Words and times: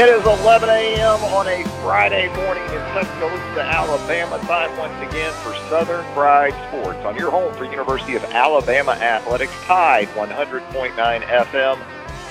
It 0.00 0.08
is 0.08 0.24
11 0.24 0.70
a.m. 0.70 1.22
on 1.24 1.46
a 1.46 1.62
Friday 1.82 2.34
morning 2.34 2.64
in 2.64 2.80
Tuscaloosa, 2.94 3.60
Alabama. 3.60 4.38
Time 4.46 4.74
once 4.78 4.94
again 5.06 5.30
for 5.42 5.54
Southern 5.68 6.02
Fried 6.14 6.54
Sports 6.68 7.04
on 7.04 7.16
your 7.16 7.30
home 7.30 7.52
for 7.52 7.66
University 7.66 8.16
of 8.16 8.24
Alabama 8.24 8.92
Athletics. 8.92 9.52
Tide 9.66 10.08
100.9 10.14 10.94
FM. 10.94 11.78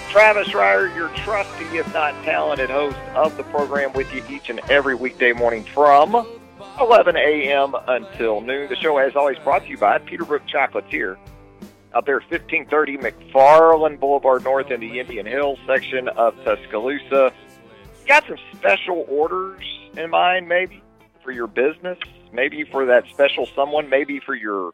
Travis 0.09 0.47
Reier, 0.47 0.95
your 0.95 1.09
trusty, 1.09 1.65
if 1.77 1.93
not 1.93 2.15
talented 2.23 2.71
host 2.71 2.97
of 3.13 3.37
the 3.37 3.43
program 3.43 3.93
with 3.93 4.11
you 4.15 4.23
each 4.27 4.49
and 4.49 4.61
every 4.71 4.95
weekday 4.95 5.31
morning 5.31 5.63
from 5.63 6.25
11 6.79 7.17
a.m. 7.17 7.75
until 7.87 8.41
noon. 8.41 8.67
The 8.67 8.77
show, 8.77 8.97
as 8.97 9.15
always, 9.15 9.37
brought 9.43 9.65
to 9.65 9.69
you 9.69 9.77
by 9.77 9.99
Peterbrooke 9.99 10.49
Chocolatier 10.49 11.19
out 11.93 12.07
there 12.07 12.19
1530 12.29 12.97
McFarland 12.97 13.99
Boulevard 13.99 14.43
North 14.43 14.71
in 14.71 14.79
the 14.79 14.99
Indian 14.99 15.27
Hills 15.27 15.59
section 15.67 16.07
of 16.07 16.35
Tuscaloosa 16.43 17.31
got 18.09 18.25
some 18.27 18.37
special 18.55 19.05
orders 19.07 19.63
in 19.95 20.09
mind, 20.09 20.49
maybe 20.49 20.81
for 21.23 21.31
your 21.31 21.47
business, 21.47 21.97
maybe 22.33 22.65
for 22.71 22.87
that 22.87 23.03
special 23.13 23.47
someone, 23.55 23.87
maybe 23.87 24.19
for 24.19 24.35
your 24.35 24.71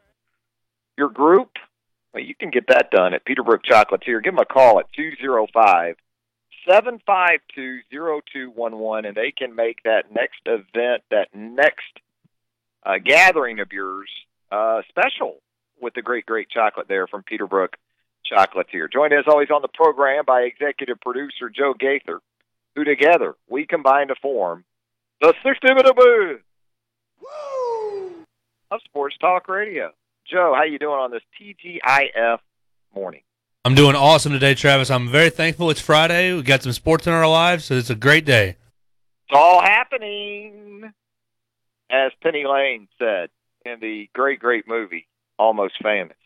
your 0.98 1.10
group, 1.10 1.50
well, 2.14 2.24
you 2.24 2.34
can 2.34 2.50
get 2.50 2.68
that 2.70 2.90
done 2.92 3.14
at 3.14 3.26
Peterbrooke 3.26 3.66
Chocolatier. 3.70 4.24
Give 4.24 4.34
them 4.34 4.40
a 4.40 4.46
call 4.46 4.80
at 4.80 4.86
205 4.96 5.96
752 6.66 7.82
0211, 7.90 9.06
and 9.06 9.16
they 9.16 9.32
can 9.38 9.54
make 9.54 9.84
that 9.84 10.14
next 10.16 10.40
event, 10.46 11.04
that 11.12 11.28
next 11.36 11.84
uh, 12.86 12.94
gathering 13.04 13.60
of 13.60 13.74
yours 13.74 14.10
uh, 14.50 14.82
special 14.88 15.36
with 15.82 15.94
the 15.94 16.02
great, 16.02 16.26
great 16.26 16.50
chocolate 16.50 16.88
there 16.88 17.06
from 17.06 17.24
Peterbrooke 17.24 17.74
Chocolatier. 18.32 18.90
Joined 18.92 19.12
as 19.12 19.26
always 19.28 19.50
on 19.50 19.62
the 19.62 19.68
program 19.68 20.24
by 20.26 20.44
executive 20.44 21.02
producer 21.02 21.50
Joe 21.54 21.74
Gaither 21.78 22.22
who 22.76 22.84
together 22.84 23.36
we 23.50 23.66
combine 23.66 24.10
to 24.10 24.16
form 24.22 24.64
the 25.22 25.34
60 25.44 25.74
minute 25.74 25.96
booth 25.96 26.42
of 28.72 28.80
Sports 28.86 29.16
Talk 29.20 29.48
Radio. 29.48 29.92
Joe, 30.30 30.54
how 30.56 30.64
you 30.64 30.80
doing 30.80 31.00
on 31.00 31.12
this 31.12 31.22
TGIF 31.40 32.40
morning? 32.94 33.22
I'm 33.64 33.76
doing 33.76 33.96
awesome 33.96 34.32
today, 34.32 34.54
Travis. 34.54 34.92
I'm 34.92 35.10
very 35.10 35.30
thankful 35.30 35.70
it's 35.70 35.82
Friday. 35.82 36.34
We 36.34 36.44
got 36.44 36.64
some 36.64 36.72
sports 36.72 37.08
in 37.08 37.14
our 37.14 37.28
lives, 37.28 37.66
so 37.66 37.76
it's 37.76 37.90
a 37.90 37.96
great 37.96 38.26
day. 38.26 38.50
It's 38.50 39.34
all 39.34 39.62
happening, 39.62 40.92
as 41.90 42.12
Penny 42.22 42.46
Lane 42.46 42.88
said 43.00 43.30
in 43.66 43.80
the 43.80 44.08
great, 44.14 44.40
great 44.40 44.68
movie 44.68 45.08
Almost 45.40 45.76
Famous. 45.82 46.18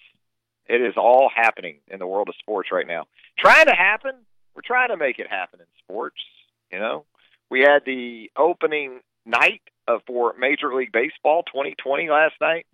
It 0.67 0.81
is 0.81 0.95
all 0.97 1.29
happening 1.33 1.77
in 1.87 1.99
the 1.99 2.07
world 2.07 2.29
of 2.29 2.35
sports 2.39 2.69
right 2.71 2.85
now. 2.85 3.05
Trying 3.37 3.65
to 3.67 3.75
happen. 3.75 4.11
We're 4.53 4.61
trying 4.61 4.89
to 4.89 4.97
make 4.97 5.19
it 5.19 5.27
happen 5.29 5.59
in 5.61 5.65
sports. 5.83 6.21
You 6.71 6.79
know, 6.79 7.05
we 7.49 7.61
had 7.61 7.83
the 7.85 8.31
opening 8.37 8.99
night 9.25 9.61
of 9.87 10.01
for 10.05 10.35
Major 10.37 10.73
League 10.73 10.91
Baseball 10.91 11.43
2020 11.43 12.09
last 12.09 12.35
night. 12.39 12.65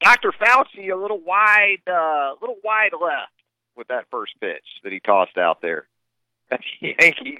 Dr. 0.00 0.32
Fauci 0.32 0.92
a 0.92 0.96
little 0.96 1.20
wide, 1.20 1.78
a 1.86 1.92
uh, 1.92 2.30
little 2.40 2.58
wide 2.64 2.92
left 2.92 3.32
with 3.76 3.88
that 3.88 4.06
first 4.10 4.32
pitch 4.40 4.64
that 4.82 4.92
he 4.92 5.00
tossed 5.00 5.38
out 5.38 5.60
there. 5.60 5.86
At 6.50 6.60
the 6.80 6.94
Yankees 6.98 7.38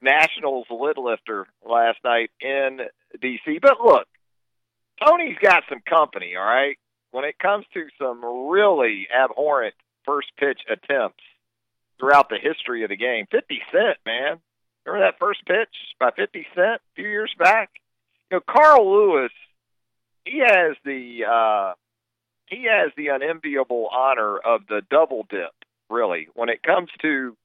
Nationals 0.00 0.66
lid 0.70 0.96
lifter 0.96 1.46
last 1.66 1.98
night 2.04 2.30
in 2.40 2.80
DC. 3.18 3.60
But 3.60 3.80
look, 3.82 4.06
Tony's 5.04 5.38
got 5.40 5.64
some 5.68 5.80
company, 5.88 6.34
all 6.36 6.44
right? 6.44 6.76
When 7.10 7.24
it 7.24 7.38
comes 7.38 7.64
to 7.74 7.86
some 7.98 8.24
really 8.24 9.08
abhorrent 9.14 9.74
first 10.04 10.28
pitch 10.38 10.60
attempts 10.68 11.24
throughout 11.98 12.28
the 12.28 12.38
history 12.40 12.84
of 12.84 12.90
the 12.90 12.96
game, 12.96 13.26
50 13.30 13.60
Cent, 13.72 13.98
man. 14.06 14.40
Remember 14.88 15.06
that 15.06 15.18
first 15.18 15.44
pitch 15.44 15.74
by 16.00 16.10
50 16.10 16.46
Cent 16.54 16.80
a 16.80 16.94
few 16.94 17.08
years 17.08 17.32
back? 17.38 17.70
You 18.30 18.38
know, 18.38 18.42
Carl 18.48 18.90
Lewis, 18.90 19.32
he 20.24 20.38
has 20.38 20.76
the 20.84 21.24
uh, 21.30 21.74
he 22.46 22.66
has 22.70 22.92
the 22.96 23.08
unenviable 23.08 23.88
honor 23.92 24.38
of 24.38 24.62
the 24.66 24.80
double 24.90 25.26
dip, 25.28 25.52
really, 25.90 26.28
when 26.34 26.48
it 26.48 26.62
comes 26.62 26.88
to 27.02 27.36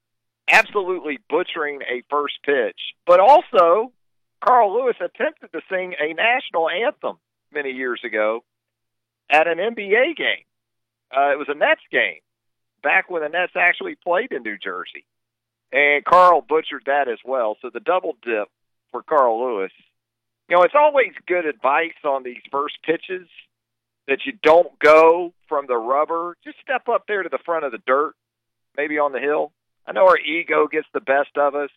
absolutely 0.49 1.19
butchering 1.29 1.81
a 1.81 2.03
first 2.09 2.35
pitch. 2.45 2.79
But 3.05 3.19
also, 3.19 3.91
Carl 4.41 4.73
Lewis 4.73 4.95
attempted 5.01 5.51
to 5.51 5.61
sing 5.69 5.95
a 5.99 6.13
national 6.13 6.69
anthem 6.69 7.17
many 7.53 7.71
years 7.71 7.99
ago 8.05 8.43
at 9.29 9.47
an 9.47 9.57
NBA 9.57 10.15
game. 10.15 10.45
Uh, 11.15 11.31
it 11.31 11.37
was 11.37 11.47
a 11.49 11.55
Nets 11.55 11.81
game 11.91 12.19
back 12.81 13.09
when 13.09 13.21
the 13.21 13.29
Nets 13.29 13.53
actually 13.55 13.95
played 13.95 14.31
in 14.31 14.43
New 14.43 14.57
Jersey. 14.57 15.05
And 15.73 16.05
Carl 16.05 16.45
butchered 16.47 16.83
that 16.85 17.07
as 17.07 17.17
well. 17.25 17.57
So 17.61 17.71
the 17.73 17.79
double 17.79 18.13
dip 18.23 18.47
for 18.91 19.01
Carl 19.01 19.43
Lewis. 19.43 19.71
You 20.47 20.55
know, 20.55 20.63
it's 20.63 20.75
always 20.77 21.11
good 21.27 21.45
advice 21.47 21.97
on 22.05 22.21
these 22.21 22.41
first 22.51 22.75
pitches 22.83 23.27
that 24.07 24.19
you 24.25 24.33
don't 24.43 24.77
go 24.77 25.33
from 25.49 25.65
the 25.65 25.77
rubber. 25.77 26.37
Just 26.43 26.57
step 26.61 26.87
up 26.87 27.05
there 27.07 27.23
to 27.23 27.29
the 27.29 27.39
front 27.43 27.65
of 27.65 27.71
the 27.71 27.81
dirt, 27.87 28.13
maybe 28.77 28.99
on 28.99 29.13
the 29.13 29.19
hill. 29.19 29.51
I 29.87 29.93
know 29.93 30.05
our 30.07 30.19
ego 30.19 30.67
gets 30.67 30.87
the 30.93 31.01
best 31.01 31.35
of 31.37 31.55
us 31.55 31.71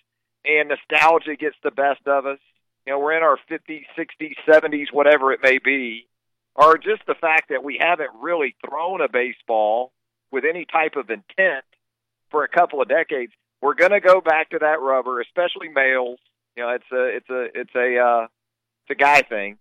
and 0.45 0.69
nostalgia 0.69 1.37
gets 1.37 1.57
the 1.65 1.71
best 1.71 2.07
of 2.07 2.27
us. 2.27 2.39
You 2.87 2.93
know, 2.93 3.01
we're 3.01 3.17
in 3.17 3.23
our 3.23 3.39
50s, 3.51 3.85
60s, 3.99 4.35
70s, 4.47 4.93
whatever 4.93 5.33
it 5.33 5.41
may 5.43 5.59
be. 5.59 6.07
Or 6.55 6.79
just 6.79 7.03
the 7.07 7.15
fact 7.15 7.49
that 7.49 7.65
we 7.65 7.79
haven't 7.81 8.11
really 8.21 8.55
thrown 8.67 9.01
a 9.01 9.09
baseball 9.09 9.93
with 10.31 10.45
any 10.45 10.65
type 10.65 10.97
of 10.97 11.11
intent 11.11 11.65
for 12.31 12.45
a 12.45 12.49
couple 12.49 12.81
of 12.81 12.89
decades 12.89 13.33
we're 13.61 13.75
going 13.75 13.93
to 13.93 14.01
go 14.01 14.21
back 14.21 14.51
to 14.51 14.59
that 14.61 14.81
rubber, 14.81 15.21
especially 15.21 15.69
males. 15.69 16.19
You 16.57 16.63
know, 16.63 16.71
it's 16.71 16.85
a 16.93 17.17
it's 17.17 17.31
a 17.31 17.61
it's 17.61 17.75
a 17.75 17.99
uh, 17.99 18.27
it's 18.85 18.91
a 18.91 18.95
guy 18.95 19.23
thing, 19.23 19.59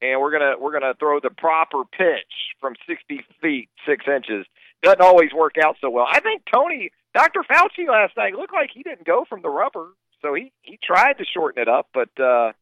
and 0.00 0.20
we're 0.20 0.30
gonna 0.30 0.54
we're 0.60 0.72
gonna 0.72 0.94
throw 0.98 1.18
the 1.20 1.30
proper 1.30 1.84
pitch 1.84 2.54
from 2.60 2.74
60 2.86 3.24
feet 3.40 3.68
six 3.86 4.04
inches. 4.06 4.46
Doesn't 4.82 5.00
always 5.00 5.32
work 5.32 5.54
out 5.62 5.76
so 5.80 5.90
well. 5.90 6.06
I 6.08 6.20
think 6.20 6.42
Tony, 6.52 6.90
Dr. 7.14 7.42
Fauci 7.42 7.88
last 7.88 8.16
night 8.16 8.34
looked 8.34 8.52
like 8.52 8.70
he 8.72 8.82
didn't 8.82 9.06
go 9.06 9.24
from 9.28 9.42
the 9.42 9.48
rubber, 9.48 9.88
so 10.20 10.34
he 10.34 10.52
he 10.62 10.78
tried 10.82 11.18
to 11.18 11.24
shorten 11.24 11.62
it 11.62 11.68
up, 11.68 11.88
but 11.92 12.08
uh, 12.20 12.52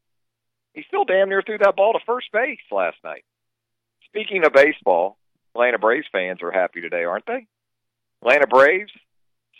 he 0.74 0.84
still 0.86 1.04
damn 1.04 1.28
near 1.28 1.42
threw 1.42 1.58
that 1.58 1.76
ball 1.76 1.92
to 1.92 1.98
first 2.06 2.32
base 2.32 2.58
last 2.70 2.96
night. 3.04 3.24
Speaking 4.06 4.44
of 4.44 4.52
baseball, 4.52 5.16
Atlanta 5.54 5.78
Braves 5.78 6.06
fans 6.10 6.40
are 6.42 6.50
happy 6.50 6.80
today, 6.80 7.04
aren't 7.04 7.26
they? 7.26 7.46
Atlanta 8.22 8.46
Braves 8.46 8.92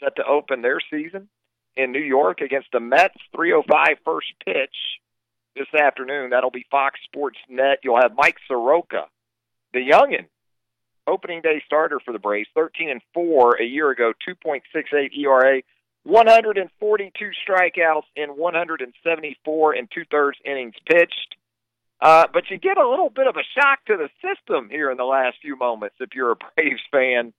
set 0.02 0.16
to 0.16 0.24
open 0.26 0.62
their 0.62 0.80
season 0.90 1.28
in 1.76 1.92
New 1.92 2.00
York 2.00 2.40
against 2.40 2.68
the 2.72 2.80
Mets. 2.80 3.14
305 3.34 3.98
first 4.04 4.28
pitch 4.44 4.74
this 5.56 5.68
afternoon. 5.78 6.30
That'll 6.30 6.50
be 6.50 6.66
Fox 6.70 6.98
Sports 7.04 7.38
Net. 7.48 7.78
You'll 7.82 8.00
have 8.00 8.16
Mike 8.16 8.38
Soroka, 8.48 9.06
the 9.72 9.80
youngin, 9.80 10.26
opening 11.06 11.42
day 11.42 11.62
starter 11.66 12.00
for 12.04 12.12
the 12.12 12.18
Braves, 12.18 12.48
13 12.54 12.90
and 12.90 13.00
4 13.14 13.60
a 13.60 13.64
year 13.64 13.90
ago, 13.90 14.12
2.68 14.28 15.16
ERA, 15.18 15.62
142 16.04 17.30
strikeouts 17.46 18.02
in 18.16 18.30
174 18.30 19.72
and 19.74 19.88
two 19.92 20.04
thirds 20.10 20.38
innings 20.44 20.74
pitched. 20.90 21.36
Uh, 22.00 22.26
but 22.32 22.44
you 22.50 22.56
get 22.56 22.78
a 22.78 22.88
little 22.88 23.10
bit 23.10 23.26
of 23.26 23.36
a 23.36 23.44
shock 23.54 23.84
to 23.86 23.96
the 23.96 24.08
system 24.26 24.70
here 24.70 24.90
in 24.90 24.96
the 24.96 25.04
last 25.04 25.36
few 25.42 25.56
moments 25.56 25.96
if 26.00 26.14
you're 26.14 26.32
a 26.32 26.36
Braves 26.56 26.80
fan, 26.90 27.34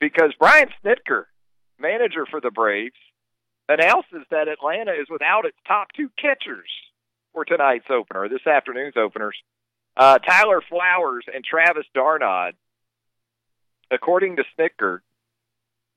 because 0.00 0.32
Brian 0.38 0.68
Snitker, 0.84 1.26
manager 1.82 2.24
for 2.30 2.40
the 2.40 2.50
Braves, 2.50 2.96
announces 3.68 4.26
that 4.30 4.48
Atlanta 4.48 4.92
is 4.92 5.08
without 5.10 5.44
its 5.44 5.56
top 5.66 5.88
two 5.96 6.08
catchers 6.20 6.68
for 7.32 7.44
tonight's 7.44 7.86
opener, 7.90 8.28
this 8.28 8.46
afternoon's 8.46 8.96
openers. 8.96 9.36
Uh, 9.96 10.18
Tyler 10.18 10.62
Flowers 10.68 11.24
and 11.32 11.44
Travis 11.44 11.86
d'Arnaud. 11.94 12.52
According 13.90 14.36
to 14.36 14.44
Snitker, 14.56 15.00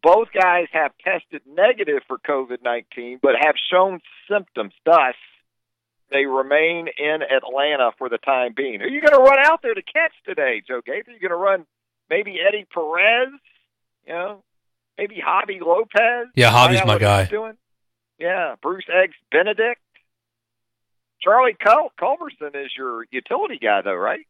both 0.03 0.27
guys 0.33 0.67
have 0.73 0.91
tested 1.03 1.41
negative 1.47 2.01
for 2.07 2.17
COVID 2.17 2.57
19, 2.63 3.19
but 3.21 3.31
have 3.39 3.55
shown 3.71 4.01
symptoms. 4.29 4.73
Thus, 4.85 5.15
they 6.11 6.25
remain 6.25 6.87
in 6.97 7.19
Atlanta 7.23 7.91
for 7.97 8.09
the 8.09 8.17
time 8.17 8.53
being. 8.55 8.81
Are 8.81 8.87
you 8.87 9.01
going 9.01 9.13
to 9.13 9.19
run 9.19 9.39
out 9.39 9.61
there 9.63 9.73
to 9.73 9.81
catch 9.81 10.13
today, 10.25 10.61
Joe 10.67 10.81
Gaither? 10.85 11.11
Are 11.11 11.13
you 11.13 11.19
going 11.19 11.31
to 11.31 11.35
run 11.35 11.65
maybe 12.09 12.37
Eddie 12.45 12.67
Perez? 12.71 13.29
You 14.05 14.13
know, 14.13 14.43
maybe 14.97 15.15
Javy 15.15 15.61
Lopez? 15.61 16.27
Yeah, 16.35 16.51
Javy's 16.51 16.85
my 16.85 16.97
guy. 16.97 17.25
Doing? 17.25 17.57
Yeah, 18.19 18.55
Bruce 18.61 18.85
Eggs 18.91 19.15
Benedict. 19.31 19.81
Charlie 21.21 21.55
Cul- 21.59 21.91
Culberson 21.99 22.55
is 22.55 22.71
your 22.77 23.05
utility 23.11 23.57
guy, 23.57 23.81
though, 23.81 23.95
right? 23.95 24.25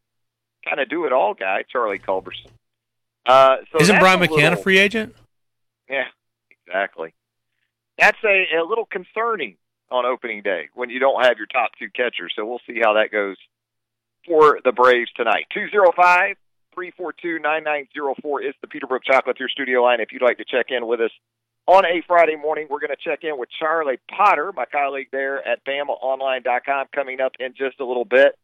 Kind 0.64 0.80
of 0.80 0.88
do 0.88 1.04
it 1.04 1.12
all 1.12 1.34
guy, 1.34 1.64
Charlie 1.70 1.98
Culberson. 1.98 2.50
Uh, 3.26 3.56
so 3.72 3.80
Isn't 3.80 3.98
Brian 3.98 4.22
a 4.22 4.26
McCann 4.26 4.36
little, 4.36 4.52
a 4.54 4.62
free 4.62 4.78
agent? 4.78 5.14
Yeah, 5.90 6.04
exactly. 6.50 7.12
That's 7.98 8.18
a, 8.24 8.56
a 8.56 8.64
little 8.64 8.86
concerning 8.86 9.56
on 9.90 10.04
opening 10.04 10.42
day 10.42 10.68
when 10.74 10.90
you 10.90 10.98
don't 10.98 11.22
have 11.24 11.36
your 11.38 11.46
top 11.46 11.70
two 11.78 11.88
catchers. 11.90 12.32
So 12.36 12.44
we'll 12.44 12.60
see 12.66 12.80
how 12.82 12.94
that 12.94 13.10
goes 13.12 13.36
for 14.26 14.60
the 14.64 14.72
Braves 14.72 15.10
tonight. 15.16 15.46
205 15.54 16.36
342 16.76 17.38
9904 17.38 18.42
is 18.42 18.54
the 18.60 18.68
Peterbrooke 18.68 19.08
Chocolatier 19.10 19.48
studio 19.48 19.82
line. 19.82 20.00
If 20.00 20.12
you'd 20.12 20.20
like 20.20 20.36
to 20.36 20.44
check 20.44 20.66
in 20.68 20.86
with 20.86 21.00
us 21.00 21.10
on 21.66 21.86
a 21.86 22.02
Friday 22.06 22.36
morning, 22.36 22.66
we're 22.68 22.80
going 22.80 22.90
to 22.90 23.02
check 23.02 23.20
in 23.22 23.38
with 23.38 23.48
Charlie 23.58 23.98
Potter, 24.14 24.52
my 24.54 24.66
colleague 24.66 25.08
there 25.10 25.38
at 25.48 25.64
BamaOnline.com, 25.64 26.88
coming 26.94 27.22
up 27.22 27.32
in 27.40 27.54
just 27.56 27.80
a 27.80 27.84
little 27.86 28.04
bit. 28.04 28.38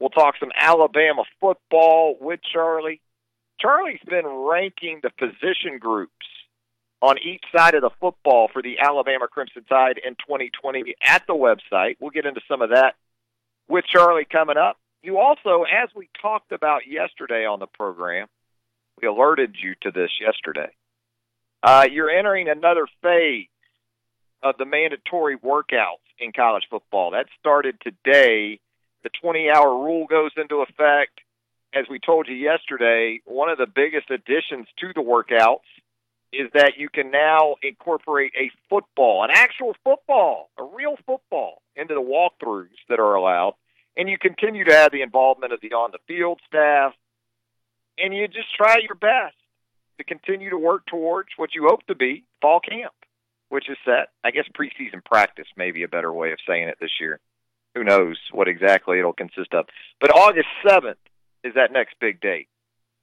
We'll 0.00 0.10
talk 0.10 0.34
some 0.40 0.50
Alabama 0.60 1.22
football 1.40 2.16
with 2.20 2.40
Charlie. 2.52 3.00
Charlie's 3.60 4.00
been 4.04 4.26
ranking 4.26 4.98
the 5.04 5.10
position 5.10 5.78
groups 5.78 6.12
on 7.00 7.18
each 7.18 7.44
side 7.56 7.74
of 7.74 7.82
the 7.82 7.90
football 8.00 8.48
for 8.52 8.62
the 8.62 8.80
Alabama 8.80 9.28
Crimson 9.28 9.62
Tide 9.62 10.00
in 10.04 10.14
2020 10.26 10.96
at 11.06 11.22
the 11.28 11.34
website. 11.34 11.98
We'll 12.00 12.10
get 12.10 12.26
into 12.26 12.40
some 12.48 12.62
of 12.62 12.70
that 12.70 12.96
with 13.68 13.84
Charlie 13.84 14.26
coming 14.28 14.56
up. 14.56 14.76
You 15.02 15.18
also, 15.18 15.62
as 15.62 15.90
we 15.94 16.08
talked 16.20 16.52
about 16.52 16.82
yesterday 16.88 17.46
on 17.46 17.60
the 17.60 17.66
program, 17.66 18.26
we 19.00 19.06
alerted 19.06 19.56
you 19.62 19.74
to 19.82 19.90
this 19.90 20.10
yesterday. 20.20 20.70
Uh, 21.62 21.86
you're 21.90 22.10
entering 22.10 22.48
another 22.48 22.86
phase 23.02 23.46
of 24.42 24.56
the 24.58 24.64
mandatory 24.64 25.36
workouts 25.36 26.02
in 26.18 26.32
college 26.32 26.64
football. 26.70 27.12
That 27.12 27.26
started 27.38 27.80
today. 27.80 28.60
The 29.04 29.10
20 29.22 29.48
hour 29.50 29.84
rule 29.84 30.06
goes 30.06 30.32
into 30.36 30.62
effect. 30.62 31.20
As 31.74 31.84
we 31.88 31.98
told 31.98 32.26
you 32.28 32.34
yesterday, 32.34 33.20
one 33.24 33.50
of 33.50 33.58
the 33.58 33.66
biggest 33.66 34.10
additions 34.10 34.66
to 34.80 34.92
the 34.94 35.02
workouts 35.02 35.68
is 36.32 36.50
that 36.54 36.72
you 36.76 36.88
can 36.88 37.10
now 37.10 37.56
incorporate 37.62 38.32
a 38.36 38.50
football, 38.68 39.22
an 39.24 39.30
actual 39.32 39.74
football, 39.84 40.50
a 40.58 40.64
real 40.64 40.96
football, 41.06 41.62
into 41.76 41.94
the 41.94 42.00
walkthroughs 42.00 42.68
that 42.88 42.98
are 42.98 43.14
allowed. 43.14 43.54
And 43.98 44.08
you 44.08 44.16
continue 44.16 44.64
to 44.64 44.72
have 44.72 44.92
the 44.92 45.02
involvement 45.02 45.52
of 45.52 45.60
the 45.60 45.72
on 45.72 45.90
the 45.90 45.98
field 46.06 46.40
staff. 46.46 46.94
And 47.98 48.14
you 48.14 48.28
just 48.28 48.54
try 48.56 48.76
your 48.80 48.94
best 48.94 49.34
to 49.98 50.04
continue 50.04 50.50
to 50.50 50.58
work 50.58 50.86
towards 50.86 51.30
what 51.36 51.54
you 51.54 51.66
hope 51.68 51.84
to 51.88 51.96
be 51.96 52.24
fall 52.40 52.60
camp, 52.60 52.94
which 53.48 53.68
is 53.68 53.76
set. 53.84 54.10
I 54.22 54.30
guess 54.30 54.44
preseason 54.56 55.04
practice 55.04 55.48
may 55.56 55.72
be 55.72 55.82
a 55.82 55.88
better 55.88 56.12
way 56.12 56.30
of 56.30 56.38
saying 56.46 56.68
it 56.68 56.78
this 56.80 57.00
year. 57.00 57.18
Who 57.74 57.82
knows 57.82 58.16
what 58.32 58.48
exactly 58.48 59.00
it'll 59.00 59.12
consist 59.12 59.52
of. 59.52 59.66
But 60.00 60.14
August 60.14 60.48
7th 60.64 60.94
is 61.42 61.54
that 61.54 61.72
next 61.72 61.96
big 62.00 62.20
date 62.20 62.48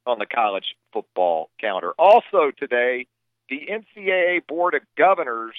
on 0.06 0.18
the 0.18 0.26
college 0.26 0.74
football 0.92 1.50
calendar. 1.60 1.92
Also 1.98 2.50
today, 2.58 3.06
the 3.50 3.68
NCAA 3.70 4.46
Board 4.46 4.74
of 4.74 4.82
Governors 4.96 5.56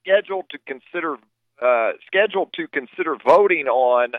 scheduled 0.00 0.46
to 0.50 0.58
consider 0.66 1.16
uh, 1.60 1.92
scheduled 2.06 2.52
to 2.54 2.68
consider 2.68 3.16
voting 3.24 3.66
on 3.66 4.12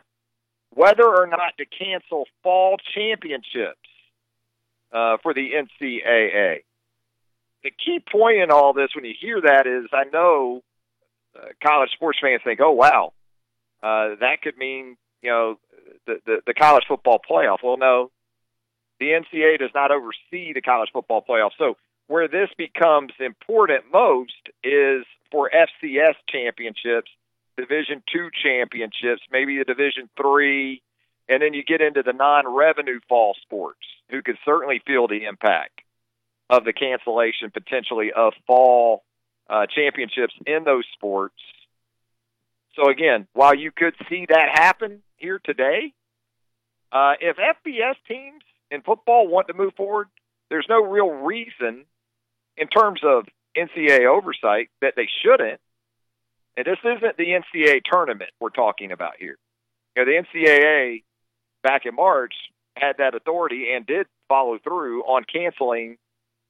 whether 0.73 1.05
or 1.05 1.27
not 1.27 1.57
to 1.57 1.65
cancel 1.65 2.25
fall 2.43 2.77
championships 2.95 3.77
uh, 4.91 5.17
for 5.21 5.33
the 5.33 5.51
NCAA. 5.51 6.63
The 7.63 7.71
key 7.71 7.99
point 8.11 8.37
in 8.37 8.51
all 8.51 8.73
this, 8.73 8.89
when 8.95 9.05
you 9.05 9.13
hear 9.19 9.41
that, 9.41 9.67
is 9.67 9.89
I 9.91 10.05
know 10.11 10.61
uh, 11.35 11.47
college 11.61 11.89
sports 11.91 12.19
fans 12.21 12.41
think, 12.43 12.61
"Oh, 12.61 12.71
wow, 12.71 13.13
uh, 13.83 14.15
that 14.21 14.41
could 14.41 14.57
mean 14.57 14.97
you 15.21 15.29
know 15.29 15.59
the, 16.07 16.19
the 16.25 16.37
the 16.47 16.53
college 16.53 16.85
football 16.87 17.19
playoff." 17.19 17.57
Well, 17.61 17.77
no, 17.77 18.11
the 18.99 19.07
NCAA 19.07 19.59
does 19.59 19.71
not 19.75 19.91
oversee 19.91 20.53
the 20.53 20.61
college 20.61 20.89
football 20.93 21.23
playoff. 21.27 21.51
So 21.57 21.75
where 22.07 22.27
this 22.27 22.49
becomes 22.57 23.11
important 23.19 23.85
most 23.91 24.49
is 24.63 25.05
for 25.31 25.49
FCS 25.49 26.15
championships, 26.27 27.11
Division 27.59 28.03
two 28.11 28.29
championships, 28.43 29.21
maybe 29.31 29.57
the 29.57 29.65
Division 29.65 30.09
three, 30.19 30.81
and 31.27 31.41
then 31.41 31.53
you 31.53 31.63
get 31.63 31.81
into 31.81 32.03
the 32.03 32.13
non-revenue 32.13 32.99
fall 33.07 33.35
sports, 33.41 33.85
who 34.09 34.21
could 34.21 34.37
certainly 34.45 34.81
feel 34.85 35.07
the 35.07 35.25
impact 35.25 35.81
of 36.49 36.65
the 36.65 36.73
cancellation 36.73 37.51
potentially 37.51 38.11
of 38.15 38.33
fall 38.47 39.03
uh, 39.49 39.65
championships 39.73 40.33
in 40.45 40.63
those 40.63 40.85
sports. 40.93 41.35
So 42.75 42.89
again, 42.89 43.27
while 43.33 43.55
you 43.55 43.71
could 43.75 43.95
see 44.09 44.25
that 44.29 44.49
happen 44.53 45.01
here 45.17 45.39
today, 45.43 45.93
uh, 46.91 47.13
if 47.19 47.37
FBS 47.37 47.95
teams 48.07 48.43
in 48.71 48.81
football 48.81 49.27
want 49.27 49.47
to 49.47 49.53
move 49.53 49.73
forward, 49.75 50.07
there's 50.49 50.65
no 50.69 50.83
real 50.83 51.09
reason 51.09 51.85
in 52.57 52.67
terms 52.67 53.01
of 53.03 53.25
NCAA 53.55 54.05
oversight 54.05 54.69
that 54.81 54.93
they 54.95 55.07
shouldn't. 55.23 55.59
And 56.57 56.65
this 56.65 56.79
isn't 56.83 57.17
the 57.17 57.25
NCAA 57.25 57.81
tournament 57.89 58.31
we're 58.39 58.49
talking 58.49 58.91
about 58.91 59.13
here. 59.19 59.37
You 59.95 60.05
know, 60.05 60.11
the 60.11 60.23
NCAA 60.23 61.03
back 61.63 61.85
in 61.85 61.95
March 61.95 62.33
had 62.75 62.97
that 62.97 63.15
authority 63.15 63.71
and 63.73 63.85
did 63.85 64.07
follow 64.27 64.57
through 64.63 65.03
on 65.03 65.23
canceling 65.23 65.97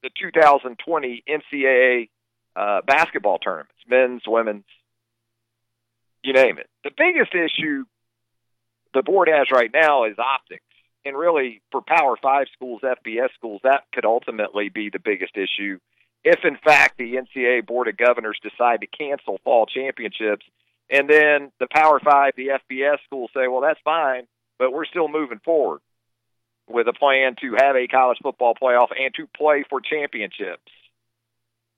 the 0.02 0.10
2020 0.20 1.24
NCAA 1.28 2.08
uh, 2.56 2.80
basketball 2.86 3.38
tournaments, 3.38 3.74
men's, 3.88 4.22
women's, 4.26 4.64
you 6.22 6.32
name 6.32 6.58
it. 6.58 6.68
The 6.84 6.90
biggest 6.96 7.34
issue 7.34 7.84
the 8.92 9.02
board 9.02 9.28
has 9.28 9.50
right 9.50 9.70
now 9.72 10.04
is 10.04 10.16
optics. 10.18 10.64
And 11.04 11.16
really, 11.16 11.62
for 11.70 11.80
Power 11.80 12.16
Five 12.20 12.48
schools, 12.52 12.82
FBS 12.82 13.28
schools, 13.34 13.60
that 13.64 13.84
could 13.94 14.04
ultimately 14.04 14.68
be 14.68 14.90
the 14.90 14.98
biggest 14.98 15.34
issue 15.34 15.78
if, 16.24 16.40
in 16.44 16.56
fact, 16.56 16.98
the 16.98 17.14
NCAA 17.14 17.66
Board 17.66 17.88
of 17.88 17.96
Governors 17.96 18.38
decide 18.42 18.80
to 18.80 18.86
cancel 18.86 19.38
fall 19.44 19.66
championships. 19.66 20.44
And 20.90 21.08
then 21.08 21.52
the 21.58 21.68
Power 21.70 22.00
Five, 22.00 22.34
the 22.36 22.48
FBS 22.48 22.98
schools 23.04 23.30
say, 23.34 23.46
well, 23.48 23.60
that's 23.60 23.80
fine, 23.84 24.26
but 24.58 24.72
we're 24.72 24.84
still 24.84 25.08
moving 25.08 25.40
forward 25.44 25.80
with 26.68 26.88
a 26.88 26.92
plan 26.92 27.36
to 27.40 27.56
have 27.58 27.76
a 27.76 27.86
college 27.86 28.18
football 28.22 28.54
playoff 28.60 28.88
and 28.98 29.14
to 29.14 29.26
play 29.36 29.64
for 29.68 29.80
championships. 29.80 30.70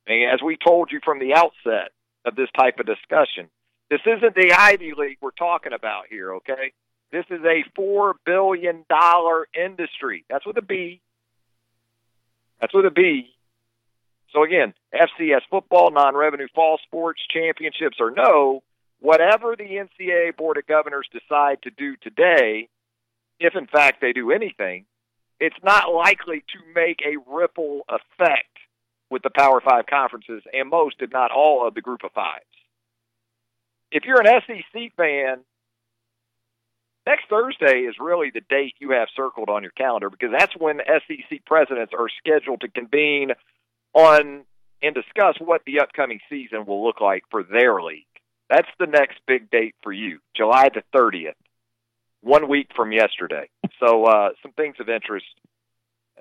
And 0.06 0.30
as 0.30 0.40
we 0.42 0.56
told 0.56 0.90
you 0.90 1.00
from 1.04 1.18
the 1.18 1.34
outset 1.34 1.92
of 2.24 2.34
this 2.36 2.48
type 2.58 2.78
of 2.78 2.86
discussion, 2.86 3.48
this 3.90 4.00
isn't 4.06 4.34
the 4.34 4.52
Ivy 4.52 4.94
League 4.96 5.18
we're 5.20 5.30
talking 5.30 5.72
about 5.72 6.04
here, 6.08 6.34
okay? 6.36 6.72
This 7.10 7.24
is 7.30 7.40
a 7.44 7.62
$4 7.78 8.14
billion 8.24 8.84
industry. 9.54 10.24
That's 10.30 10.46
with 10.46 10.56
a 10.56 10.62
B. 10.62 11.00
That's 12.60 12.72
with 12.72 12.86
a 12.86 12.90
B. 12.90 13.31
So 14.32 14.42
again, 14.42 14.72
FCS 14.94 15.42
football, 15.50 15.90
non-revenue 15.90 16.48
fall 16.54 16.78
sports, 16.82 17.20
championships 17.30 17.98
or 18.00 18.10
no, 18.10 18.62
whatever 19.00 19.54
the 19.56 19.64
NCAA 19.64 20.36
Board 20.36 20.56
of 20.56 20.66
Governors 20.66 21.08
decide 21.12 21.62
to 21.62 21.70
do 21.70 21.96
today, 21.96 22.68
if 23.38 23.54
in 23.54 23.66
fact 23.66 24.00
they 24.00 24.12
do 24.12 24.30
anything, 24.30 24.86
it's 25.38 25.56
not 25.62 25.92
likely 25.92 26.44
to 26.52 26.74
make 26.74 27.00
a 27.04 27.18
ripple 27.30 27.82
effect 27.88 28.46
with 29.10 29.22
the 29.22 29.30
Power 29.30 29.60
Five 29.60 29.86
conferences 29.86 30.42
and 30.52 30.70
most, 30.70 30.96
if 31.00 31.10
not 31.12 31.30
all, 31.30 31.66
of 31.66 31.74
the 31.74 31.80
Group 31.82 32.04
of 32.04 32.12
Fives. 32.12 32.44
If 33.90 34.04
you're 34.04 34.20
an 34.20 34.40
SEC 34.46 34.92
fan, 34.96 35.40
next 37.06 37.24
Thursday 37.28 37.80
is 37.80 37.96
really 38.00 38.30
the 38.32 38.40
date 38.48 38.74
you 38.78 38.92
have 38.92 39.08
circled 39.14 39.50
on 39.50 39.62
your 39.62 39.72
calendar 39.72 40.08
because 40.08 40.30
that's 40.36 40.56
when 40.56 40.78
SEC 40.78 41.44
presidents 41.44 41.92
are 41.92 42.08
scheduled 42.20 42.62
to 42.62 42.68
convene 42.68 43.32
on 43.94 44.44
and 44.82 44.94
discuss 44.94 45.36
what 45.38 45.62
the 45.64 45.80
upcoming 45.80 46.20
season 46.28 46.66
will 46.66 46.84
look 46.84 47.00
like 47.00 47.24
for 47.30 47.42
their 47.42 47.80
league. 47.80 48.06
That's 48.50 48.68
the 48.78 48.86
next 48.86 49.18
big 49.26 49.50
date 49.50 49.74
for 49.82 49.92
you, 49.92 50.18
July 50.36 50.68
the 50.74 50.82
30th. 50.96 51.34
one 52.20 52.48
week 52.48 52.68
from 52.74 52.92
yesterday. 52.92 53.48
So 53.80 54.04
uh, 54.04 54.30
some 54.42 54.52
things 54.52 54.76
of 54.80 54.88
interest 54.88 55.26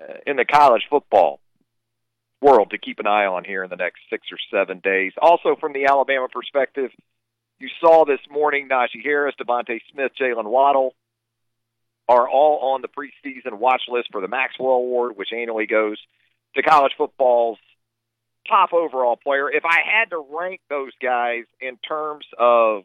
uh, 0.00 0.14
in 0.26 0.36
the 0.36 0.44
college 0.44 0.82
football 0.90 1.40
world 2.40 2.70
to 2.70 2.78
keep 2.78 2.98
an 2.98 3.06
eye 3.06 3.26
on 3.26 3.44
here 3.44 3.62
in 3.62 3.70
the 3.70 3.76
next 3.76 4.00
six 4.10 4.26
or 4.32 4.38
seven 4.50 4.80
days. 4.80 5.12
Also, 5.20 5.56
from 5.60 5.72
the 5.72 5.86
Alabama 5.86 6.26
perspective, 6.32 6.90
you 7.60 7.68
saw 7.80 8.04
this 8.04 8.18
morning 8.30 8.68
Najee 8.68 9.02
Harris, 9.04 9.34
DeVonta 9.40 9.80
Smith, 9.92 10.12
Jalen 10.20 10.46
Waddle 10.46 10.94
are 12.08 12.28
all 12.28 12.74
on 12.74 12.82
the 12.82 12.88
preseason 12.88 13.58
watch 13.58 13.82
list 13.88 14.08
for 14.10 14.20
the 14.20 14.28
Maxwell 14.28 14.72
Award, 14.72 15.16
which 15.16 15.28
annually 15.32 15.66
goes 15.66 15.98
to 16.54 16.62
college 16.62 16.92
football's 16.96 17.58
top 18.48 18.72
overall 18.72 19.16
player. 19.16 19.50
If 19.50 19.64
I 19.64 19.80
had 19.84 20.10
to 20.10 20.24
rank 20.30 20.60
those 20.68 20.92
guys 21.00 21.44
in 21.60 21.76
terms 21.76 22.26
of 22.38 22.84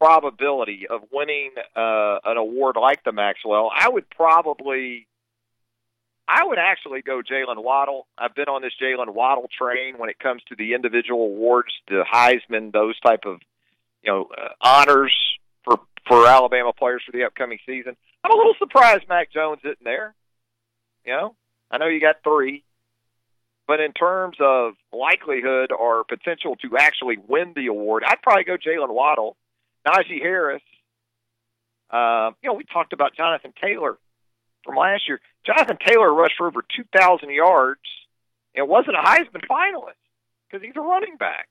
probability 0.00 0.86
of 0.88 1.02
winning 1.12 1.52
uh, 1.76 2.18
an 2.24 2.36
award 2.36 2.76
like 2.80 3.04
the 3.04 3.12
Maxwell, 3.12 3.70
I 3.74 3.88
would 3.88 4.08
probably, 4.10 5.06
I 6.26 6.44
would 6.44 6.58
actually 6.58 7.02
go 7.02 7.20
Jalen 7.22 7.62
Waddle. 7.62 8.06
I've 8.18 8.34
been 8.34 8.48
on 8.48 8.62
this 8.62 8.72
Jalen 8.80 9.14
Waddle 9.14 9.48
train 9.56 9.98
when 9.98 10.10
it 10.10 10.18
comes 10.18 10.42
to 10.48 10.56
the 10.56 10.74
individual 10.74 11.26
awards, 11.26 11.72
the 11.88 12.04
Heisman, 12.10 12.72
those 12.72 12.98
type 13.00 13.24
of, 13.26 13.40
you 14.02 14.12
know, 14.12 14.28
uh, 14.36 14.48
honors 14.60 15.14
for 15.64 15.78
for 16.06 16.26
Alabama 16.26 16.72
players 16.72 17.02
for 17.06 17.12
the 17.12 17.24
upcoming 17.24 17.58
season. 17.64 17.96
I'm 18.24 18.32
a 18.32 18.36
little 18.36 18.54
surprised 18.58 19.08
Mac 19.08 19.32
Jones 19.32 19.60
isn't 19.64 19.84
there. 19.84 20.14
You 21.04 21.12
know, 21.12 21.34
I 21.72 21.78
know 21.78 21.86
you 21.86 22.00
got 22.00 22.16
three, 22.22 22.62
but 23.66 23.80
in 23.80 23.92
terms 23.92 24.36
of 24.40 24.74
likelihood 24.92 25.72
or 25.72 26.04
potential 26.04 26.56
to 26.56 26.76
actually 26.76 27.16
win 27.26 27.54
the 27.56 27.66
award, 27.66 28.02
I'd 28.06 28.20
probably 28.22 28.44
go 28.44 28.56
Jalen 28.56 28.92
Waddle. 28.92 29.36
Najee 29.86 30.20
Harris. 30.20 30.62
Uh, 31.90 32.30
you 32.42 32.48
know, 32.48 32.54
we 32.54 32.64
talked 32.64 32.92
about 32.92 33.16
Jonathan 33.16 33.52
Taylor 33.60 33.98
from 34.64 34.76
last 34.76 35.08
year. 35.08 35.20
Jonathan 35.44 35.78
Taylor 35.84 36.12
rushed 36.12 36.36
for 36.38 36.46
over 36.46 36.62
2,000 36.76 37.30
yards 37.30 37.80
and 38.54 38.68
wasn't 38.68 38.96
a 38.96 39.00
Heisman 39.00 39.46
finalist 39.50 39.98
because 40.48 40.64
he's 40.64 40.76
a 40.76 40.80
running 40.80 41.16
back. 41.16 41.48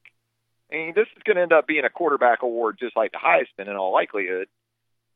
I 0.71 0.75
mean, 0.75 0.93
this 0.95 1.07
is 1.17 1.23
going 1.23 1.35
to 1.35 1.41
end 1.41 1.53
up 1.53 1.67
being 1.67 1.83
a 1.83 1.89
quarterback 1.89 2.43
award 2.43 2.77
just 2.79 2.95
like 2.95 3.11
the 3.11 3.17
Heisman 3.17 3.69
in 3.69 3.75
all 3.75 3.91
likelihood. 3.91 4.47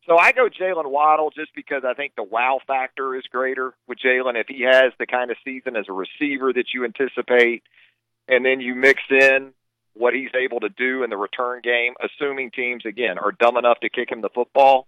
So 0.07 0.17
I 0.17 0.31
go 0.33 0.47
Jalen 0.49 0.89
Waddle 0.91 1.31
just 1.31 1.53
because 1.55 1.83
I 1.83 1.95
think 1.95 2.13
the 2.15 2.23
wow 2.23 2.59
factor 2.67 3.15
is 3.15 3.23
greater 3.31 3.73
with 3.87 3.97
Jalen 3.97 4.39
if 4.39 4.47
he 4.47 4.61
has 4.61 4.93
the 4.99 5.07
kind 5.07 5.31
of 5.31 5.37
season 5.43 5.75
as 5.75 5.85
a 5.89 5.93
receiver 5.93 6.53
that 6.53 6.65
you 6.73 6.85
anticipate, 6.85 7.63
and 8.27 8.45
then 8.45 8.61
you 8.61 8.75
mix 8.75 9.01
in 9.09 9.53
what 9.93 10.13
he's 10.13 10.29
able 10.35 10.59
to 10.59 10.69
do 10.69 11.03
in 11.03 11.09
the 11.09 11.17
return 11.17 11.61
game, 11.63 11.93
assuming 12.03 12.51
teams 12.51 12.85
again 12.85 13.17
are 13.17 13.31
dumb 13.31 13.57
enough 13.57 13.79
to 13.79 13.89
kick 13.89 14.11
him 14.11 14.21
the 14.21 14.29
football. 14.29 14.87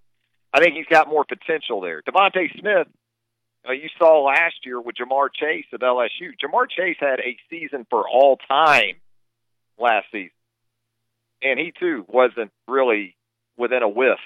I 0.54 0.60
think 0.60 0.76
he's 0.76 0.86
got 0.86 1.08
more 1.08 1.26
potential 1.26 1.82
there. 1.82 2.04
DeVonta 2.04 2.52
Smith, 2.60 2.88
uh, 3.68 3.72
you 3.72 3.90
saw 3.98 4.24
last 4.24 4.66
year 4.66 4.80
with 4.80 4.96
Ja'Marr 4.96 5.30
Chase 5.34 5.66
at 5.74 5.80
LSU. 5.80 6.34
Ja'Marr 6.44 6.70
Chase 6.70 6.98
had 7.00 7.20
a 7.20 7.38
season 7.50 7.88
for 7.90 8.08
all 8.08 8.38
time 8.48 8.96
last 9.80 10.08
season, 10.12 10.30
and 11.42 11.60
he 11.60 11.74
too 11.80 12.06
wasn't 12.08 12.52
really 12.68 13.16
within 13.58 13.82
a 13.82 13.90
whiff 13.90 14.20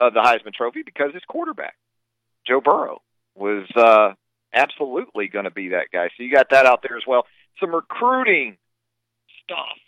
of 0.00 0.14
the 0.14 0.20
Heisman 0.20 0.52
Trophy 0.52 0.82
because 0.84 1.12
his 1.12 1.22
quarterback, 1.26 1.76
Joe 2.46 2.60
Burrow, 2.60 3.00
was 3.34 3.66
uh, 3.76 4.14
absolutely 4.52 5.28
going 5.28 5.44
to 5.44 5.50
be 5.50 5.68
that 5.70 5.86
guy. 5.92 6.08
So 6.16 6.22
you 6.22 6.32
got 6.32 6.50
that 6.50 6.66
out 6.66 6.84
there 6.86 6.96
as 6.96 7.04
well. 7.06 7.26
Some 7.60 7.74
recruiting 7.74 8.56
stuff 9.44 9.78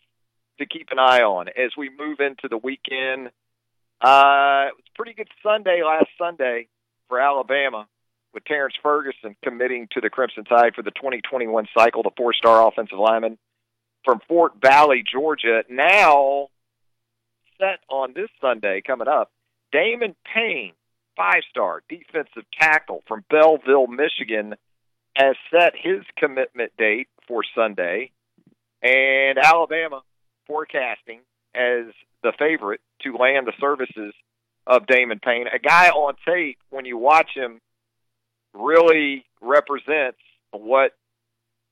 to 0.58 0.66
keep 0.66 0.88
an 0.90 0.98
eye 0.98 1.22
on 1.22 1.48
as 1.48 1.72
we 1.76 1.90
move 1.90 2.20
into 2.20 2.48
the 2.48 2.58
weekend. 2.58 3.28
Uh, 4.00 4.68
it 4.68 4.76
was 4.76 4.84
a 4.88 4.96
pretty 4.96 5.14
good 5.14 5.28
Sunday 5.42 5.82
last 5.84 6.08
Sunday 6.18 6.68
for 7.08 7.20
Alabama 7.20 7.86
with 8.34 8.44
Terrence 8.44 8.74
Ferguson 8.82 9.36
committing 9.42 9.88
to 9.92 10.00
the 10.00 10.10
Crimson 10.10 10.44
Tide 10.44 10.74
for 10.74 10.82
the 10.82 10.90
2021 10.90 11.66
cycle, 11.76 12.02
the 12.02 12.10
four-star 12.16 12.68
offensive 12.68 12.98
lineman 12.98 13.38
from 14.04 14.20
Fort 14.28 14.52
Valley, 14.60 15.02
Georgia. 15.10 15.62
Now 15.70 16.48
set 17.58 17.80
on 17.88 18.12
this 18.14 18.28
Sunday 18.40 18.82
coming 18.86 19.08
up, 19.08 19.30
Damon 19.72 20.14
Payne, 20.34 20.72
five-star 21.16 21.82
defensive 21.88 22.44
tackle 22.58 23.02
from 23.06 23.24
Belleville, 23.30 23.86
Michigan, 23.86 24.54
has 25.14 25.36
set 25.50 25.72
his 25.74 26.02
commitment 26.18 26.72
date 26.76 27.08
for 27.26 27.42
Sunday, 27.54 28.10
and 28.82 29.38
Alabama 29.38 30.02
forecasting 30.46 31.20
as 31.54 31.86
the 32.22 32.32
favorite 32.38 32.80
to 33.02 33.16
land 33.16 33.46
the 33.46 33.52
services 33.60 34.14
of 34.66 34.86
Damon 34.86 35.20
Payne, 35.20 35.46
a 35.52 35.58
guy 35.58 35.88
on 35.88 36.14
tape 36.26 36.58
when 36.70 36.84
you 36.84 36.98
watch 36.98 37.30
him 37.34 37.60
really 38.52 39.24
represents 39.40 40.18
what 40.50 40.92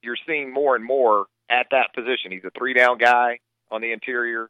you're 0.02 0.16
seeing 0.26 0.52
more 0.52 0.76
and 0.76 0.84
more 0.84 1.26
at 1.50 1.66
that 1.70 1.94
position. 1.94 2.30
He's 2.30 2.44
a 2.44 2.50
three 2.56 2.74
down 2.74 2.98
guy 2.98 3.40
on 3.70 3.80
the 3.80 3.92
interior. 3.92 4.48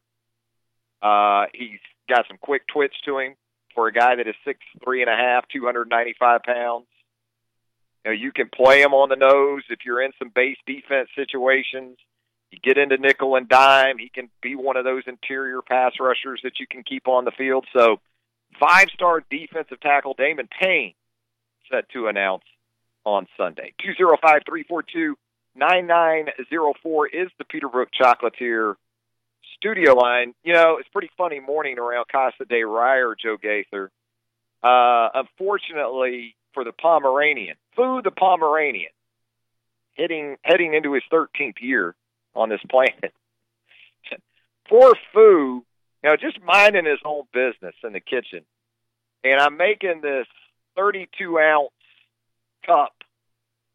Uh, 1.03 1.47
he's 1.55 1.81
got 2.09 2.27
some 2.29 2.39
quick 2.41 2.63
twitch 2.67 2.95
to 3.07 3.19
him 3.19 3.35
for 3.75 3.89
a 3.89 3.93
guy 3.93 4.17
that 4.17 4.27
is 4.27 4.35
six 4.45 4.61
three 4.83 5.03
and 5.03 5.11
a 5.11 5.17
half, 5.17 5.45
two 5.49 5.65
hundred 5.65 5.89
ninety 5.89 6.15
five 6.19 6.43
pounds. 6.43 6.87
You 8.05 8.11
know, 8.11 8.17
you 8.17 8.33
can 8.33 8.49
play 8.55 8.83
him 8.83 8.93
on 8.93 9.09
the 9.09 9.17
nose 9.17 9.63
if 9.71 9.81
you're 9.85 10.03
in 10.03 10.13
some 10.19 10.31
base 10.35 10.59
defense 10.67 11.09
situations. 11.17 11.99
You 12.51 12.59
get 12.63 12.79
into 12.79 12.99
nickel 12.99 13.35
and 13.35 13.49
dime, 13.49 13.99
he 13.99 14.09
can 14.09 14.29
be 14.41 14.55
one 14.55 14.77
of 14.77 14.85
those 14.85 15.03
interior 15.07 15.61
pass 15.63 15.93
rushers 15.99 16.41
that 16.45 16.61
you 16.61 16.67
can 16.71 16.85
keep 16.85 17.09
on 17.09 17.25
the 17.25 17.33
field. 17.33 17.67
So, 17.77 17.97
five 18.61 18.89
star 18.95 19.25
defensive 19.29 19.81
tackle 19.81 20.15
Damon 20.17 20.49
Payne 20.61 20.95
set 21.71 21.89
to 21.91 22.07
announce 22.07 22.45
on 23.05 23.27
Sunday. 23.37 23.75
Two 23.83 23.95
zero 23.97 24.17
five 24.23 24.43
three 24.47 24.63
four 24.63 24.83
two 24.83 25.17
nine 25.57 25.87
nine 25.87 26.27
zero 26.49 26.75
four 26.83 27.09
is 27.09 27.29
the 27.39 27.45
Peterbrooke 27.45 27.89
Chocolatier 28.01 28.75
studio 29.65 29.95
line. 29.95 30.35
You 30.45 30.53
know, 30.53 30.77
it's 30.79 30.89
pretty 30.91 31.11
funny 31.17 31.41
morning 31.41 31.79
around 31.79 32.07
Casa 32.13 32.45
de 32.47 32.61
Reier, 32.61 33.15
Joe 33.21 33.39
Gaither. 33.41 33.91
Uh, 34.63 35.09
unfortunately 35.15 36.37
for 36.53 36.65
the 36.65 36.73
Pomeranian, 36.73 37.57
Foo 37.75 38.03
the 38.03 38.11
Pomeranian, 38.11 38.91
hitting 39.95 40.37
heading 40.43 40.75
into 40.75 40.93
his 40.93 41.03
13th 41.13 41.61
year 41.61 41.95
on 42.35 42.49
this 42.49 42.61
planet. 42.71 43.13
Poor 44.69 44.95
Foo, 45.13 45.65
you 46.03 46.11
know, 46.11 46.17
just 46.17 46.43
minding 46.43 46.87
his 46.87 47.01
own 47.05 47.25
business 47.33 47.75
in 47.83 47.93
the 47.93 48.01
kitchen, 48.01 48.45
and 49.23 49.41
I'm 49.41 49.57
making 49.57 50.01
this 50.03 50.27
32 50.77 51.39
ounce 51.39 51.71
cup 52.67 52.95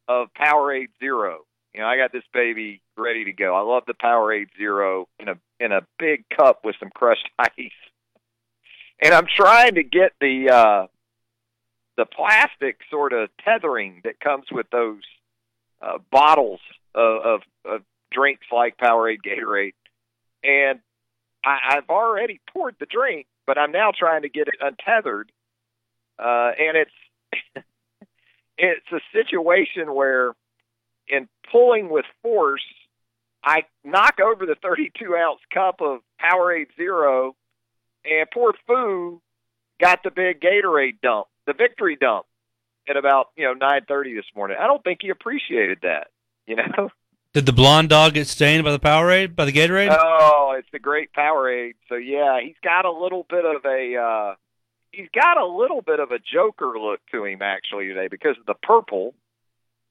of 0.08 0.30
Powerade 0.34 0.90
Zero. 1.00 1.40
You 1.74 1.82
know, 1.82 1.88
I 1.88 1.98
got 1.98 2.12
this 2.12 2.24
baby 2.34 2.82
ready 2.98 3.26
to 3.26 3.32
go. 3.32 3.56
I 3.56 3.62
love 3.62 3.84
the 3.86 3.94
Powerade 3.94 4.50
Zero 4.58 5.08
in 5.20 5.30
a 5.30 5.36
in 5.60 5.72
a 5.72 5.82
big 5.98 6.26
cup 6.30 6.62
with 6.64 6.76
some 6.80 6.90
crushed 6.94 7.30
ice. 7.40 7.52
And 9.02 9.14
I'm 9.14 9.28
trying 9.28 9.76
to 9.76 9.84
get 9.84 10.14
the 10.20 10.50
uh 10.50 10.88
the 11.98 12.06
plastic 12.06 12.78
sort 12.90 13.12
of 13.12 13.30
tethering 13.44 14.00
that 14.06 14.22
comes 14.22 14.46
with 14.50 14.68
those 14.72 15.02
uh, 15.82 15.98
bottles 16.10 16.62
of, 16.96 17.22
of, 17.26 17.42
of 17.66 17.82
drinks 18.10 18.46
like 18.54 18.78
Powerade, 18.78 19.18
Gatorade, 19.22 19.74
and 20.42 20.80
I, 21.44 21.58
I've 21.72 21.90
already 21.90 22.40
poured 22.54 22.76
the 22.80 22.86
drink, 22.86 23.28
but 23.46 23.58
I'm 23.58 23.74
now 23.74 23.92
trying 23.98 24.22
to 24.22 24.30
get 24.30 24.48
it 24.48 24.56
untethered, 24.62 25.32
uh, 26.18 26.52
and 26.58 26.78
it's 26.78 26.92
it's 28.58 28.92
a 28.94 29.00
situation 29.12 29.94
where, 29.94 30.34
in 31.08 31.28
pulling 31.52 31.90
with 31.90 32.06
force, 32.22 32.64
I 33.44 33.64
knock 33.84 34.20
over 34.20 34.46
the 34.46 34.56
32 34.56 35.16
ounce 35.16 35.40
cup 35.54 35.82
of 35.82 36.00
Powerade 36.22 36.68
Zero, 36.76 37.36
and 38.06 38.28
poor 38.34 38.54
Foo 38.68 39.22
got 39.80 40.04
the 40.04 40.12
big 40.12 40.42
Gatorade 40.42 41.00
dump, 41.02 41.28
the 41.48 41.54
victory 41.54 41.98
dump, 42.00 42.26
at 42.88 42.98
about 42.98 43.30
you 43.36 43.46
know 43.46 43.54
9:30 43.54 44.16
this 44.16 44.26
morning. 44.36 44.58
I 44.60 44.68
don't 44.68 44.84
think 44.84 45.00
he 45.02 45.10
appreciated 45.10 45.80
that. 45.84 46.08
You 46.48 46.58
know. 46.58 46.90
Did 47.32 47.46
the 47.46 47.54
blonde 47.54 47.90
dog 47.90 48.16
get 48.16 48.28
stained 48.28 48.64
by 48.64 48.72
the 48.72 48.80
Powerade, 48.80 49.36
by 49.36 49.46
the 49.46 49.52
Gatorade? 49.52 49.96
Oh, 49.96 50.56
it's 50.58 50.68
the 50.72 50.80
great 50.80 51.14
Powerade. 51.14 51.76
So 51.88 51.96
yeah, 51.96 52.40
he's 52.44 52.56
got 52.64 52.86
a 52.86 52.92
little 52.92 53.26
bit 53.30 53.46
of 53.46 53.64
a 53.66 53.96
uh 53.96 54.36
he's 54.92 55.10
got 55.14 55.38
a 55.38 55.46
little 55.46 55.82
bit 55.82 56.00
of 56.00 56.12
a 56.12 56.18
Joker 56.18 56.74
look 56.80 57.00
to 57.12 57.26
him 57.26 57.42
actually 57.42 57.88
today 57.88 58.08
because 58.08 58.36
of 58.40 58.46
the 58.46 58.56
purple. 58.56 59.14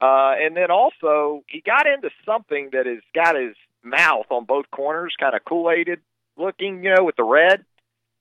Uh 0.00 0.34
and 0.40 0.56
then 0.56 0.70
also 0.70 1.42
he 1.48 1.60
got 1.60 1.86
into 1.86 2.10
something 2.24 2.70
that 2.72 2.86
has 2.86 3.02
got 3.14 3.36
his 3.36 3.54
mouth 3.82 4.26
on 4.30 4.44
both 4.44 4.70
corners 4.70 5.14
kind 5.18 5.34
of 5.34 5.44
Kool-Aided 5.44 6.00
looking, 6.36 6.84
you 6.84 6.94
know, 6.94 7.04
with 7.04 7.16
the 7.16 7.24
red. 7.24 7.64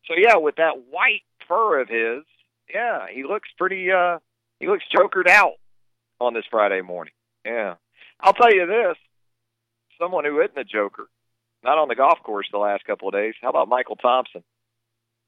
So 0.05 0.13
yeah, 0.17 0.38
with 0.38 0.55
that 0.55 0.86
white 0.89 1.24
fur 1.48 1.81
of 1.81 1.89
his, 1.89 2.24
yeah, 2.74 3.05
he 3.12 3.24
looks 3.24 3.50
pretty 3.57 3.91
uh 3.91 4.19
he 4.60 4.67
looks 4.67 4.84
jokered 4.96 5.27
out 5.27 5.53
on 6.19 6.34
this 6.34 6.46
Friday 6.50 6.81
morning. 6.81 7.13
Yeah. 7.46 7.75
I'll 8.19 8.34
tell 8.34 8.51
you 8.51 8.65
this, 8.65 8.98
someone 10.00 10.25
who 10.25 10.41
isn't 10.41 10.57
a 10.57 10.63
joker, 10.63 11.07
not 11.63 11.77
on 11.77 11.88
the 11.88 11.96
golf 11.96 12.17
course 12.24 12.48
the 12.51 12.57
last 12.57 12.84
couple 12.86 13.07
of 13.07 13.13
days. 13.13 13.36
How 13.41 13.50
about 13.50 13.69
Michael 13.69 13.96
Thompson? 13.96 14.43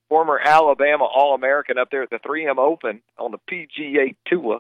former 0.10 0.40
Alabama 0.44 1.06
All 1.06 1.36
American 1.36 1.78
up 1.78 1.90
there 1.92 2.04
at 2.04 2.10
the 2.10 2.18
3M 2.18 2.58
Open 2.58 3.02
on 3.18 3.32
the 3.32 3.38
PGA 3.50 4.16
Tour. 4.26 4.60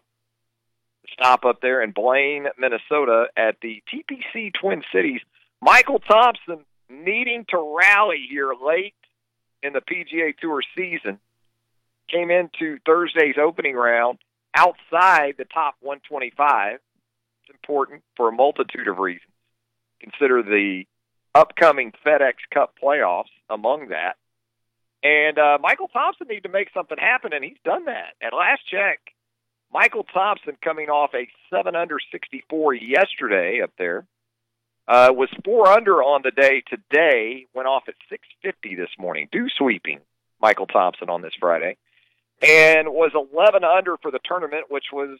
Stop 1.13 1.46
up 1.46 1.62
there 1.62 1.82
in 1.82 1.92
Blaine, 1.92 2.48
Minnesota 2.58 3.25
at 3.36 3.58
the 3.62 3.82
TPC 3.92 4.51
Twin 4.54 4.84
Cities. 4.94 5.22
Michael 5.62 6.00
Thompson 6.00 6.66
needing 6.89 7.46
to 7.50 7.75
rally 7.78 8.25
here 8.30 8.54
late 8.54 8.96
in 9.62 9.74
the 9.74 9.82
PGA 9.82 10.38
Tour 10.38 10.62
season. 10.78 11.20
Came 12.10 12.32
into 12.32 12.80
Thursday's 12.86 13.36
opening 13.42 13.75
round 13.75 14.20
outside 14.56 15.36
the 15.38 15.46
top 15.46 15.75
125. 15.82 16.75
It's 16.75 17.54
important 17.54 18.04
for 18.16 18.30
a 18.30 18.32
multitude 18.32 18.88
of 18.88 18.98
reasons. 18.98 19.32
Consider 20.00 20.42
the 20.42 20.86
upcoming 21.36 21.94
FedEx 22.06 22.34
Cup 22.51 22.74
playoffs 22.82 23.25
among 23.50 23.89
that. 23.89 24.16
And 25.04 25.38
uh, 25.38 25.58
Michael 25.62 25.88
Thompson 25.88 26.28
needed 26.28 26.44
to 26.44 26.50
make 26.50 26.70
something 26.74 26.98
happen, 26.98 27.32
and 27.32 27.44
he's 27.44 27.58
done 27.63 27.86
that. 27.86 28.16
At 28.22 28.34
last 28.34 28.62
check, 28.70 29.00
Michael 29.72 30.04
Thompson 30.04 30.58
coming 30.64 30.90
off 30.90 31.12
a 31.14 31.28
7 31.50 31.76
under 31.76 31.98
64 32.12 32.74
yesterday 32.76 33.62
up 33.64 33.72
there. 33.78 34.06
Uh, 34.88 35.12
was 35.14 35.30
four 35.46 35.68
under 35.68 36.02
on 36.02 36.22
the 36.24 36.32
day 36.32 36.64
today. 36.68 37.46
Went 37.54 37.68
off 37.68 37.84
at 37.88 37.94
650 38.10 38.76
this 38.76 38.90
morning. 38.98 39.28
Do 39.32 39.48
sweeping 39.56 40.00
Michael 40.42 40.66
Thompson 40.66 41.10
on 41.10 41.22
this 41.22 41.34
Friday, 41.40 41.78
and 42.42 42.90
was 42.90 43.12
11 43.14 43.64
under 43.64 43.98
for 43.98 44.10
the 44.10 44.20
tournament, 44.26 44.66
which 44.70 44.86
was 44.92 45.20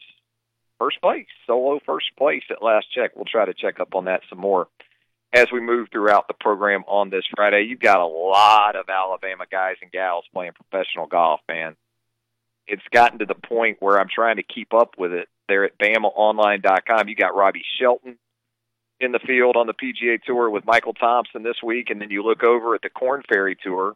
first 0.80 1.00
place, 1.00 1.26
solo 1.46 1.78
first 1.86 2.06
place 2.18 2.42
at 2.50 2.62
last 2.62 2.86
check. 2.92 3.14
We'll 3.14 3.26
try 3.26 3.44
to 3.44 3.54
check 3.54 3.78
up 3.78 3.94
on 3.94 4.06
that 4.06 4.22
some 4.28 4.40
more 4.40 4.66
as 5.32 5.46
we 5.52 5.60
move 5.60 5.88
throughout 5.92 6.26
the 6.26 6.34
program 6.34 6.82
on 6.88 7.10
this 7.10 7.24
Friday. 7.36 7.66
You've 7.68 7.78
got 7.78 8.00
a 8.00 8.06
lot 8.06 8.74
of 8.74 8.88
Alabama 8.88 9.44
guys 9.48 9.76
and 9.82 9.92
gals 9.92 10.24
playing 10.32 10.52
professional 10.52 11.06
golf, 11.06 11.40
man. 11.48 11.76
It's 12.70 12.82
gotten 12.92 13.18
to 13.18 13.26
the 13.26 13.34
point 13.34 13.78
where 13.80 13.98
I'm 13.98 14.08
trying 14.08 14.36
to 14.36 14.44
keep 14.44 14.72
up 14.72 14.94
with 14.96 15.12
it. 15.12 15.28
There 15.48 15.64
at 15.64 15.76
BamaOnline.com, 15.76 17.08
you 17.08 17.16
got 17.16 17.34
Robbie 17.34 17.64
Shelton 17.80 18.16
in 19.00 19.10
the 19.10 19.18
field 19.18 19.56
on 19.56 19.66
the 19.66 19.74
PGA 19.74 20.22
Tour 20.22 20.48
with 20.48 20.64
Michael 20.64 20.94
Thompson 20.94 21.42
this 21.42 21.56
week, 21.64 21.90
and 21.90 22.00
then 22.00 22.10
you 22.10 22.22
look 22.22 22.44
over 22.44 22.76
at 22.76 22.82
the 22.82 22.88
Korn 22.88 23.24
Ferry 23.28 23.56
Tour, 23.60 23.94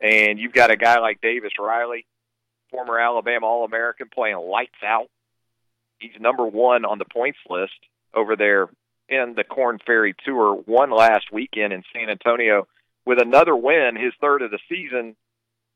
and 0.00 0.38
you've 0.38 0.54
got 0.54 0.70
a 0.70 0.76
guy 0.76 1.00
like 1.00 1.20
Davis 1.20 1.52
Riley, 1.58 2.06
former 2.70 2.98
Alabama 2.98 3.44
All 3.44 3.66
American, 3.66 4.08
playing 4.08 4.38
lights 4.38 4.82
out. 4.82 5.08
He's 5.98 6.18
number 6.18 6.46
one 6.46 6.86
on 6.86 6.96
the 6.98 7.04
points 7.04 7.40
list 7.50 7.72
over 8.14 8.36
there 8.36 8.68
in 9.06 9.34
the 9.36 9.44
Korn 9.44 9.80
Ferry 9.84 10.14
Tour. 10.24 10.54
One 10.64 10.90
last 10.90 11.30
weekend 11.30 11.74
in 11.74 11.82
San 11.92 12.08
Antonio 12.08 12.66
with 13.04 13.20
another 13.20 13.54
win, 13.54 13.96
his 13.96 14.14
third 14.18 14.40
of 14.40 14.50
the 14.50 14.60
season. 14.70 15.14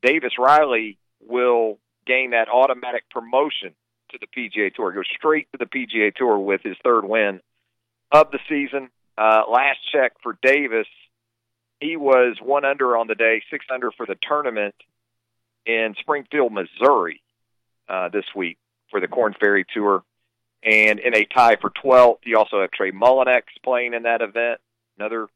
Davis 0.03 0.33
Riley 0.39 0.97
will 1.21 1.79
gain 2.07 2.31
that 2.31 2.49
automatic 2.49 3.09
promotion 3.11 3.75
to 4.11 4.19
the 4.21 4.27
PGA 4.27 4.75
Tour. 4.75 4.93
Go 4.93 5.03
straight 5.03 5.49
to 5.53 5.59
the 5.59 5.67
PGA 5.67 6.15
Tour 6.15 6.39
with 6.39 6.63
his 6.63 6.77
third 6.85 7.05
win 7.05 7.41
of 8.13 8.31
the 8.31 8.39
season. 8.49 8.89
Uh, 9.19 9.43
last 9.51 9.79
check 9.93 10.13
for 10.23 10.39
Davis, 10.43 10.87
he 11.81 11.97
was 11.97 12.37
one 12.41 12.65
under 12.65 12.97
on 12.97 13.07
the 13.07 13.15
day, 13.15 13.43
six 13.51 13.67
under 13.73 13.91
for 13.91 14.07
the 14.07 14.17
tournament 14.27 14.75
in 15.65 15.95
Springfield, 15.99 16.53
Missouri, 16.53 17.23
uh, 17.89 18.09
this 18.09 18.25
week 18.35 18.59
for 18.91 19.01
the 19.01 19.09
Korn 19.09 19.35
Ferry 19.39 19.65
Tour. 19.75 20.03
And 20.63 20.99
in 20.99 21.15
a 21.15 21.25
tie 21.25 21.57
for 21.57 21.71
12th, 21.71 22.19
you 22.25 22.39
also 22.39 22.61
have 22.61 22.71
Trey 22.71 22.93
Mullinax 22.93 23.43
playing 23.63 23.95
in 23.95 24.05
that 24.05 24.21
event, 24.21 24.61
another 24.99 25.29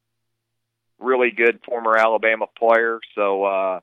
really 0.98 1.30
good 1.30 1.60
former 1.64 1.96
Alabama 1.96 2.46
player. 2.58 3.00
So, 3.14 3.44
uh, 3.44 3.80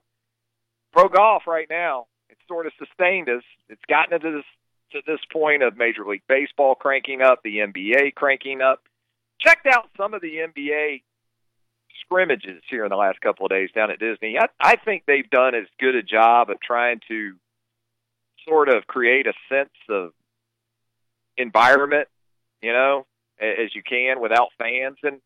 pro 0.91 1.10
golf 1.10 1.44
right 1.48 1.67
now, 1.70 2.08
sort 2.47 2.65
of 2.65 2.73
sustained 2.77 3.29
us. 3.29 3.43
It's 3.69 3.81
gotten 3.89 4.13
into 4.13 4.31
this 4.31 4.45
to 4.93 5.01
this 5.05 5.19
point 5.31 5.63
of 5.63 5.77
Major 5.77 6.05
League 6.05 6.23
Baseball 6.29 6.75
cranking 6.75 7.21
up, 7.21 7.41
the 7.43 7.57
NBA 7.57 8.15
cranking 8.15 8.62
up. 8.62 8.81
Checked 9.39 9.67
out 9.67 9.89
some 9.97 10.13
of 10.13 10.21
the 10.21 10.38
NBA 10.47 11.01
scrimmages 12.01 12.63
here 12.69 12.86
in 12.86 12.89
the 12.89 12.95
last 12.95 13.19
couple 13.21 13.45
of 13.45 13.49
days 13.49 13.69
down 13.75 13.91
at 13.91 13.99
Disney. 13.99 14.38
I, 14.39 14.47
I 14.60 14.75
think 14.77 15.03
they've 15.05 15.29
done 15.29 15.55
as 15.55 15.65
good 15.79 15.95
a 15.95 16.03
job 16.03 16.49
of 16.49 16.60
trying 16.62 17.01
to 17.10 17.33
sort 18.47 18.69
of 18.69 18.88
create 18.88 19.27
a 19.27 19.33
sense 19.49 19.73
of 19.89 20.12
environment, 21.38 22.07
you 22.62 22.71
know, 22.71 23.05
as 23.39 23.75
you 23.75 23.83
can 23.83 24.21
without 24.21 24.49
fans. 24.57 24.97
And 25.03 25.19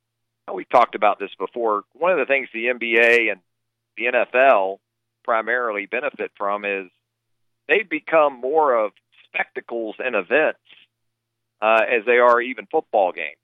we 0.54 0.66
talked 0.66 0.96
about 0.96 1.20
this 1.20 1.32
before. 1.38 1.84
One 1.94 2.12
of 2.12 2.18
the 2.18 2.26
things 2.26 2.50
the 2.54 2.66
NBA 2.66 3.32
and 3.32 3.42
the 3.98 4.06
NFL 4.06 4.80
primarily 5.24 5.86
benefit 5.86 6.32
from 6.38 6.66
is 6.66 6.90
they've 7.68 7.90
become 7.90 8.40
more 8.40 8.86
of 8.86 8.92
spectacles 9.26 9.96
and 10.00 10.16
events 10.16 10.60
uh, 11.62 11.82
as 11.90 12.06
they 12.06 12.18
are 12.18 12.42
even 12.42 12.68
football 12.72 13.12
games. 13.12 13.38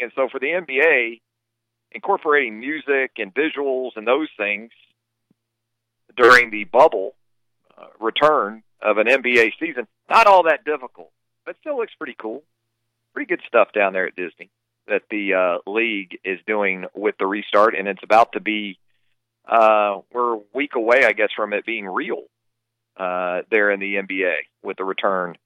And 0.00 0.12
so 0.14 0.28
for 0.30 0.38
the 0.38 0.46
NBA, 0.46 1.20
incorporating 1.92 2.60
music 2.60 3.12
and 3.18 3.34
visuals 3.34 3.90
and 3.96 4.06
those 4.06 4.28
things 4.36 4.70
during 6.16 6.50
the 6.50 6.64
bubble 6.64 7.14
uh, 7.76 7.86
return 7.98 8.62
of 8.82 8.98
an 8.98 9.06
NBA 9.06 9.52
season, 9.58 9.86
not 10.08 10.26
all 10.26 10.44
that 10.44 10.64
difficult, 10.64 11.10
but 11.44 11.56
still 11.60 11.78
looks 11.78 11.94
pretty 11.96 12.16
cool. 12.18 12.42
Pretty 13.14 13.28
good 13.28 13.42
stuff 13.46 13.68
down 13.72 13.92
there 13.92 14.06
at 14.06 14.16
Disney 14.16 14.50
that 14.86 15.02
the 15.10 15.34
uh, 15.34 15.70
league 15.70 16.18
is 16.24 16.38
doing 16.46 16.84
with 16.94 17.16
the 17.18 17.26
restart, 17.26 17.74
and 17.74 17.88
it's 17.88 18.02
about 18.02 18.32
to 18.32 18.40
be. 18.40 18.78
Uh, 19.48 20.00
we're 20.12 20.34
a 20.34 20.40
week 20.54 20.74
away, 20.76 21.04
I 21.04 21.12
guess, 21.12 21.30
from 21.34 21.52
it 21.52 21.64
being 21.64 21.86
real 21.86 22.24
uh, 23.00 23.42
there 23.50 23.70
in 23.70 23.80
the 23.80 23.94
NBA 23.94 24.34
with 24.62 24.76
the 24.76 24.84
return 24.84 25.36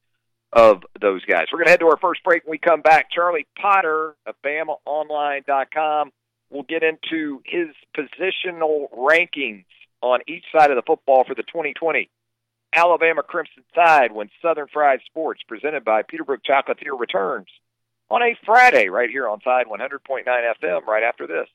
of 0.53 0.83
those 1.01 1.25
guys. 1.25 1.47
We're 1.53 1.59
going 1.59 1.67
to 1.67 1.71
head 1.71 1.81
to 1.81 1.87
our 1.87 1.99
first 1.99 2.23
break 2.25 2.45
when 2.45 2.51
we 2.51 2.59
come 2.59 2.81
back. 2.81 3.11
Charlie 3.13 3.47
Potter 3.57 4.17
of 4.27 4.35
BamaOnline.com 4.45 6.11
will 6.51 6.65
get 6.65 6.83
into 6.83 7.41
his 7.45 7.69
positional 7.97 8.91
rankings 8.93 9.65
on 10.01 10.21
each 10.27 10.45
side 10.57 10.71
of 10.71 10.77
the 10.77 10.83
football 10.87 11.25
for 11.25 11.35
the 11.35 11.45
2020 11.45 12.11
Alabama 12.73 13.23
Crimson 13.23 13.63
Tide 13.75 14.13
when 14.13 14.29
Southern 14.43 14.67
Fried 14.73 15.01
Sports, 15.07 15.43
presented 15.47 15.85
by 15.85 16.03
Peterbrooke 16.03 16.43
Chocolatier, 16.49 16.99
returns 16.99 17.47
on 18.11 18.21
a 18.23 18.37
Friday 18.45 18.89
right 18.89 19.11
here 19.11 19.29
on 19.29 19.39
Tide 19.41 19.67
100.9 19.67 20.25
FM 20.27 20.87
right 20.87 21.05
after 21.05 21.29
this. 21.29 21.49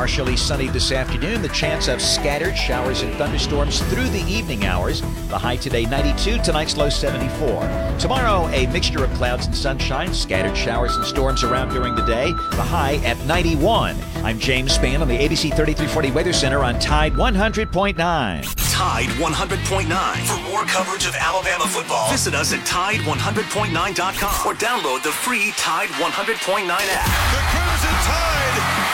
Partially 0.00 0.34
sunny 0.34 0.68
this 0.68 0.92
afternoon, 0.92 1.42
the 1.42 1.48
chance 1.48 1.86
of 1.86 2.00
scattered 2.00 2.56
showers 2.56 3.02
and 3.02 3.12
thunderstorms 3.16 3.82
through 3.90 4.08
the 4.08 4.22
evening 4.22 4.64
hours. 4.64 5.02
The 5.28 5.36
high 5.36 5.56
today 5.56 5.84
92, 5.84 6.38
tonight's 6.38 6.74
low 6.74 6.88
74. 6.88 7.96
Tomorrow, 7.98 8.48
a 8.48 8.66
mixture 8.68 9.04
of 9.04 9.12
clouds 9.12 9.44
and 9.44 9.54
sunshine, 9.54 10.14
scattered 10.14 10.56
showers 10.56 10.96
and 10.96 11.04
storms 11.04 11.42
around 11.42 11.68
during 11.74 11.94
the 11.94 12.06
day. 12.06 12.32
The 12.32 12.62
high 12.62 12.94
at 13.04 13.18
91. 13.26 13.94
I'm 14.24 14.38
James 14.38 14.78
Spann 14.78 15.02
on 15.02 15.08
the 15.08 15.18
ABC 15.18 15.54
3340 15.54 16.12
Weather 16.12 16.32
Center 16.32 16.64
on 16.64 16.78
Tide 16.78 17.12
100.9. 17.12 17.94
Tide 17.94 19.06
100.9. 19.06 20.26
For 20.26 20.50
more 20.50 20.64
coverage 20.64 21.04
of 21.04 21.14
Alabama 21.14 21.66
football, 21.66 22.10
visit 22.10 22.32
us 22.32 22.54
at 22.54 22.60
Tide100.9.com 22.60 24.46
or 24.46 24.54
download 24.54 25.02
the 25.02 25.12
free 25.12 25.52
Tide 25.58 25.90
100.9 25.90 26.70
app. 26.70 27.04
The 27.34 27.42
Crimson 27.52 27.94
Tide 28.08 28.89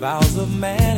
Vows 0.00 0.38
of 0.38 0.58
man 0.58 0.89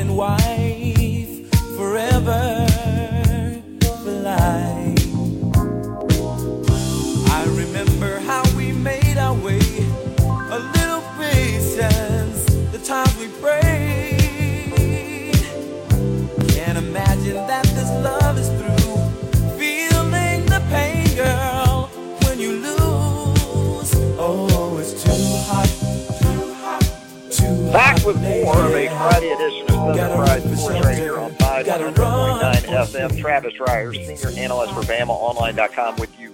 of 28.64 28.74
a. 28.74 28.88
Friday 28.88 29.30
edition 29.30 29.62
of 29.62 29.70
Southern 29.70 30.16
Fried 30.16 30.42
Sports 30.42 30.84
right 30.84 30.96
here 30.96 31.18
on 31.18 31.32
5.9 31.32 31.94
FM. 31.94 33.20
Travis 33.20 33.54
Reier, 33.54 33.92
Senior 33.92 34.38
Analyst 34.38 34.72
for 34.74 34.82
BamaOnline.com 34.82 35.96
with 35.96 36.18
you 36.20 36.32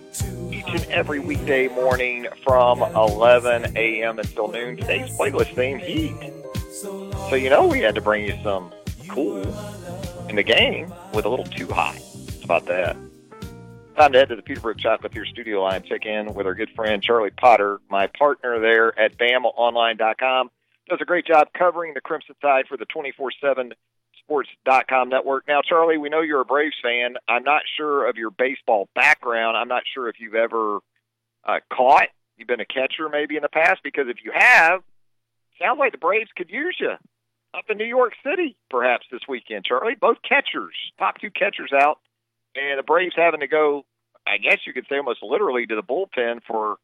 each 0.52 0.68
and 0.68 0.84
every 0.86 1.20
weekday 1.20 1.68
morning 1.68 2.26
from 2.44 2.82
11 2.82 3.76
a.m. 3.76 4.18
until 4.18 4.48
noon. 4.48 4.76
Today's 4.76 5.10
playlist 5.16 5.54
theme, 5.54 5.78
Heat. 5.78 6.14
So 7.30 7.34
you 7.34 7.48
know 7.48 7.66
we 7.66 7.80
had 7.80 7.94
to 7.94 8.00
bring 8.02 8.26
you 8.26 8.38
some 8.42 8.72
cool 9.08 9.42
in 10.28 10.36
the 10.36 10.42
game 10.42 10.92
with 11.14 11.24
a 11.24 11.28
little 11.28 11.46
too 11.46 11.68
high. 11.68 11.98
About 12.44 12.66
that? 12.66 12.96
Time 13.96 14.12
to 14.12 14.18
head 14.18 14.28
to 14.28 14.36
the 14.36 14.42
Peterbrooke 14.42 14.78
Chocolatier 14.78 15.26
studio 15.26 15.62
line, 15.62 15.82
check 15.82 16.04
in 16.04 16.34
with 16.34 16.46
our 16.46 16.54
good 16.54 16.70
friend 16.76 17.02
Charlie 17.02 17.30
Potter, 17.30 17.80
my 17.88 18.06
partner 18.06 18.60
there 18.60 18.96
at 18.98 19.18
BamaOnline.com. 19.18 20.50
Does 20.88 20.98
a 21.00 21.04
great 21.04 21.26
job 21.26 21.48
covering 21.56 21.94
the 21.94 22.00
Crimson 22.00 22.34
Tide 22.40 22.66
for 22.68 22.76
the 22.76 22.86
24-7 22.86 23.72
Sports.com 24.20 25.08
network. 25.08 25.44
Now, 25.48 25.60
Charlie, 25.66 25.98
we 25.98 26.08
know 26.08 26.20
you're 26.20 26.40
a 26.40 26.44
Braves 26.44 26.76
fan. 26.82 27.14
I'm 27.28 27.44
not 27.44 27.62
sure 27.76 28.08
of 28.08 28.16
your 28.16 28.30
baseball 28.30 28.88
background. 28.94 29.56
I'm 29.56 29.68
not 29.68 29.84
sure 29.92 30.08
if 30.08 30.16
you've 30.18 30.34
ever 30.34 30.80
uh, 31.46 31.60
caught. 31.72 32.08
You've 32.36 32.48
been 32.48 32.60
a 32.60 32.66
catcher 32.66 33.08
maybe 33.10 33.36
in 33.36 33.42
the 33.42 33.48
past, 33.48 33.80
because 33.82 34.06
if 34.08 34.18
you 34.24 34.32
have, 34.34 34.82
sounds 35.60 35.78
like 35.78 35.92
the 35.92 35.98
Braves 35.98 36.30
could 36.36 36.50
use 36.50 36.76
you 36.78 36.92
up 37.54 37.64
in 37.70 37.78
New 37.78 37.84
York 37.84 38.12
City 38.22 38.56
perhaps 38.70 39.06
this 39.10 39.22
weekend, 39.28 39.64
Charlie. 39.64 39.96
Both 39.98 40.18
catchers, 40.26 40.74
top 40.98 41.18
two 41.20 41.30
catchers 41.30 41.72
out 41.72 41.98
and 42.54 42.78
the 42.78 42.82
Braves 42.82 43.14
having 43.16 43.40
to 43.40 43.48
go, 43.48 43.84
I 44.26 44.38
guess 44.38 44.58
you 44.66 44.72
could 44.72 44.86
say 44.88 44.96
almost 44.96 45.22
literally 45.22 45.66
to 45.66 45.74
the 45.74 45.82
bullpen 45.82 46.40
for 46.46 46.76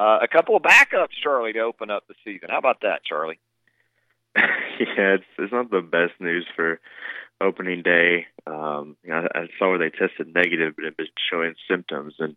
uh, 0.00 0.18
a 0.22 0.28
couple 0.28 0.56
of 0.56 0.62
backups, 0.62 1.12
Charlie, 1.22 1.52
to 1.52 1.60
open 1.60 1.90
up 1.90 2.04
the 2.08 2.14
season. 2.24 2.48
How 2.50 2.58
about 2.58 2.80
that, 2.82 3.04
Charlie? 3.04 3.38
yeah, 4.36 5.16
it's 5.16 5.24
it's 5.38 5.52
not 5.52 5.70
the 5.70 5.82
best 5.82 6.12
news 6.20 6.46
for 6.56 6.80
opening 7.40 7.82
day. 7.82 8.26
Um, 8.46 8.96
you 9.02 9.10
know, 9.10 9.26
I, 9.34 9.40
I 9.40 9.46
saw 9.58 9.70
where 9.70 9.78
they 9.78 9.90
tested 9.90 10.34
negative, 10.34 10.74
but 10.76 10.86
it 10.86 10.94
was 10.98 11.08
showing 11.30 11.54
symptoms, 11.68 12.14
and 12.18 12.34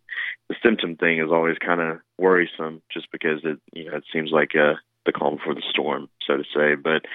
the 0.48 0.56
symptom 0.62 0.96
thing 0.96 1.20
is 1.20 1.30
always 1.30 1.56
kind 1.58 1.80
of 1.80 2.00
worrisome, 2.18 2.82
just 2.92 3.10
because 3.10 3.40
it 3.44 3.58
you 3.72 3.90
know 3.90 3.96
it 3.96 4.04
seems 4.12 4.30
like 4.30 4.54
a 4.54 4.74
the 5.06 5.12
calm 5.12 5.36
before 5.36 5.54
the 5.54 5.62
storm, 5.70 6.08
so 6.26 6.36
to 6.36 6.44
say. 6.54 6.74
But 6.74 7.06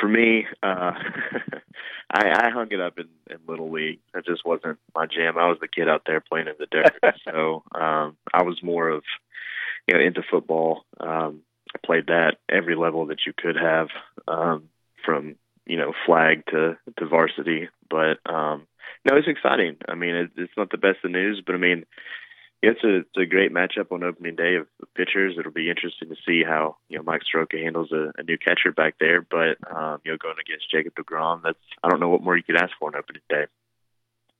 for 0.00 0.08
me, 0.08 0.46
uh, 0.62 0.92
I, 2.10 2.46
I 2.46 2.50
hung 2.50 2.68
it 2.70 2.80
up 2.80 2.98
in, 2.98 3.06
in 3.30 3.38
little 3.46 3.70
league. 3.70 4.00
That 4.12 4.26
just 4.26 4.44
wasn't 4.44 4.78
my 4.94 5.06
jam. 5.06 5.38
I 5.38 5.48
was 5.48 5.58
the 5.60 5.68
kid 5.68 5.88
out 5.88 6.02
there 6.06 6.20
playing 6.20 6.48
in 6.48 6.54
the 6.58 6.66
dirt, 6.66 6.94
so 7.24 7.62
um, 7.74 8.16
I 8.32 8.42
was 8.42 8.62
more 8.62 8.88
of 8.88 9.02
you 9.88 9.94
know 9.94 10.00
into 10.00 10.22
football. 10.30 10.84
Um, 11.00 11.40
I 11.74 11.78
played 11.84 12.06
that 12.06 12.36
every 12.48 12.76
level 12.76 13.06
that 13.06 13.20
you 13.26 13.32
could 13.36 13.56
have, 13.56 13.88
um, 14.26 14.68
from 15.04 15.36
you 15.66 15.76
know 15.76 15.92
flag 16.06 16.44
to 16.50 16.76
to 16.98 17.06
varsity. 17.06 17.68
But 17.90 18.18
um, 18.30 18.66
no, 19.04 19.16
it's 19.16 19.28
exciting. 19.28 19.78
I 19.88 19.94
mean, 19.94 20.14
it, 20.14 20.30
it's 20.36 20.52
not 20.56 20.70
the 20.70 20.78
best 20.78 20.98
of 21.04 21.10
news, 21.10 21.42
but 21.44 21.54
I 21.54 21.58
mean 21.58 21.84
it's 22.62 22.82
a 22.82 22.98
it's 22.98 23.16
a 23.16 23.26
great 23.26 23.52
matchup 23.52 23.92
on 23.92 24.02
opening 24.02 24.34
day 24.34 24.56
of 24.56 24.66
pitchers. 24.96 25.36
It'll 25.38 25.52
be 25.52 25.70
interesting 25.70 26.08
to 26.08 26.16
see 26.26 26.42
how 26.44 26.76
you 26.88 26.98
know 26.98 27.04
Mike 27.04 27.22
Soroka 27.30 27.56
handles 27.56 27.92
a, 27.92 28.12
a 28.18 28.22
new 28.24 28.36
catcher 28.36 28.72
back 28.72 28.96
there. 28.98 29.22
But 29.22 29.58
um, 29.70 30.00
you 30.04 30.12
know, 30.12 30.18
going 30.20 30.36
against 30.40 30.70
Jacob 30.70 30.94
Degrom, 30.94 31.42
that's 31.44 31.58
I 31.82 31.88
don't 31.88 32.00
know 32.00 32.08
what 32.08 32.22
more 32.22 32.36
you 32.36 32.42
could 32.42 32.56
ask 32.60 32.72
for 32.78 32.88
on 32.88 32.96
opening 32.96 33.22
day. 33.28 33.46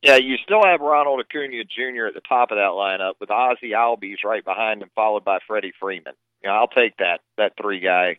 Yeah, 0.03 0.17
you 0.17 0.37
still 0.45 0.63
have 0.65 0.81
Ronald 0.81 1.21
Acuna 1.21 1.65
Jr. 1.65 2.07
at 2.07 2.15
the 2.15 2.21
top 2.21 2.53
of 2.53 2.57
that 2.57 2.71
lineup 2.71 3.15
with 3.21 3.31
Ozzie 3.31 3.73
Albies 3.73 4.25
right 4.25 4.45
behind 4.45 4.83
him, 4.83 4.91
followed 4.95 5.25
by 5.25 5.39
Freddie 5.47 5.73
Freeman. 5.81 6.15
You 6.43 6.49
know, 6.49 6.55
I'll 6.55 6.69
take 6.69 6.97
that 6.99 7.21
that 7.37 7.55
three 7.61 7.81
guy 7.81 8.19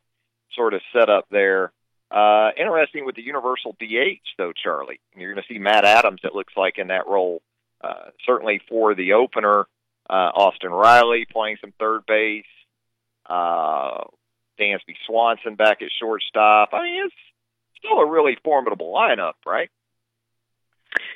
sort 0.54 0.74
of 0.74 0.82
setup 0.92 1.26
there. 1.32 1.72
Uh, 2.12 2.50
interesting 2.58 3.06
with 3.06 3.16
the 3.16 3.22
universal 3.22 3.76
DH 3.80 4.28
though, 4.38 4.52
Charlie. 4.52 5.00
You're 5.16 5.34
going 5.34 5.44
to 5.48 5.54
see 5.54 5.60
Matt 5.60 5.86
Adams. 5.86 6.22
It 6.24 6.36
looks 6.36 6.54
like 6.58 6.78
in 6.78 6.88
that 6.88 7.08
role. 7.08 7.42
Uh, 7.82 8.10
certainly 8.26 8.60
for 8.68 8.94
the 8.94 9.14
opener 9.14 9.66
uh, 10.10 10.32
Austin 10.36 10.72
Riley 10.72 11.26
playing 11.32 11.58
some 11.62 11.74
third 11.80 12.06
base, 12.06 12.44
uh, 13.30 14.04
Dansby 14.60 14.96
Swanson 15.06 15.56
back 15.56 15.82
at 15.82 15.90
shortstop. 16.00 16.70
I 16.74 16.84
mean, 16.84 17.06
it's 17.06 17.16
still 17.78 18.00
a 18.00 18.10
really 18.10 18.38
formidable 18.44 18.94
lineup, 18.94 19.34
right? 19.46 19.70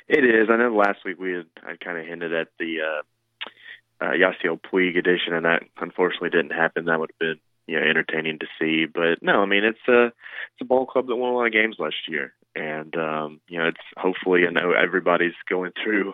It 0.08 0.24
is. 0.24 0.48
I 0.50 0.56
know 0.56 0.74
last 0.74 1.04
week 1.04 1.18
we 1.18 1.32
had 1.32 1.46
I 1.62 1.76
kind 1.82 1.98
of 1.98 2.06
hinted 2.06 2.34
at 2.34 2.48
the 2.58 2.76
uh, 2.80 4.04
uh, 4.04 4.10
Yasiel 4.12 4.60
Puig 4.60 4.98
edition, 4.98 5.32
and 5.32 5.44
that 5.44 5.62
unfortunately 5.80 6.30
didn't 6.30 6.52
happen. 6.52 6.84
That 6.84 7.00
would 7.00 7.10
have 7.12 7.18
been 7.18 7.40
you 7.66 7.80
know 7.80 7.86
entertaining 7.86 8.38
to 8.40 8.46
see. 8.60 8.86
But 8.86 9.22
no, 9.22 9.42
I 9.42 9.46
mean 9.46 9.64
it's 9.64 9.88
a 9.88 10.06
it's 10.06 10.60
a 10.60 10.66
ball 10.66 10.86
club 10.86 11.06
that 11.06 11.16
won 11.16 11.32
a 11.32 11.36
lot 11.36 11.46
of 11.46 11.52
games 11.52 11.76
last 11.78 12.08
year, 12.08 12.34
and 12.54 12.94
um, 12.96 13.40
you 13.48 13.58
know 13.58 13.68
it's 13.68 13.80
hopefully 13.96 14.46
I 14.46 14.50
know 14.50 14.72
everybody's 14.72 15.32
going 15.48 15.72
through 15.82 16.12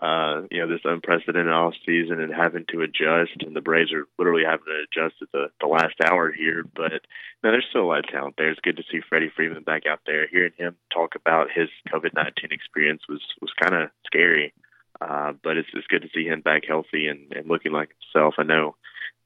uh, 0.00 0.42
you 0.50 0.60
know, 0.60 0.68
this 0.68 0.80
unprecedented 0.84 1.52
off 1.52 1.74
season 1.84 2.20
and 2.20 2.32
having 2.32 2.64
to 2.70 2.80
adjust, 2.80 3.42
and 3.44 3.54
the 3.54 3.60
Braves 3.60 3.92
are 3.92 4.06
literally 4.18 4.44
having 4.44 4.64
to 4.64 4.84
adjust 4.88 5.16
at 5.20 5.30
the, 5.32 5.50
the 5.60 5.66
last 5.66 5.94
hour 6.02 6.32
here. 6.32 6.64
But 6.74 7.04
no, 7.44 7.50
there's 7.50 7.66
still 7.68 7.82
a 7.82 7.90
lot 7.90 7.98
of 7.98 8.08
talent 8.08 8.36
there. 8.38 8.50
It's 8.50 8.60
good 8.60 8.78
to 8.78 8.84
see 8.90 9.00
Freddie 9.06 9.32
Freeman 9.34 9.62
back 9.62 9.82
out 9.86 10.00
there. 10.06 10.26
Hearing 10.26 10.52
him 10.56 10.76
talk 10.92 11.16
about 11.16 11.48
his 11.54 11.68
COVID 11.92 12.14
nineteen 12.14 12.50
experience 12.50 13.02
was 13.08 13.20
was 13.42 13.52
kind 13.60 13.74
of 13.74 13.90
scary, 14.06 14.54
uh, 15.00 15.34
but 15.44 15.58
it's 15.58 15.68
it's 15.74 15.86
good 15.86 16.02
to 16.02 16.08
see 16.14 16.24
him 16.24 16.40
back 16.40 16.62
healthy 16.66 17.06
and, 17.06 17.30
and 17.32 17.46
looking 17.46 17.72
like 17.72 17.90
himself. 18.00 18.34
I 18.38 18.44
know 18.44 18.76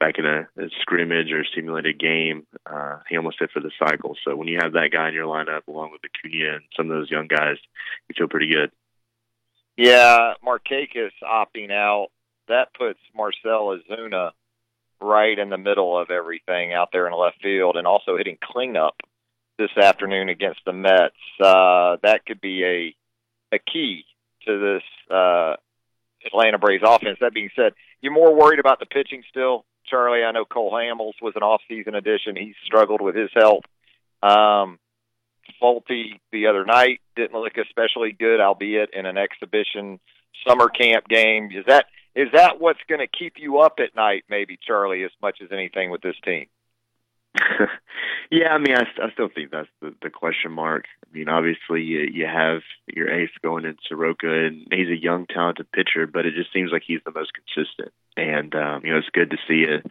back 0.00 0.18
in 0.18 0.26
a, 0.26 0.48
a 0.58 0.68
scrimmage 0.80 1.30
or 1.30 1.44
simulated 1.54 2.00
game, 2.00 2.44
uh, 2.66 2.98
he 3.08 3.16
almost 3.16 3.37
hit 3.38 3.52
for 3.52 3.60
the 3.60 3.70
cycle. 3.78 4.16
So 4.24 4.34
when 4.34 4.48
you 4.48 4.58
have 4.60 4.72
that 4.72 4.90
guy 4.92 5.06
in 5.08 5.14
your 5.14 5.26
lineup 5.26 5.68
along 5.68 5.92
with 5.92 6.00
Acuna 6.04 6.56
and 6.56 6.64
some 6.76 6.90
of 6.90 6.96
those 6.96 7.10
young 7.10 7.28
guys, 7.28 7.58
you 8.08 8.14
feel 8.18 8.26
pretty 8.26 8.50
good. 8.52 8.72
Yeah, 9.76 10.34
Markakis 10.46 11.10
opting 11.22 11.70
out. 11.70 12.08
That 12.48 12.68
puts 12.78 13.00
Marcell 13.14 13.76
Ozuna 13.76 14.30
right 15.00 15.38
in 15.38 15.50
the 15.50 15.58
middle 15.58 15.98
of 16.00 16.10
everything 16.10 16.72
out 16.72 16.88
there 16.92 17.06
in 17.06 17.12
left 17.12 17.42
field 17.42 17.76
and 17.76 17.87
also 17.87 18.16
hitting 18.16 18.38
cleanup 18.42 18.94
this 19.58 19.70
afternoon 19.76 20.28
against 20.28 20.60
the 20.64 20.72
Mets. 20.72 21.14
Uh, 21.40 21.96
that 22.02 22.24
could 22.26 22.40
be 22.40 22.64
a 22.64 22.94
a 23.54 23.58
key 23.58 24.04
to 24.46 24.58
this 24.58 25.14
uh, 25.14 25.54
Atlanta 26.26 26.58
Braves 26.58 26.84
offense. 26.87 27.18
That 27.20 27.34
being 27.34 27.50
said, 27.54 27.72
you're 28.00 28.12
more 28.12 28.34
worried 28.34 28.58
about 28.58 28.80
the 28.80 28.87
pitching 28.87 29.22
still, 29.30 29.64
Charlie. 29.87 30.24
I 30.24 30.32
know 30.32 30.44
Cole 30.44 30.72
Hamels 30.72 31.14
was 31.22 31.34
an 31.37 31.42
off-season 31.42 31.94
addition. 31.94 32.37
He 32.37 32.54
struggled 32.64 33.00
with 33.00 33.14
his 33.14 33.30
health. 33.34 33.62
Um, 34.22 34.78
Folty 35.61 36.20
the 36.33 36.46
other 36.46 36.64
night 36.64 37.00
didn't 37.16 37.40
look 37.40 37.57
especially 37.57 38.12
good, 38.12 38.40
albeit 38.40 38.90
in 38.92 39.07
an 39.07 39.16
exhibition 39.18 40.00
summer 40.46 40.68
camp 40.68 41.09
game. 41.09 41.50
Is 41.54 41.64
that 41.66 41.87
is 42.14 42.28
that 42.33 42.61
what's 42.61 42.80
going 42.88 43.00
to 43.00 43.09
keep 43.09 43.35
you 43.37 43.59
up 43.59 43.78
at 43.78 43.96
night, 43.96 44.24
maybe 44.28 44.59
Charlie, 44.64 45.02
as 45.02 45.11
much 45.20 45.38
as 45.42 45.48
anything 45.52 45.90
with 45.90 46.00
this 46.00 46.16
team? 46.24 46.46
yeah, 48.30 48.50
I 48.50 48.59
mean, 48.59 48.76
I, 48.76 48.83
I 49.02 49.11
still 49.12 49.28
think 49.35 49.50
that's 49.50 49.68
the, 49.80 49.92
the 50.02 50.11
question 50.11 50.52
mark. 50.52 50.85
I 51.04 51.16
mean, 51.16 51.28
obviously, 51.28 51.83
you, 51.83 52.07
you 52.12 52.26
have 52.26 52.61
your 52.87 53.11
ace 53.11 53.30
going 53.42 53.64
in 53.64 53.76
Soroka, 53.88 54.28
and 54.28 54.68
he's 54.70 54.88
a 54.88 55.02
young, 55.02 55.26
talented 55.26 55.70
pitcher, 55.72 56.07
but 56.07 56.26
it 56.26 56.35
just 56.35 56.52
seems 56.52 56.70
like 56.70 56.83
he's 56.87 57.00
the 57.04 57.12
most 57.12 57.33
consistent. 57.35 57.92
And 58.16 58.54
um, 58.54 58.83
you 58.85 58.92
know, 58.92 58.98
it's 58.98 59.09
good 59.12 59.30
to 59.30 59.37
see 59.48 59.64
a 59.64 59.83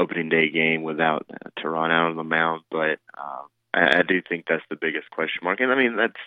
opening 0.00 0.30
day 0.30 0.48
game 0.50 0.82
without 0.82 1.26
uh, 1.30 1.50
Teheran 1.60 1.90
out 1.90 2.10
on 2.10 2.16
the 2.16 2.24
mound, 2.24 2.62
but 2.70 2.98
um, 3.18 3.48
I, 3.76 4.02
do 4.02 4.22
think 4.26 4.46
that's 4.48 4.64
the 4.70 4.76
biggest 4.76 5.10
question 5.10 5.40
mark. 5.42 5.60
And 5.60 5.70
I 5.70 5.76
mean, 5.76 5.96
that's 5.96 6.20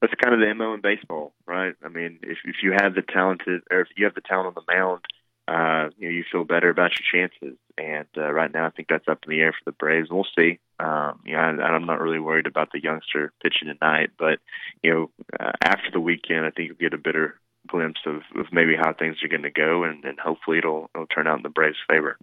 that's 0.00 0.14
kind 0.22 0.34
of 0.34 0.40
the 0.40 0.54
mo 0.54 0.74
in 0.74 0.80
baseball, 0.80 1.32
right? 1.46 1.74
I 1.84 1.88
mean, 1.88 2.18
if 2.22 2.38
if 2.44 2.56
you 2.62 2.72
have 2.72 2.94
the 2.94 3.02
talented 3.02 3.62
or 3.70 3.80
if 3.80 3.88
you 3.96 4.04
have 4.04 4.14
the 4.14 4.20
talent 4.20 4.48
on 4.48 4.54
the 4.54 4.72
mound, 4.72 5.02
uh, 5.48 5.90
you 5.98 6.08
know, 6.08 6.14
you 6.14 6.24
feel 6.30 6.44
better 6.44 6.70
about 6.70 6.92
your 6.98 7.28
chances. 7.28 7.58
And 7.78 8.08
uh, 8.16 8.32
right 8.32 8.52
now, 8.52 8.66
I 8.66 8.70
think 8.70 8.88
that's 8.88 9.08
up 9.08 9.20
in 9.24 9.30
the 9.30 9.40
air 9.40 9.52
for 9.52 9.70
the 9.70 9.76
Braves. 9.76 10.08
We'll 10.10 10.26
see. 10.36 10.58
Um, 10.80 11.20
you 11.24 11.34
know, 11.34 11.40
I, 11.40 11.62
I'm 11.62 11.86
not 11.86 12.00
really 12.00 12.18
worried 12.18 12.46
about 12.46 12.72
the 12.72 12.82
youngster 12.82 13.32
pitching 13.42 13.68
tonight, 13.68 14.10
but 14.18 14.38
you 14.82 14.92
know, 14.92 15.10
uh, 15.38 15.52
after 15.62 15.90
the 15.92 16.00
weekend, 16.00 16.46
I 16.46 16.50
think 16.50 16.68
you'll 16.68 16.90
get 16.90 16.94
a 16.94 16.98
better 16.98 17.38
glimpse 17.66 18.00
of, 18.06 18.22
of 18.36 18.46
maybe 18.52 18.76
how 18.76 18.92
things 18.92 19.16
are 19.22 19.28
going 19.28 19.42
to 19.42 19.50
go, 19.50 19.84
and, 19.84 20.04
and 20.04 20.18
hopefully 20.18 20.58
it'll 20.58 20.90
it'll 20.94 21.06
turn 21.06 21.26
out 21.26 21.36
in 21.36 21.42
the 21.42 21.48
Braves' 21.48 21.76
favor. 21.88 22.16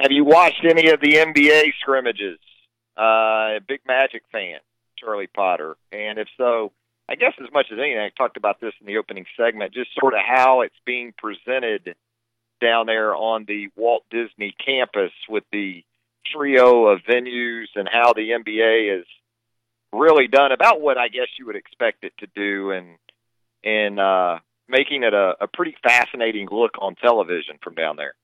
Have 0.00 0.10
you 0.10 0.24
watched 0.24 0.64
any 0.64 0.90
of 0.90 1.00
the 1.00 1.14
NBA 1.14 1.72
scrimmages? 1.80 2.38
Uh, 2.96 3.60
big 3.66 3.80
Magic 3.86 4.22
fan, 4.30 4.58
Charlie 4.98 5.26
Potter? 5.26 5.76
And 5.92 6.18
if 6.18 6.28
so, 6.36 6.72
I 7.08 7.16
guess 7.16 7.32
as 7.42 7.52
much 7.52 7.66
as 7.72 7.78
anything, 7.78 7.98
I 7.98 8.10
talked 8.16 8.36
about 8.36 8.60
this 8.60 8.72
in 8.80 8.86
the 8.86 8.98
opening 8.98 9.26
segment, 9.36 9.74
just 9.74 9.90
sort 9.98 10.14
of 10.14 10.20
how 10.26 10.62
it's 10.62 10.74
being 10.84 11.12
presented 11.16 11.94
down 12.60 12.86
there 12.86 13.14
on 13.14 13.44
the 13.46 13.68
Walt 13.76 14.04
Disney 14.10 14.54
campus 14.64 15.12
with 15.28 15.44
the 15.52 15.84
trio 16.32 16.86
of 16.86 17.00
venues 17.00 17.66
and 17.74 17.88
how 17.90 18.14
the 18.14 18.30
NBA 18.30 19.00
is 19.00 19.06
really 19.92 20.26
done 20.26 20.52
about 20.52 20.80
what 20.80 20.98
I 20.98 21.08
guess 21.08 21.28
you 21.38 21.46
would 21.46 21.56
expect 21.56 22.04
it 22.04 22.12
to 22.18 22.26
do 22.34 22.70
and 22.70 22.96
and 23.62 24.00
uh 24.00 24.38
making 24.68 25.02
it 25.02 25.12
a, 25.12 25.34
a 25.40 25.46
pretty 25.46 25.76
fascinating 25.82 26.48
look 26.50 26.72
on 26.80 26.94
television 26.94 27.58
from 27.62 27.74
down 27.74 27.96
there. 27.96 28.14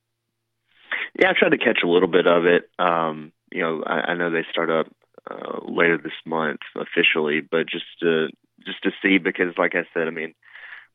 Yeah, 1.19 1.31
I 1.31 1.33
tried 1.39 1.51
to 1.51 1.59
catch 1.59 1.81
a 1.85 1.89
little 1.89 2.09
bit 2.09 2.27
of 2.27 2.47
it. 2.47 2.71
Um, 2.79 3.33
you 3.53 3.63
know, 3.63 3.83
I, 3.85 4.13
I 4.13 4.15
know 4.15 4.31
they 4.31 4.45
start 4.51 4.71
up 4.71 4.87
uh, 5.31 5.61
later 5.67 5.99
this 5.99 6.13
month 6.25 6.61
officially, 6.77 7.41
but 7.41 7.69
just 7.69 7.85
to 8.01 8.29
just 8.65 8.83
to 8.83 8.91
see 9.03 9.19
because, 9.19 9.55
like 9.59 9.75
I 9.75 9.85
said, 9.95 10.07
I 10.07 10.11
mean, 10.11 10.35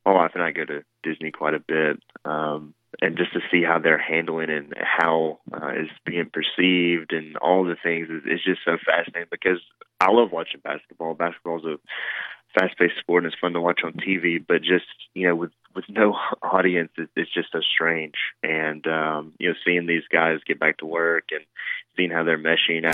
my 0.05 0.13
wife 0.13 0.31
and 0.33 0.43
I 0.43 0.51
go 0.51 0.65
to 0.65 0.83
Disney 1.03 1.31
quite 1.31 1.53
a 1.55 1.59
bit, 1.59 2.01
um, 2.25 2.73
and 3.01 3.17
just 3.17 3.33
to 3.33 3.39
see 3.51 3.63
how 3.63 3.79
they're 3.79 3.97
handling 3.97 4.49
and 4.49 4.73
how 4.79 5.39
uh, 5.53 5.69
it's 5.73 5.91
being 6.05 6.29
perceived 6.31 7.11
and 7.11 7.35
all 7.37 7.63
the 7.63 7.75
things 7.81 8.07
is, 8.09 8.23
is 8.25 8.43
just 8.43 8.61
so 8.63 8.77
fascinating 8.85 9.27
because 9.31 9.59
I 9.99 10.11
love 10.11 10.31
watching 10.31 10.61
basketball. 10.63 11.13
Basketball 11.13 11.59
is 11.59 11.65
a 11.65 11.77
fast-paced 12.59 12.99
sport 12.99 13.23
and 13.23 13.33
it's 13.33 13.39
fun 13.39 13.53
to 13.53 13.61
watch 13.61 13.81
on 13.83 13.93
TV, 13.93 14.43
but 14.45 14.61
just 14.61 14.85
you 15.13 15.27
know 15.27 15.35
with 15.35 15.51
with 15.75 15.85
no 15.89 16.15
audience, 16.41 16.91
it, 16.97 17.09
it's 17.15 17.33
just 17.33 17.51
so 17.51 17.59
strange. 17.61 18.15
And 18.43 18.85
um, 18.87 19.33
you 19.39 19.49
know, 19.49 19.55
seeing 19.65 19.87
these 19.87 20.07
guys 20.11 20.39
get 20.45 20.59
back 20.59 20.77
to 20.77 20.85
work 20.85 21.25
and 21.31 21.43
seeing 21.95 22.11
how 22.11 22.23
they're 22.23 22.37
meshing 22.37 22.93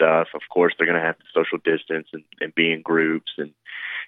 stuff. 0.00 0.28
Of 0.34 0.42
course, 0.50 0.74
they're 0.76 0.86
going 0.86 1.00
to 1.00 1.06
have 1.06 1.18
to 1.18 1.24
social 1.34 1.58
distance 1.58 2.08
and, 2.12 2.24
and 2.40 2.54
be 2.54 2.72
in 2.72 2.82
groups 2.82 3.32
and 3.38 3.52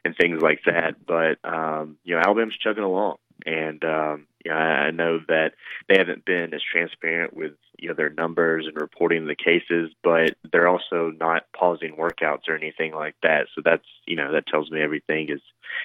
and 0.04 0.16
things 0.16 0.42
like 0.42 0.60
that. 0.66 1.06
But 1.06 1.38
um, 1.48 1.96
you 2.04 2.14
know, 2.14 2.22
Alabama's 2.24 2.56
chugging 2.62 2.84
along, 2.84 3.16
and 3.46 3.82
um, 3.84 4.26
you 4.44 4.50
know, 4.50 4.56
I 4.56 4.90
know 4.90 5.20
that 5.28 5.52
they 5.88 5.98
haven't 5.98 6.24
been 6.24 6.54
as 6.54 6.62
transparent 6.62 7.34
with 7.34 7.52
you 7.78 7.88
know 7.88 7.94
their 7.94 8.10
numbers 8.10 8.66
and 8.66 8.80
reporting 8.80 9.26
the 9.26 9.36
cases, 9.36 9.92
but 10.02 10.34
they're 10.50 10.68
also 10.68 11.12
not 11.18 11.44
pausing 11.56 11.96
workouts 11.96 12.48
or 12.48 12.56
anything 12.56 12.92
like 12.94 13.14
that. 13.22 13.46
So 13.54 13.62
that's 13.64 13.86
you 14.06 14.16
know 14.16 14.32
that 14.32 14.46
tells 14.46 14.70
me 14.70 14.80
everything 14.80 15.28
is 15.30 15.40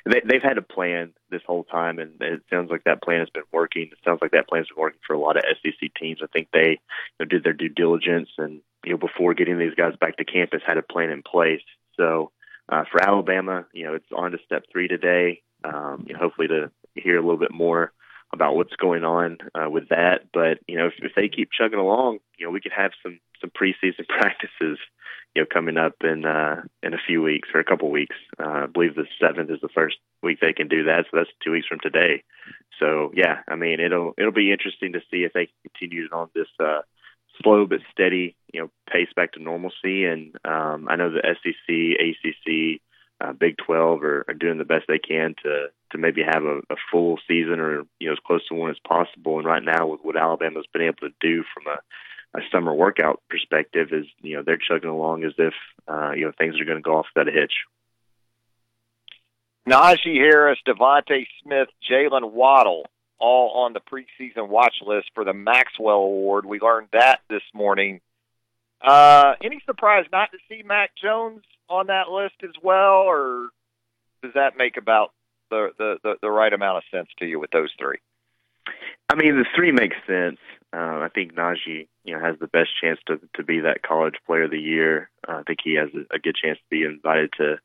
they, 0.06 0.22
they've 0.26 0.42
had 0.42 0.58
a 0.58 0.62
plan 0.62 1.14
this 1.30 1.42
whole 1.46 1.64
time, 1.64 2.00
and 2.00 2.14
it 2.22 2.42
sounds 2.50 2.72
like 2.72 2.84
that 2.86 3.02
plan 3.02 3.20
has 3.20 3.30
been 3.30 3.44
working. 3.52 3.84
It 3.84 4.00
sounds 4.04 4.20
like 4.22 4.32
that 4.32 4.48
plan's 4.48 4.68
been 4.68 4.82
working 4.82 5.00
for 5.06 5.14
a 5.14 5.20
lot 5.20 5.38
of 5.38 5.44
SEC 5.62 5.94
teams. 6.00 6.20
I 6.24 6.28
think 6.28 6.50
they 6.52 6.70
you 6.70 6.78
know, 7.20 7.26
did 7.26 7.44
their 7.44 7.54
due 7.54 7.70
diligence 7.70 8.30
and 8.38 8.62
you 8.88 8.94
know 8.94 8.98
before 8.98 9.34
getting 9.34 9.60
these 9.60 9.76
guys 9.76 9.94
back 10.00 10.16
to 10.16 10.24
campus 10.24 10.62
had 10.66 10.78
a 10.78 10.82
plan 10.82 11.10
in 11.10 11.22
place. 11.22 11.62
So 11.98 12.32
uh, 12.70 12.86
for 12.90 13.04
Alabama, 13.04 13.66
you 13.74 13.84
know 13.84 13.96
it's 13.96 14.12
on 14.16 14.32
to 14.32 14.38
step 14.46 14.64
three 14.72 14.88
today. 14.88 15.42
Um, 15.66 16.06
you 16.08 16.14
know, 16.14 16.20
hopefully 16.20 16.48
to 16.48 16.72
hear 16.96 17.18
a 17.18 17.22
little 17.22 17.38
bit 17.38 17.54
more 17.54 17.92
about 18.34 18.56
what's 18.56 18.76
going 18.78 19.04
on 19.04 19.40
uh, 19.56 19.70
with 19.70 19.90
that. 19.90 20.28
But 20.34 20.60
you 20.68 20.78
know, 20.78 20.88
if, 20.88 20.94
if 21.00 21.12
they 21.16 21.28
keep 21.28 21.50
chugging 21.52 21.80
along, 21.80 22.20
you 22.38 22.46
know, 22.46 22.52
we 22.52 22.62
could 22.62 22.72
have 22.72 22.92
some 23.04 23.20
some 23.42 23.50
preseason 23.50 24.08
practices, 24.08 24.80
you 25.36 25.42
know, 25.42 25.46
coming 25.52 25.78
up 25.78 25.96
in 26.02 26.26
uh, 26.26 26.62
in 26.82 26.94
a 26.94 27.04
few 27.06 27.22
weeks 27.22 27.50
or 27.54 27.60
a 27.60 27.66
couple 27.66 27.92
weeks. 27.92 28.16
Uh, 28.40 28.64
I 28.64 28.66
believe 28.68 28.96
the 28.96 29.06
seventh 29.20 29.52
is 29.52 29.60
the 29.62 29.68
first 29.68 29.98
week 30.24 30.40
they 30.40 30.54
can 30.54 30.70
do 30.70 30.86
that, 30.86 31.08
so 31.12 31.18
that's 31.18 31.30
two 31.44 31.52
weeks 31.52 31.68
from 31.68 31.80
today. 31.82 32.24
So 32.80 33.12
yeah, 33.14 33.40
I 33.50 33.56
mean, 33.56 33.82
it'll 33.82 34.14
it'll 34.18 34.32
be 34.32 34.54
interesting 34.54 34.94
to 34.94 35.02
see 35.12 35.26
if 35.26 35.34
they 35.34 35.50
continue 35.64 36.08
on 36.14 36.30
this 36.34 36.48
uh, 36.58 36.84
slow 37.42 37.66
but 37.66 37.80
steady, 37.92 38.36
you 38.54 38.62
know, 38.62 38.70
pace 38.92 39.10
back 39.16 39.34
to 39.34 39.44
normalcy. 39.44 40.06
And 40.06 40.36
um, 40.46 40.88
I 40.90 40.96
know 40.96 41.12
the 41.12 41.22
SEC, 41.24 41.76
ACC, 42.00 42.82
uh, 43.20 43.34
Big 43.34 43.58
12 43.58 44.04
are, 44.04 44.26
are 44.28 44.34
doing 44.34 44.58
the 44.58 44.66
best 44.66 44.86
they 44.88 45.00
can 45.00 45.36
to 45.44 45.68
to 45.92 45.98
maybe 45.98 46.22
have 46.22 46.44
a, 46.44 46.58
a 46.70 46.76
full 46.92 47.18
season 47.28 47.60
or 47.60 47.84
you 48.00 48.08
know 48.08 48.14
as 48.14 48.20
close 48.26 48.46
to 48.48 48.54
one 48.54 48.70
as 48.70 48.78
possible. 48.88 49.38
And 49.38 49.48
right 49.48 49.64
now, 49.64 49.88
with 49.88 50.02
what 50.04 50.18
Alabama's 50.18 50.68
been 50.72 50.84
able 50.84 51.02
to 51.02 51.14
do 51.20 51.44
from 51.54 51.74
a, 51.74 52.40
a 52.40 52.42
summer 52.52 52.74
workout 52.74 53.22
perspective, 53.30 53.90
is 53.92 54.06
you 54.22 54.36
know 54.36 54.44
they're 54.46 54.58
chugging 54.58 54.90
along 54.90 55.24
as 55.24 55.34
if 55.38 55.54
uh, 55.88 56.12
you 56.12 56.26
know 56.26 56.32
things 56.38 56.60
are 56.60 56.66
going 56.66 56.78
to 56.78 56.84
go 56.84 56.98
off 56.98 57.08
without 57.16 57.30
a 57.30 57.32
hitch. 57.32 57.54
Najee 59.68 60.16
Harris, 60.16 60.60
DeVonta 60.66 61.26
Smith, 61.44 61.68
Jalen 61.90 62.32
Waddle, 62.32 62.86
all 63.20 63.64
on 63.64 63.74
the 63.74 63.80
preseason 63.80 64.50
watch 64.50 64.76
list 64.86 65.10
for 65.14 65.24
the 65.24 65.34
Maxwell 65.34 65.98
Award. 65.98 66.46
We 66.46 66.60
learned 66.60 66.90
that 66.94 67.22
this 67.30 67.44
morning. 67.54 68.02
Uh, 68.82 69.34
any 69.44 69.60
surprise 69.66 70.06
not 70.12 70.32
to 70.32 70.38
see 70.48 70.64
Mac 70.64 70.92
Jones 71.02 71.42
on 71.70 71.88
that 71.88 72.10
list 72.10 72.36
as 72.44 72.56
well, 72.62 73.04
or 73.08 73.50
does 74.22 74.34
that 74.36 74.58
make 74.58 74.78
about 74.78 75.12
the, 75.50 75.70
the, 75.78 75.98
the, 76.04 76.16
the 76.22 76.30
right 76.30 76.54
amount 76.54 76.78
of 76.78 76.84
sense 76.92 77.10
to 77.20 77.26
you 77.26 77.40
with 77.40 77.52
those 77.52 77.72
three? 77.80 77.98
I 79.10 79.16
mean, 79.16 79.38
the 79.38 79.46
three 79.56 79.72
makes 79.72 79.96
sense. 80.06 80.38
Uh, 80.74 81.00
I 81.00 81.08
think 81.14 81.34
Najee, 81.34 81.88
you 82.04 82.14
know, 82.14 82.20
has 82.20 82.38
the 82.40 82.48
best 82.48 82.70
chance 82.82 83.00
to 83.08 83.20
to 83.36 83.44
be 83.44 83.62
that 83.62 83.82
college 83.82 84.16
player 84.26 84.44
of 84.44 84.52
the 84.52 84.60
year. 84.60 85.10
Uh, 85.28 85.38
I 85.38 85.44
think 85.44 85.60
he 85.64 85.76
has 85.76 85.90
a, 85.94 86.16
a 86.16 86.20
good 86.20 86.36
chance 86.36 86.58
to 86.58 86.66
be 86.70 86.84
invited 86.84 87.32
to 87.38 87.56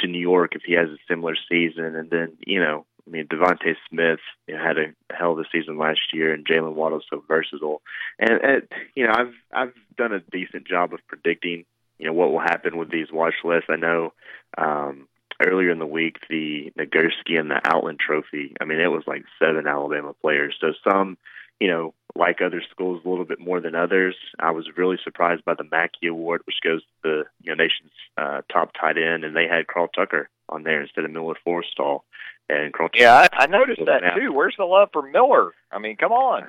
to 0.00 0.06
New 0.06 0.18
York 0.20 0.54
if 0.54 0.62
he 0.64 0.72
has 0.72 0.88
a 0.88 0.96
similar 1.08 1.36
season. 1.50 1.94
And 1.96 2.08
then, 2.08 2.38
you 2.46 2.60
know, 2.60 2.86
I 3.06 3.10
mean, 3.10 3.26
DeVonta 3.26 3.74
Smith 3.88 4.18
you 4.46 4.54
know, 4.56 4.62
had 4.62 4.78
a 4.78 5.14
hell 5.14 5.32
of 5.32 5.38
a 5.38 5.44
season 5.52 5.78
last 5.78 6.00
year, 6.12 6.32
and 6.32 6.46
Jalen 6.46 6.74
Waddle's 6.74 7.04
so 7.08 7.22
versatile. 7.26 7.82
And, 8.18 8.40
and 8.42 8.62
you 8.94 9.06
know, 9.06 9.12
I've 9.14 9.34
I've 9.52 9.74
done 9.96 10.12
a 10.12 10.20
decent 10.20 10.66
job 10.66 10.92
of 10.92 11.00
predicting, 11.06 11.64
you 11.98 12.06
know, 12.06 12.12
what 12.12 12.32
will 12.32 12.40
happen 12.40 12.76
with 12.76 12.90
these 12.90 13.12
watch 13.12 13.34
lists. 13.44 13.70
I 13.70 13.76
know 13.76 14.12
um, 14.58 15.06
earlier 15.44 15.70
in 15.70 15.78
the 15.78 15.86
week, 15.86 16.16
the 16.28 16.72
Nagurski 16.78 17.38
and 17.38 17.50
the 17.50 17.60
Outland 17.64 18.00
Trophy. 18.00 18.54
I 18.60 18.64
mean, 18.64 18.80
it 18.80 18.90
was 18.90 19.04
like 19.06 19.24
seven 19.38 19.66
Alabama 19.66 20.14
players. 20.20 20.56
So 20.60 20.72
some, 20.88 21.16
you 21.60 21.68
know, 21.68 21.94
like 22.14 22.40
other 22.40 22.62
schools 22.70 23.02
a 23.04 23.08
little 23.08 23.24
bit 23.24 23.40
more 23.40 23.60
than 23.60 23.74
others. 23.74 24.16
I 24.38 24.50
was 24.50 24.66
really 24.76 24.96
surprised 25.02 25.44
by 25.44 25.54
the 25.54 25.64
Mackey 25.70 26.06
Award, 26.06 26.42
which 26.44 26.56
goes 26.62 26.82
to 26.82 26.86
the 27.02 27.24
you 27.42 27.54
know 27.54 27.62
nation's 27.62 27.92
uh, 28.16 28.42
top 28.52 28.72
tight 28.78 28.96
end, 28.98 29.24
and 29.24 29.36
they 29.36 29.46
had 29.46 29.66
Carl 29.66 29.88
Tucker 29.88 30.28
on 30.48 30.62
there 30.62 30.82
instead 30.82 31.04
of 31.04 31.10
Miller 31.10 31.36
Forristall. 31.46 32.00
And 32.48 32.72
Carl 32.72 32.90
yeah, 32.94 33.26
I, 33.32 33.44
I 33.44 33.46
noticed 33.46 33.80
that 33.86 34.02
too. 34.16 34.32
Where's 34.32 34.54
the 34.56 34.64
love 34.64 34.88
for 34.92 35.02
Miller? 35.02 35.52
I 35.70 35.78
mean, 35.78 35.96
come 35.96 36.12
on. 36.12 36.46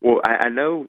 Well, 0.00 0.20
I, 0.24 0.46
I 0.46 0.48
know 0.48 0.86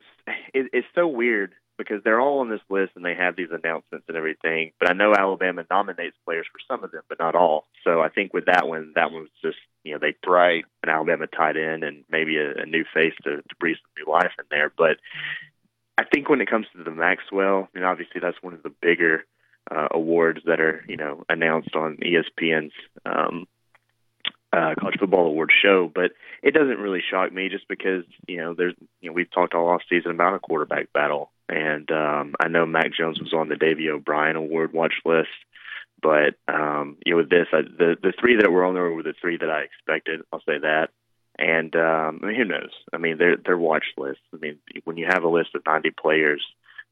it, 0.54 0.70
it's 0.74 0.88
so 0.96 1.08
weird 1.08 1.54
because 1.78 2.04
they're 2.04 2.20
all 2.20 2.40
on 2.40 2.50
this 2.50 2.62
list 2.70 2.94
and 2.96 3.06
they 3.06 3.14
have 3.14 3.36
these 3.36 3.52
announcements 3.52 4.06
and 4.08 4.18
everything. 4.18 4.72
But 4.80 4.90
I 4.90 4.94
know 4.94 5.14
Alabama 5.14 5.66
nominates 5.70 6.16
players 6.26 6.48
for 6.52 6.60
some 6.68 6.84
of 6.84 6.92
them, 6.92 7.04
but 7.08 7.20
not 7.20 7.36
all. 7.36 7.66
So 7.84 8.02
I 8.02 8.10
think 8.10 8.34
with 8.34 8.46
that 8.46 8.68
one, 8.68 8.94
that 8.96 9.12
one 9.12 9.22
was 9.22 9.32
just 9.44 9.58
you 9.84 9.94
know 9.94 10.00
they 10.00 10.16
right 10.30 10.66
an 10.84 10.90
Alabama 10.90 11.28
tight 11.28 11.58
end 11.58 11.84
and 11.84 12.04
maybe 12.10 12.38
a, 12.38 12.64
a 12.64 12.66
new 12.66 12.84
face 12.94 13.14
to, 13.24 13.38
to 13.38 13.56
breathe 13.60 13.78
some 13.78 14.06
new 14.06 14.12
life 14.12 14.32
in 14.40 14.46
there. 14.50 14.72
But 14.76 14.98
I 15.98 16.04
think 16.04 16.30
when 16.30 16.42
it 16.42 16.50
comes 16.50 16.68
to 16.76 16.84
the 16.84 16.92
Maxwell, 16.92 17.70
I 17.74 17.78
mean 17.78 17.86
obviously 17.86 18.20
that's 18.22 18.42
one 18.42 18.54
of 18.54 18.64
the 18.64 18.74
bigger 18.82 19.26
uh, 19.70 19.88
awards 19.92 20.42
that 20.46 20.60
are 20.60 20.84
you 20.88 20.98
know 20.98 21.24
announced 21.30 21.76
on 21.76 21.98
ESPN's 21.98 22.74
um, 23.06 23.48
uh, 24.52 24.74
college 24.80 24.98
football 25.00 25.28
award 25.28 25.52
show, 25.62 25.92
but 25.94 26.12
it 26.42 26.54
doesn't 26.54 26.80
really 26.80 27.04
shock 27.12 27.32
me 27.32 27.50
just 27.50 27.68
because 27.68 28.04
you 28.28 28.38
know 28.38 28.54
there's 28.54 28.76
you 29.02 29.10
know 29.10 29.14
we've 29.14 29.32
talked 29.32 29.54
all 29.54 29.70
off 29.70 29.82
season 29.90 30.12
about 30.12 30.34
a 30.34 30.40
quarterback 30.40 30.92
battle 30.94 31.32
and 31.50 31.90
um, 31.92 32.36
I 32.40 32.48
know 32.48 32.66
Mac 32.66 32.94
Jones 32.94 33.20
was 33.20 33.34
on 33.34 33.50
the 33.50 33.56
Davy 33.56 33.90
O'Brien 33.90 34.36
Award 34.36 34.74
watch 34.74 34.96
list. 35.06 35.30
But 36.02 36.36
um, 36.48 36.98
you 37.06 37.14
know, 37.14 37.18
with 37.18 37.30
this, 37.30 37.48
I, 37.52 37.62
the 37.62 37.96
the 38.02 38.14
three 38.20 38.38
that 38.38 38.52
were 38.52 38.66
on 38.66 38.76
there 38.76 38.92
were 38.92 39.04
the 39.04 39.16
three 39.20 39.38
that 39.38 39.50
I 39.50 39.62
expected. 39.62 40.22
I'll 40.32 40.42
say 40.42 40.60
that. 40.60 40.90
And 41.40 41.76
um, 41.76 42.20
I 42.24 42.28
mean, 42.28 42.36
who 42.36 42.46
knows? 42.46 42.72
I 42.94 42.98
mean, 42.98 43.18
they're 43.18 43.38
they're 43.38 43.58
watch 43.58 43.86
lists. 43.98 44.22
I 44.34 44.38
mean, 44.38 44.58
when 44.84 44.98
you 44.98 45.08
have 45.10 45.24
a 45.24 45.30
list 45.30 45.56
of 45.56 45.64
90 45.66 45.92
players, 45.92 46.44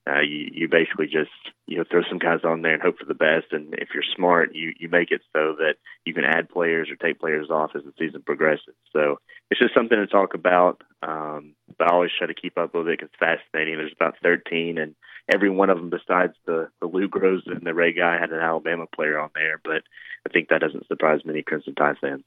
uh, 0.08 0.22
you 0.22 0.50
you 0.54 0.68
basically 0.68 1.08
just 1.08 1.32
you 1.66 1.78
know 1.78 1.84
throw 1.90 2.02
some 2.08 2.20
guys 2.20 2.42
on 2.44 2.62
there 2.62 2.74
and 2.74 2.82
hope 2.82 3.00
for 3.00 3.06
the 3.06 3.16
best. 3.16 3.52
And 3.52 3.74
if 3.74 3.90
you're 3.94 4.04
smart, 4.16 4.54
you 4.54 4.74
you 4.80 4.88
make 4.88 5.12
it 5.12 5.22
so 5.34 5.56
that 5.58 5.76
you 6.06 6.14
can 6.14 6.24
add 6.24 6.50
players 6.50 6.90
or 6.90 6.96
take 6.96 7.20
players 7.20 7.50
off 7.50 7.72
as 7.76 7.84
the 7.84 7.94
season 7.98 8.22
progresses. 8.22 8.76
So 8.94 9.20
it's 9.50 9.60
just 9.60 9.74
something 9.74 9.98
to 9.98 10.08
talk 10.08 10.34
about. 10.34 10.84
Um, 11.02 11.54
but 11.78 11.90
I 11.90 11.94
always 11.94 12.12
try 12.18 12.28
to 12.28 12.34
keep 12.34 12.58
up 12.58 12.74
with 12.74 12.88
it 12.88 13.00
because 13.00 13.10
it's 13.12 13.20
fascinating. 13.20 13.78
There's 13.78 13.94
about 13.94 14.16
13, 14.22 14.78
and 14.78 14.96
every 15.34 15.50
one 15.50 15.70
of 15.70 15.78
them 15.78 15.90
besides 15.90 16.34
the 16.46 16.70
the 16.82 16.88
Lou 16.88 17.10
Groza 17.10 17.48
and 17.48 17.66
the 17.66 17.74
Ray 17.74 17.94
Guy 17.94 18.20
had 18.20 18.32
an 18.32 18.40
Alabama 18.40 18.86
player 18.94 19.18
on 19.20 19.32
there. 19.34 19.60
But 19.64 19.82
I 20.28 20.32
think 20.32 20.50
that 20.50 20.62
doesn't 20.62 20.88
surprise 20.88 21.22
many 21.26 21.42
Crimson 21.42 21.74
Tide 21.74 21.98
fans. 22.00 22.26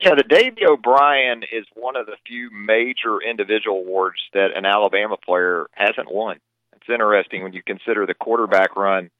Yeah, 0.00 0.14
the 0.14 0.24
Davy 0.24 0.64
O'Brien 0.66 1.42
is 1.52 1.66
one 1.74 1.94
of 1.94 2.06
the 2.06 2.16
few 2.26 2.50
major 2.50 3.20
individual 3.20 3.80
awards 3.80 4.16
that 4.32 4.56
an 4.56 4.64
Alabama 4.64 5.18
player 5.18 5.66
hasn't 5.72 6.10
won. 6.10 6.40
It's 6.80 6.92
interesting 6.92 7.42
when 7.42 7.52
you 7.52 7.62
consider 7.62 8.06
the 8.06 8.14
quarterback 8.14 8.76
run 8.76 9.10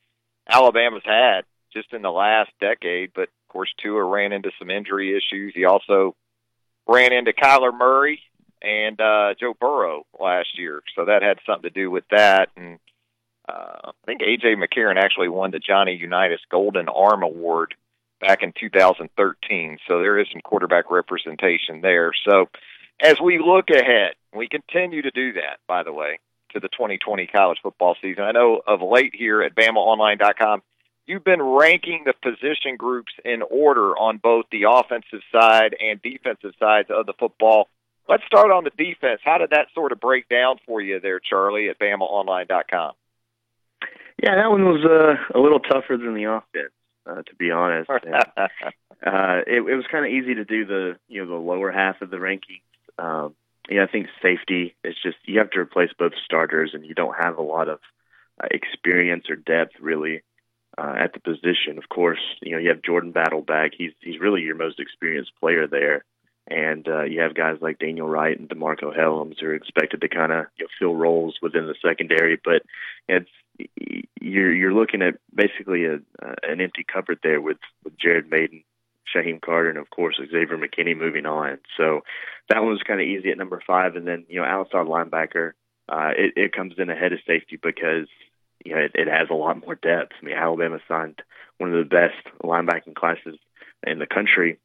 Alabama's 0.48 1.02
had 1.04 1.42
just 1.72 1.92
in 1.92 2.02
the 2.02 2.10
last 2.10 2.50
decade. 2.60 3.12
But 3.14 3.24
of 3.24 3.48
course, 3.48 3.72
Tua 3.78 4.04
ran 4.04 4.32
into 4.32 4.50
some 4.58 4.70
injury 4.70 5.16
issues. 5.16 5.52
He 5.54 5.64
also 5.64 6.16
ran 6.86 7.12
into 7.12 7.32
Kyler 7.32 7.76
Murray 7.76 8.20
and 8.62 9.00
uh, 9.00 9.34
Joe 9.38 9.54
Burrow 9.58 10.04
last 10.18 10.58
year, 10.58 10.82
so 10.94 11.06
that 11.06 11.22
had 11.22 11.38
something 11.46 11.70
to 11.70 11.70
do 11.70 11.90
with 11.90 12.04
that. 12.10 12.50
And 12.56 12.78
uh, 13.48 13.78
I 13.84 13.90
think 14.04 14.20
AJ 14.20 14.56
McCarron 14.56 14.96
actually 14.96 15.28
won 15.28 15.50
the 15.50 15.58
Johnny 15.58 15.94
Unitas 15.94 16.40
Golden 16.50 16.88
Arm 16.88 17.22
Award 17.22 17.74
back 18.20 18.42
in 18.42 18.52
2013. 18.58 19.78
So 19.88 19.98
there 19.98 20.18
is 20.18 20.26
some 20.30 20.42
quarterback 20.42 20.90
representation 20.90 21.80
there. 21.80 22.12
So 22.28 22.50
as 23.00 23.18
we 23.18 23.38
look 23.38 23.70
ahead, 23.70 24.12
we 24.34 24.46
continue 24.46 25.02
to 25.02 25.10
do 25.10 25.32
that, 25.34 25.58
by 25.66 25.82
the 25.82 25.92
way, 25.92 26.18
to 26.52 26.60
the 26.60 26.68
2020 26.68 27.26
college 27.26 27.58
football 27.62 27.96
season. 28.00 28.24
I 28.24 28.32
know 28.32 28.60
of 28.66 28.80
late 28.82 29.14
here 29.14 29.42
at 29.42 29.54
BamaOnline.com, 29.54 30.62
you've 31.06 31.24
been 31.24 31.42
ranking 31.42 32.04
the 32.04 32.14
position 32.22 32.76
groups 32.76 33.12
in 33.24 33.42
order 33.42 33.96
on 33.96 34.18
both 34.18 34.46
the 34.50 34.64
offensive 34.70 35.20
side 35.32 35.76
and 35.80 36.00
defensive 36.02 36.52
sides 36.58 36.88
of 36.90 37.06
the 37.06 37.14
football. 37.18 37.68
Let's 38.08 38.24
start 38.26 38.50
on 38.50 38.64
the 38.64 38.70
defense. 38.70 39.20
How 39.24 39.38
did 39.38 39.50
that 39.50 39.68
sort 39.74 39.92
of 39.92 40.00
break 40.00 40.28
down 40.28 40.58
for 40.66 40.80
you 40.80 41.00
there, 41.00 41.20
Charlie, 41.20 41.68
at 41.68 41.78
BamaOnline.com? 41.78 42.92
Yeah, 44.22 44.34
that 44.34 44.50
one 44.50 44.64
was 44.64 44.84
uh, 44.84 45.38
a 45.38 45.40
little 45.40 45.60
tougher 45.60 45.96
than 45.96 46.14
the 46.14 46.24
offense 46.24 46.72
uh, 47.06 47.22
to 47.22 47.34
be 47.36 47.50
honest. 47.50 47.90
And, 47.90 48.14
uh, 48.36 49.40
it, 49.46 49.62
it 49.62 49.76
was 49.76 49.84
kind 49.90 50.04
of 50.04 50.12
easy 50.12 50.34
to 50.34 50.44
do 50.44 50.64
the 50.64 50.96
you 51.08 51.24
know 51.24 51.30
the 51.30 51.36
lower 51.36 51.70
half 51.70 52.02
of 52.02 52.10
the 52.10 52.18
rankings. 52.18 52.62
Um, 52.98 53.34
yeah, 53.68 53.84
I 53.84 53.86
think 53.86 54.06
safety 54.22 54.74
is 54.84 54.94
just 55.02 55.16
you 55.24 55.38
have 55.38 55.50
to 55.50 55.60
replace 55.60 55.90
both 55.98 56.12
starters, 56.24 56.70
and 56.74 56.84
you 56.84 56.94
don't 56.94 57.16
have 57.18 57.38
a 57.38 57.42
lot 57.42 57.68
of 57.68 57.80
uh, 58.42 58.46
experience 58.50 59.24
or 59.28 59.36
depth 59.36 59.74
really 59.80 60.22
uh, 60.78 60.94
at 60.98 61.12
the 61.12 61.20
position. 61.20 61.78
Of 61.78 61.88
course, 61.88 62.20
you 62.42 62.52
know 62.52 62.58
you 62.58 62.70
have 62.70 62.82
Jordan 62.82 63.12
Battle 63.12 63.42
back. 63.42 63.72
He's 63.76 63.92
he's 64.00 64.20
really 64.20 64.42
your 64.42 64.56
most 64.56 64.80
experienced 64.80 65.32
player 65.40 65.66
there, 65.66 66.04
and 66.48 66.86
uh, 66.88 67.02
you 67.02 67.20
have 67.20 67.34
guys 67.34 67.58
like 67.60 67.78
Daniel 67.78 68.08
Wright 68.08 68.38
and 68.38 68.48
DeMarcco 68.48 68.96
Hellams 68.96 69.40
who 69.40 69.46
are 69.46 69.54
expected 69.54 70.00
to 70.00 70.08
kind 70.08 70.32
of 70.32 70.46
you 70.58 70.64
know, 70.64 70.68
fill 70.78 70.94
roles 70.94 71.38
within 71.42 71.66
the 71.66 71.74
secondary. 71.84 72.40
But 72.42 72.62
it's 73.08 73.30
you're 74.20 74.54
you're 74.54 74.74
looking 74.74 75.02
at 75.02 75.14
basically 75.34 75.84
a 75.84 75.94
uh, 75.94 76.34
an 76.42 76.60
empty 76.60 76.84
cupboard 76.84 77.18
there 77.22 77.40
with 77.40 77.58
with 77.84 77.96
Jared 77.98 78.30
Mayden, 78.30 78.62
Shyheim 79.14 79.40
Carter, 79.40 79.68
and 79.68 79.78
of 79.78 79.90
course 79.90 80.20
Xavier 80.20 80.58
McKinney 80.58 80.96
moving 80.96 81.26
on. 81.26 81.58
So 81.76 82.02
that 82.48 82.60
one 82.62 82.72
was 82.72 82.82
kind 82.86 83.00
of 83.00 83.06
easy 83.06 83.30
at 83.30 83.38
number 83.38 83.62
five, 83.66 83.96
and 83.96 84.06
then 84.06 84.26
you 84.28 84.40
know 84.40 84.46
outside 84.46 84.86
linebacker, 84.86 85.52
uh, 85.88 86.10
it, 86.16 86.32
it 86.36 86.52
comes 86.52 86.74
in 86.78 86.90
ahead 86.90 87.12
of 87.12 87.20
safety 87.26 87.58
because 87.60 88.08
you 88.64 88.74
know 88.74 88.80
it, 88.80 88.92
it 88.94 89.08
has 89.08 89.28
a 89.30 89.34
lot 89.34 89.64
more 89.64 89.74
depth. 89.74 90.12
I 90.20 90.24
mean 90.24 90.36
Alabama 90.36 90.78
signed 90.88 91.22
one 91.58 91.72
of 91.72 91.78
the 91.78 91.88
best 91.88 92.36
linebacking 92.42 92.94
classes 92.94 93.36
in 93.86 93.98
the 93.98 94.06
country 94.06 94.58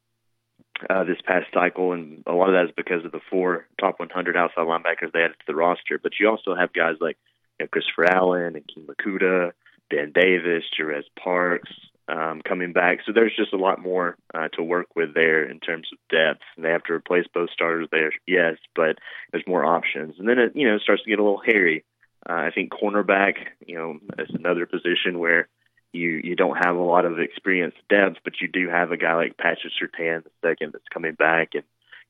uh, 0.90 1.04
this 1.04 1.18
past 1.24 1.46
cycle, 1.52 1.92
and 1.92 2.22
a 2.26 2.32
lot 2.32 2.48
of 2.48 2.54
that 2.54 2.66
is 2.66 2.74
because 2.76 3.04
of 3.04 3.12
the 3.12 3.20
four 3.30 3.66
top 3.80 3.98
100 3.98 4.36
outside 4.36 4.66
linebackers 4.66 5.12
they 5.12 5.20
added 5.20 5.36
to 5.38 5.46
the 5.46 5.54
roster. 5.54 5.98
But 5.98 6.12
you 6.20 6.28
also 6.28 6.54
have 6.54 6.72
guys 6.72 6.96
like 7.00 7.16
you 7.58 7.64
know, 7.64 7.68
Christopher 7.68 8.04
Allen 8.04 8.56
and 8.56 8.64
King 8.66 8.86
Mwikuta, 8.86 9.52
Ben 9.90 10.12
Davis, 10.12 10.64
Jarez 10.78 11.04
Parks 11.18 11.70
um, 12.08 12.40
coming 12.46 12.72
back. 12.72 12.98
So 13.04 13.12
there's 13.12 13.34
just 13.36 13.52
a 13.52 13.58
lot 13.58 13.80
more 13.80 14.16
uh, 14.34 14.48
to 14.54 14.62
work 14.62 14.86
with 14.94 15.14
there 15.14 15.44
in 15.44 15.60
terms 15.60 15.88
of 15.92 15.98
depth. 16.10 16.42
And 16.56 16.64
they 16.64 16.70
have 16.70 16.84
to 16.84 16.92
replace 16.92 17.26
both 17.32 17.50
starters 17.50 17.88
there, 17.90 18.12
yes, 18.26 18.56
but 18.74 18.98
there's 19.32 19.46
more 19.46 19.64
options. 19.64 20.14
And 20.18 20.28
then 20.28 20.38
it, 20.38 20.52
you 20.54 20.68
know, 20.68 20.78
starts 20.78 21.02
to 21.02 21.10
get 21.10 21.18
a 21.18 21.22
little 21.22 21.42
hairy. 21.44 21.84
Uh, 22.28 22.34
I 22.34 22.50
think 22.54 22.72
cornerback, 22.72 23.34
you 23.66 23.76
know, 23.76 23.98
is 24.18 24.30
another 24.34 24.66
position 24.66 25.18
where 25.18 25.48
you 25.92 26.20
you 26.22 26.36
don't 26.36 26.58
have 26.64 26.76
a 26.76 26.80
lot 26.80 27.04
of 27.04 27.18
experience 27.18 27.74
depth, 27.88 28.18
but 28.24 28.40
you 28.40 28.48
do 28.48 28.68
have 28.68 28.90
a 28.92 28.96
guy 28.96 29.14
like 29.14 29.38
Patrick 29.38 29.72
Surtain 29.80 30.24
the 30.24 30.30
second 30.44 30.72
that's 30.72 30.88
coming 30.92 31.14
back, 31.14 31.50
and 31.54 31.62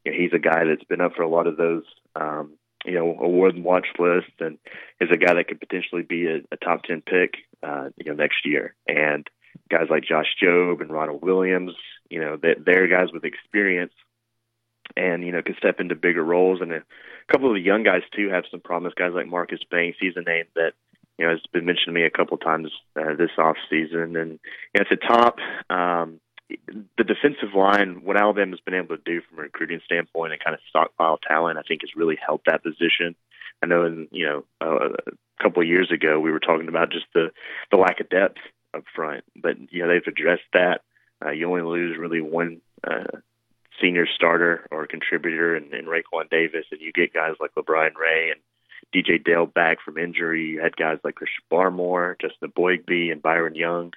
you 0.05 0.13
know, 0.13 0.19
he's 0.19 0.33
a 0.33 0.39
guy 0.39 0.65
that's 0.65 0.85
been 0.85 1.01
up 1.01 1.15
for 1.15 1.23
a 1.23 1.29
lot 1.29 1.47
of 1.47 1.57
those 1.57 1.85
um, 2.15 2.53
you 2.85 2.95
know 2.95 3.17
award 3.21 3.59
watch 3.59 3.87
list 3.99 4.31
and 4.41 4.59
is 5.01 5.11
a 5.13 5.19
guy 5.19 5.35
that 5.35 5.49
could 5.49 5.61
potentially 5.61 6.03
be 6.03 6.27
a, 6.27 6.39
a 6.51 6.57
top 6.57 6.83
ten 6.85 7.03
pick 7.03 7.35
uh, 7.63 7.91
you 7.97 8.11
know 8.11 8.15
next 8.15 8.45
year. 8.45 8.75
And 8.87 9.29
guys 9.71 9.87
like 9.91 10.05
Josh 10.05 10.35
Jobe 10.43 10.81
and 10.81 10.91
Ronald 10.91 11.23
Williams, 11.23 11.73
you 12.11 12.21
know, 12.21 12.37
they, 12.37 12.55
they're 12.65 12.89
guys 12.89 13.13
with 13.13 13.25
experience 13.25 13.93
and 14.97 15.25
you 15.25 15.33
know 15.33 15.43
can 15.43 15.57
step 15.57 15.81
into 15.81 15.95
bigger 15.95 16.23
roles. 16.23 16.61
And 16.61 16.73
a 16.73 16.83
couple 17.31 17.49
of 17.49 17.55
the 17.55 17.61
young 17.61 17.83
guys 17.83 18.03
too 18.15 18.29
have 18.29 18.45
some 18.51 18.61
promise. 18.61 18.93
Guys 18.97 19.13
like 19.15 19.27
Marcus 19.27 19.61
Banks, 19.71 19.99
he's 20.01 20.17
a 20.17 20.23
name 20.23 20.45
that 20.55 20.73
you 21.19 21.27
know 21.27 21.33
has 21.33 21.41
been 21.53 21.67
mentioned 21.67 21.87
to 21.87 21.93
me 21.93 22.05
a 22.05 22.11
couple 22.11 22.35
of 22.35 22.43
times 22.43 22.71
uh, 22.97 23.15
this 23.17 23.31
off 23.39 23.57
season. 23.71 24.17
And 24.17 24.39
you 24.75 24.77
know, 24.77 24.81
at 24.81 24.87
the 24.91 24.97
top, 24.97 25.39
um, 25.71 26.21
the 26.49 27.05
defensive 27.05 27.55
line, 27.55 28.03
what 28.05 28.21
Alabama's 28.21 28.61
been 28.65 28.75
able 28.75 28.97
to 28.97 29.03
do 29.05 29.21
from 29.23 29.39
a 29.39 29.43
recruiting 29.43 29.81
standpoint 29.85 30.33
and 30.33 30.43
kind 30.43 30.55
of 30.55 30.61
stockpile 30.69 31.19
talent, 31.27 31.59
I 31.59 31.63
think 31.63 31.83
has 31.83 31.97
really 31.97 32.19
helped 32.25 32.47
that 32.47 32.63
position. 32.63 33.17
I 33.63 33.67
know, 33.67 33.85
in 33.85 34.09
you 34.11 34.27
know, 34.27 34.45
uh, 34.61 34.89
a 35.07 35.43
couple 35.43 35.63
of 35.63 35.69
years 35.69 35.91
ago, 35.91 36.21
we 36.21 36.31
were 36.31 36.41
talking 36.41 36.69
about 36.69 36.93
just 36.93 37.07
the 37.15 37.31
the 37.71 37.79
lack 37.79 38.01
of 38.01 38.09
depth 38.09 38.39
up 38.77 38.85
front, 38.95 39.25
but 39.35 39.57
you 39.71 39.83
know 39.83 39.89
they've 39.89 40.07
addressed 40.07 40.49
that. 40.53 40.81
Uh, 41.25 41.31
you 41.31 41.49
only 41.49 41.63
lose 41.63 41.97
really 41.99 42.21
one 42.21 42.61
uh, 42.87 43.19
senior 43.81 44.07
starter 44.07 44.67
or 44.71 44.87
contributor 44.87 45.57
in, 45.57 45.75
in 45.75 45.87
Raekwon 45.87 46.31
Davis, 46.31 46.67
and 46.71 46.81
you 46.81 46.93
get 46.93 47.15
guys 47.15 47.35
like 47.41 47.55
LaBryan 47.55 47.97
Ray 47.97 48.31
and 48.31 48.41
DJ 48.95 49.23
Dale 49.23 49.47
back 49.47 49.79
from 49.85 49.99
injury. 49.99 50.51
You 50.51 50.61
had 50.61 50.77
guys 50.77 50.99
like 51.05 51.15
Christian 51.15 51.45
Barmore, 51.51 52.21
Justin 52.21 52.51
Eboigbe, 52.51 53.11
and 53.11 53.23
Byron 53.23 53.55
Young 53.55 53.93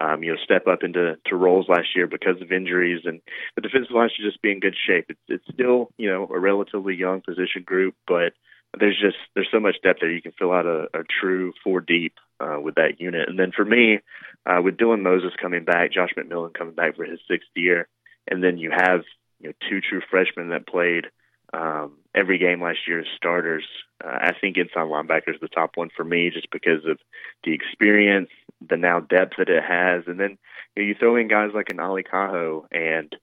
um, 0.00 0.22
you 0.22 0.32
know, 0.32 0.38
step 0.42 0.66
up 0.66 0.82
into 0.82 1.16
to 1.26 1.36
roles 1.36 1.68
last 1.68 1.88
year 1.94 2.06
because 2.06 2.40
of 2.40 2.50
injuries, 2.50 3.02
and 3.04 3.20
the 3.54 3.60
defensive 3.60 3.94
line 3.94 4.08
should 4.14 4.24
just 4.24 4.40
be 4.40 4.50
in 4.50 4.60
good 4.60 4.76
shape. 4.86 5.06
It's 5.08 5.20
it's 5.28 5.44
still 5.52 5.90
you 5.98 6.08
know 6.08 6.28
a 6.32 6.38
relatively 6.38 6.94
young 6.94 7.20
position 7.20 7.62
group, 7.64 7.94
but 8.06 8.32
there's 8.78 8.98
just 8.98 9.16
there's 9.34 9.48
so 9.50 9.60
much 9.60 9.76
depth 9.82 10.00
there. 10.00 10.10
You 10.10 10.22
can 10.22 10.32
fill 10.32 10.52
out 10.52 10.66
a, 10.66 10.88
a 10.94 11.04
true 11.20 11.52
four 11.62 11.80
deep 11.80 12.14
uh, 12.40 12.58
with 12.60 12.76
that 12.76 13.00
unit. 13.00 13.28
And 13.28 13.38
then 13.38 13.52
for 13.54 13.64
me, 13.64 14.00
uh, 14.46 14.60
with 14.62 14.76
Dylan 14.76 15.02
Moses 15.02 15.32
coming 15.40 15.64
back, 15.64 15.92
Josh 15.92 16.10
McMillon 16.16 16.54
coming 16.54 16.74
back 16.74 16.96
for 16.96 17.04
his 17.04 17.20
sixth 17.28 17.50
year, 17.54 17.88
and 18.30 18.42
then 18.42 18.58
you 18.58 18.70
have 18.70 19.02
you 19.40 19.48
know 19.48 19.54
two 19.68 19.80
true 19.80 20.00
freshmen 20.10 20.48
that 20.50 20.66
played 20.66 21.06
um, 21.52 21.98
every 22.14 22.38
game 22.38 22.62
last 22.62 22.78
year 22.86 23.00
as 23.00 23.06
starters. 23.16 23.64
Uh, 24.02 24.08
I 24.08 24.32
think 24.40 24.56
inside 24.56 24.88
linebacker 24.88 25.34
is 25.34 25.40
the 25.40 25.48
top 25.48 25.72
one 25.74 25.90
for 25.94 26.04
me, 26.04 26.30
just 26.30 26.50
because 26.50 26.84
of 26.86 26.98
the 27.44 27.52
experience, 27.52 28.30
the 28.66 28.76
now 28.76 29.00
depth 29.00 29.34
that 29.38 29.50
it 29.50 29.62
has, 29.62 30.04
and 30.06 30.18
then 30.18 30.38
you, 30.76 30.82
know, 30.82 30.88
you 30.88 30.94
throw 30.94 31.16
in 31.16 31.28
guys 31.28 31.50
like 31.54 31.70
an 31.70 31.78
Ale 31.78 32.02
Kaho 32.02 32.64
and 32.72 33.14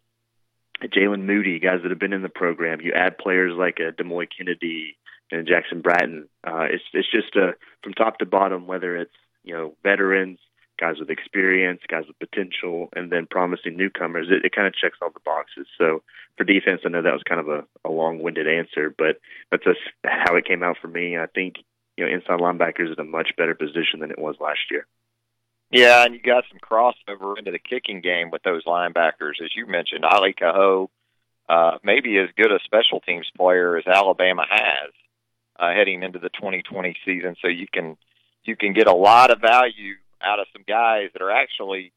Jaylen 0.84 1.24
Moody, 1.24 1.60
guys 1.60 1.80
that 1.82 1.89
have 1.89 2.00
been 2.00 2.14
in 2.14 2.22
the 2.22 2.30
program. 2.30 2.82
You 2.82 2.93
add 2.93 3.18
players 3.18 3.54
like 3.58 3.80
a 3.80 3.91
Demouy 3.91 4.28
Kennedy 4.36 4.95
and 5.32 5.47
Jackson 5.47 5.82
Bratton. 5.82 6.27
Uh, 6.45 6.67
it's 6.69 6.84
it's 6.93 7.11
just 7.11 7.36
a 7.36 7.53
from 7.84 7.93
top 7.93 8.19
to 8.19 8.25
bottom, 8.25 8.67
whether 8.67 8.97
it's 8.97 9.15
you 9.43 9.53
know 9.53 9.75
veterans, 9.84 10.39
guys 10.80 10.95
with 10.99 11.09
experience, 11.09 11.82
guys 11.88 12.05
with 12.07 12.19
potential, 12.19 12.89
and 12.95 13.11
then 13.11 13.27
promising 13.30 13.77
newcomers. 13.77 14.27
It, 14.30 14.45
it 14.45 14.55
kind 14.55 14.67
of 14.67 14.75
checks 14.75 14.97
all 15.01 15.11
the 15.11 15.19
boxes. 15.25 15.67
So 15.77 16.01
for 16.38 16.43
defense, 16.43 16.82
I 16.86 16.89
know 16.89 17.01
that 17.01 17.13
was 17.13 17.23
kind 17.27 17.41
of 17.41 17.49
a, 17.49 17.65
a 17.86 17.91
long-winded 17.91 18.47
answer, 18.47 18.93
but 18.97 19.19
that's 19.51 19.63
just 19.63 19.80
how 20.05 20.36
it 20.36 20.45
came 20.45 20.63
out 20.63 20.77
for 20.82 20.88
me. 20.88 21.17
I 21.17 21.27
think 21.27 21.55
you 21.97 22.05
know 22.05 22.11
inside 22.11 22.39
linebackers 22.39 22.93
in 22.93 22.99
a 22.99 23.03
much 23.03 23.32
better 23.38 23.55
position 23.55 23.99
than 23.99 24.11
it 24.11 24.19
was 24.19 24.36
last 24.39 24.71
year. 24.71 24.86
Yeah, 25.71 26.03
and 26.03 26.15
you 26.15 26.21
got 26.21 26.45
some 26.49 26.59
crossover 26.59 27.38
into 27.38 27.51
the 27.51 27.59
kicking 27.59 28.01
game 28.01 28.32
with 28.32 28.41
those 28.41 28.65
linebackers, 28.65 29.39
as 29.43 29.51
you 29.55 29.67
mentioned. 29.67 30.03
Ale 30.03 30.34
Kaho, 30.34 30.88
uh, 31.47 31.77
maybe 31.84 32.17
as 32.17 32.30
good 32.36 32.51
a 32.51 32.57
special 32.65 33.01
teams 33.01 33.30
player 33.38 33.77
as 33.77 33.86
Alabama 33.86 34.45
has. 34.49 34.91
Uh, 35.60 35.74
heading 35.74 36.03
into 36.03 36.20
the 36.20 36.30
2020 36.30 36.95
season. 37.05 37.36
So 37.41 37.49
you 37.49 37.68
can 37.72 37.97
you 38.45 38.55
can 38.55 38.72
get 38.72 38.88
a 38.88 38.93
lot 38.93 39.30
of 39.30 39.41
value 39.41 39.95
out 40.22 40.39
of 40.39 40.47
some 40.53 40.64
guys 40.66 41.10
that 41.12 41.22
are 41.22 41.32
actually, 41.32 41.91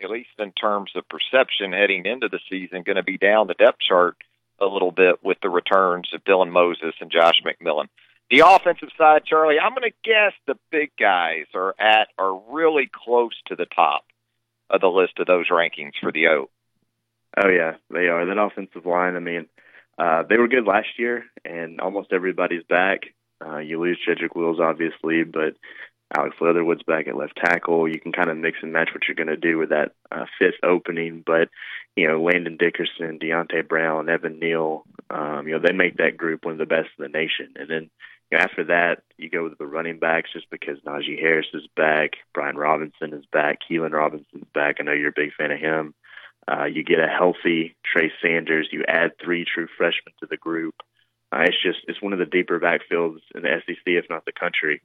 at 0.00 0.10
least 0.10 0.30
in 0.38 0.52
terms 0.52 0.92
of 0.94 1.08
perception, 1.08 1.72
heading 1.72 2.06
into 2.06 2.28
the 2.28 2.38
season, 2.48 2.82
going 2.82 2.96
to 2.96 3.02
be 3.02 3.18
down 3.18 3.48
the 3.48 3.54
depth 3.54 3.78
chart 3.80 4.16
a 4.60 4.66
little 4.66 4.92
bit 4.92 5.24
with 5.24 5.38
the 5.42 5.50
returns 5.50 6.08
of 6.14 6.22
Dylan 6.22 6.52
Moses 6.52 6.94
and 7.00 7.10
Josh 7.10 7.42
McMillon. 7.44 7.86
The 8.30 8.44
offensive 8.46 8.90
side, 8.96 9.24
Charlie, 9.24 9.58
I'm 9.58 9.74
going 9.74 9.90
to 9.90 10.08
guess 10.08 10.32
the 10.46 10.54
big 10.70 10.90
guys 10.96 11.46
are 11.52 11.74
at 11.80 12.08
are 12.16 12.40
really 12.50 12.88
close 12.92 13.34
to 13.46 13.56
the 13.56 13.66
top 13.66 14.04
of 14.68 14.80
the 14.80 14.86
list 14.86 15.18
of 15.18 15.26
those 15.26 15.48
rankings 15.48 15.94
for 16.00 16.12
the 16.12 16.28
O. 16.28 16.50
Oh 17.42 17.48
yeah, 17.48 17.74
they 17.90 18.06
are. 18.06 18.24
That 18.26 18.38
offensive 18.38 18.86
line. 18.86 19.16
I 19.16 19.20
mean, 19.20 19.46
uh, 20.00 20.22
they 20.28 20.38
were 20.38 20.48
good 20.48 20.66
last 20.66 20.88
year, 20.98 21.24
and 21.44 21.78
almost 21.78 22.12
everybody's 22.12 22.62
back. 22.62 23.00
Uh, 23.44 23.58
you 23.58 23.78
lose 23.78 23.98
Jedrick 24.08 24.34
Wills, 24.34 24.58
obviously, 24.58 25.24
but 25.24 25.56
Alex 26.16 26.36
Leatherwood's 26.40 26.82
back 26.82 27.06
at 27.06 27.16
left 27.16 27.36
tackle. 27.36 27.86
You 27.86 28.00
can 28.00 28.12
kind 28.12 28.30
of 28.30 28.38
mix 28.38 28.58
and 28.62 28.72
match 28.72 28.90
what 28.94 29.02
you're 29.06 29.14
going 29.14 29.26
to 29.26 29.36
do 29.36 29.58
with 29.58 29.68
that 29.68 29.92
uh, 30.10 30.24
fifth 30.38 30.64
opening. 30.64 31.22
But 31.24 31.50
you 31.96 32.08
know, 32.08 32.22
Landon 32.22 32.56
Dickerson, 32.56 33.18
Deonte 33.18 33.68
Brown, 33.68 34.08
Evan 34.08 34.38
Neal, 34.38 34.84
um, 35.10 35.46
you 35.46 35.52
know, 35.52 35.60
they 35.62 35.74
make 35.74 35.98
that 35.98 36.16
group 36.16 36.46
one 36.46 36.54
of 36.54 36.58
the 36.58 36.66
best 36.66 36.88
in 36.98 37.02
the 37.02 37.08
nation. 37.08 37.52
And 37.56 37.68
then 37.68 37.90
you 38.32 38.38
know, 38.38 38.44
after 38.44 38.64
that, 38.64 39.02
you 39.18 39.28
go 39.28 39.44
with 39.44 39.58
the 39.58 39.66
running 39.66 39.98
backs 39.98 40.30
just 40.32 40.48
because 40.50 40.78
Najee 40.86 41.20
Harris 41.20 41.48
is 41.52 41.66
back, 41.76 42.12
Brian 42.32 42.56
Robinson 42.56 43.12
is 43.12 43.26
back, 43.30 43.58
Keilan 43.70 43.92
Robinson's 43.92 44.48
back. 44.54 44.76
I 44.80 44.84
know 44.84 44.92
you're 44.92 45.10
a 45.10 45.14
big 45.14 45.34
fan 45.36 45.50
of 45.50 45.60
him. 45.60 45.94
Uh, 46.48 46.64
you 46.64 46.82
get 46.82 46.98
a 46.98 47.06
healthy 47.06 47.76
Trey 47.84 48.10
Sanders. 48.22 48.68
You 48.72 48.84
add 48.86 49.12
three 49.22 49.44
true 49.44 49.68
freshmen 49.76 50.14
to 50.20 50.26
the 50.26 50.36
group. 50.36 50.74
Uh, 51.32 51.42
it's 51.42 51.62
just 51.62 51.78
it's 51.86 52.02
one 52.02 52.12
of 52.12 52.18
the 52.18 52.26
deeper 52.26 52.58
backfields 52.58 53.20
in 53.34 53.42
the 53.42 53.62
SEC, 53.66 53.82
if 53.86 54.06
not 54.10 54.24
the 54.24 54.32
country. 54.32 54.82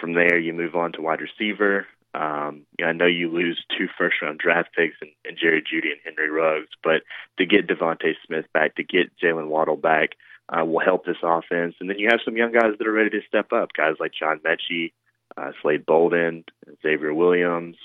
From 0.00 0.14
there, 0.14 0.38
you 0.38 0.52
move 0.52 0.74
on 0.74 0.92
to 0.92 1.02
wide 1.02 1.20
receiver. 1.20 1.86
Um, 2.12 2.66
you 2.78 2.84
know, 2.84 2.90
I 2.90 2.92
know 2.92 3.06
you 3.06 3.30
lose 3.30 3.62
two 3.78 3.86
first 3.96 4.16
round 4.20 4.38
draft 4.38 4.70
picks 4.76 4.96
and, 5.00 5.10
and 5.24 5.38
Jerry 5.40 5.62
Jeudy 5.62 5.92
and 5.92 6.00
Henry 6.04 6.30
Ruggs, 6.30 6.70
but 6.82 7.02
to 7.38 7.46
get 7.46 7.68
DeVonta 7.68 8.14
Smith 8.26 8.46
back, 8.52 8.76
to 8.76 8.82
get 8.82 9.16
Jaylen 9.22 9.48
Waddle 9.48 9.76
back, 9.76 10.10
uh, 10.48 10.64
will 10.64 10.80
help 10.80 11.04
this 11.04 11.22
offense. 11.22 11.76
And 11.80 11.88
then 11.88 11.98
you 11.98 12.08
have 12.10 12.20
some 12.24 12.36
young 12.36 12.52
guys 12.52 12.72
that 12.78 12.86
are 12.86 12.92
ready 12.92 13.10
to 13.10 13.20
step 13.28 13.52
up, 13.52 13.72
guys 13.76 13.94
like 14.00 14.12
John 14.18 14.40
Metchie, 14.40 14.92
uh, 15.36 15.52
Slade 15.62 15.86
Bolden, 15.86 16.44
Xavier 16.82 17.14
Williams. 17.14 17.76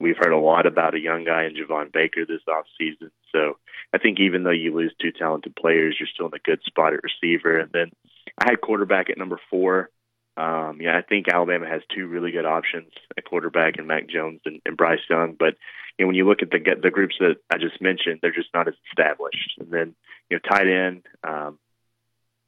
We've 0.00 0.16
heard 0.16 0.32
a 0.32 0.38
lot 0.38 0.66
about 0.66 0.94
a 0.94 1.00
young 1.00 1.24
guy 1.24 1.44
in 1.44 1.54
Javon 1.54 1.92
Baker 1.92 2.26
this 2.26 2.40
offseason. 2.48 3.10
So 3.30 3.58
I 3.92 3.98
think 3.98 4.18
even 4.20 4.42
though 4.42 4.50
you 4.50 4.74
lose 4.74 4.94
two 5.00 5.12
talented 5.12 5.54
players, 5.54 5.96
you're 5.98 6.08
still 6.12 6.26
in 6.26 6.34
a 6.34 6.38
good 6.38 6.62
spot 6.64 6.94
at 6.94 7.00
receiver. 7.02 7.58
And 7.58 7.70
then 7.72 7.90
I 8.38 8.50
had 8.50 8.60
quarterback 8.60 9.10
at 9.10 9.18
number 9.18 9.40
four. 9.50 9.90
Um, 10.36 10.78
yeah, 10.80 10.96
I 10.96 11.02
think 11.02 11.26
Alabama 11.28 11.68
has 11.68 11.82
two 11.94 12.06
really 12.06 12.30
good 12.30 12.46
options 12.46 12.90
at 13.16 13.24
quarterback 13.24 13.74
and 13.76 13.86
Mac 13.86 14.08
Jones 14.08 14.40
and, 14.46 14.60
and 14.64 14.76
Bryce 14.76 15.00
Young. 15.08 15.36
But 15.38 15.54
you 15.98 16.04
know, 16.04 16.06
when 16.08 16.16
you 16.16 16.26
look 16.26 16.42
at 16.42 16.50
the 16.50 16.58
the 16.82 16.90
groups 16.90 17.16
that 17.20 17.36
I 17.52 17.58
just 17.58 17.82
mentioned, 17.82 18.20
they're 18.22 18.32
just 18.32 18.48
not 18.54 18.66
as 18.66 18.74
established. 18.90 19.58
And 19.60 19.70
then 19.70 19.94
you 20.30 20.38
know, 20.38 20.48
tight 20.48 20.68
end, 20.68 21.02
um, 21.22 21.58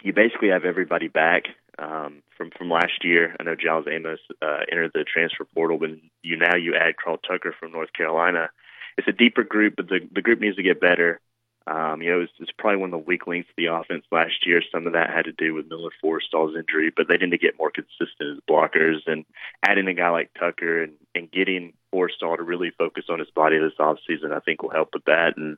you 0.02 0.14
basically 0.14 0.48
have 0.48 0.64
everybody 0.64 1.08
back 1.08 1.44
um, 1.78 2.22
from 2.36 2.50
from 2.56 2.70
last 2.70 3.04
year. 3.04 3.34
I 3.38 3.42
know 3.42 3.54
Giles 3.54 3.86
Amos 3.90 4.20
uh, 4.42 4.60
entered 4.70 4.92
the 4.94 5.04
transfer 5.04 5.44
portal, 5.54 5.78
but 5.78 5.90
you 6.22 6.36
now 6.36 6.56
you 6.56 6.74
add 6.74 6.96
Carl 7.02 7.18
Tucker 7.18 7.54
from 7.58 7.72
North 7.72 7.92
Carolina. 7.92 8.50
It's 8.96 9.08
a 9.08 9.12
deeper 9.12 9.44
group, 9.44 9.74
but 9.76 9.88
the 9.88 10.00
the 10.12 10.22
group 10.22 10.40
needs 10.40 10.56
to 10.56 10.62
get 10.62 10.80
better. 10.80 11.20
Um, 11.66 12.02
you 12.02 12.10
know, 12.12 12.20
it's, 12.20 12.32
it's 12.40 12.50
probably 12.58 12.76
one 12.76 12.92
of 12.92 13.00
the 13.00 13.06
weak 13.06 13.26
links 13.26 13.48
of 13.48 13.56
the 13.56 13.72
offense 13.72 14.04
last 14.12 14.44
year. 14.44 14.60
Some 14.70 14.86
of 14.86 14.92
that 14.92 15.08
had 15.08 15.24
to 15.24 15.32
do 15.32 15.54
with 15.54 15.66
Miller 15.66 15.90
Forristall's 16.02 16.54
injury, 16.56 16.92
but 16.94 17.08
they 17.08 17.16
to 17.16 17.38
get 17.38 17.58
more 17.58 17.70
consistent 17.70 18.36
as 18.36 18.38
blockers 18.48 18.98
and 19.06 19.24
adding 19.66 19.88
a 19.88 19.94
guy 19.94 20.10
like 20.10 20.30
Tucker 20.38 20.82
and, 20.82 20.92
and 21.14 21.32
getting 21.32 21.72
Forristall 21.92 22.36
to 22.36 22.42
really 22.42 22.70
focus 22.76 23.04
on 23.08 23.18
his 23.18 23.30
body 23.30 23.58
this 23.58 23.72
offseason, 23.80 24.32
I 24.36 24.40
think 24.40 24.62
will 24.62 24.70
help 24.70 24.90
with 24.92 25.04
that. 25.06 25.38
And 25.38 25.56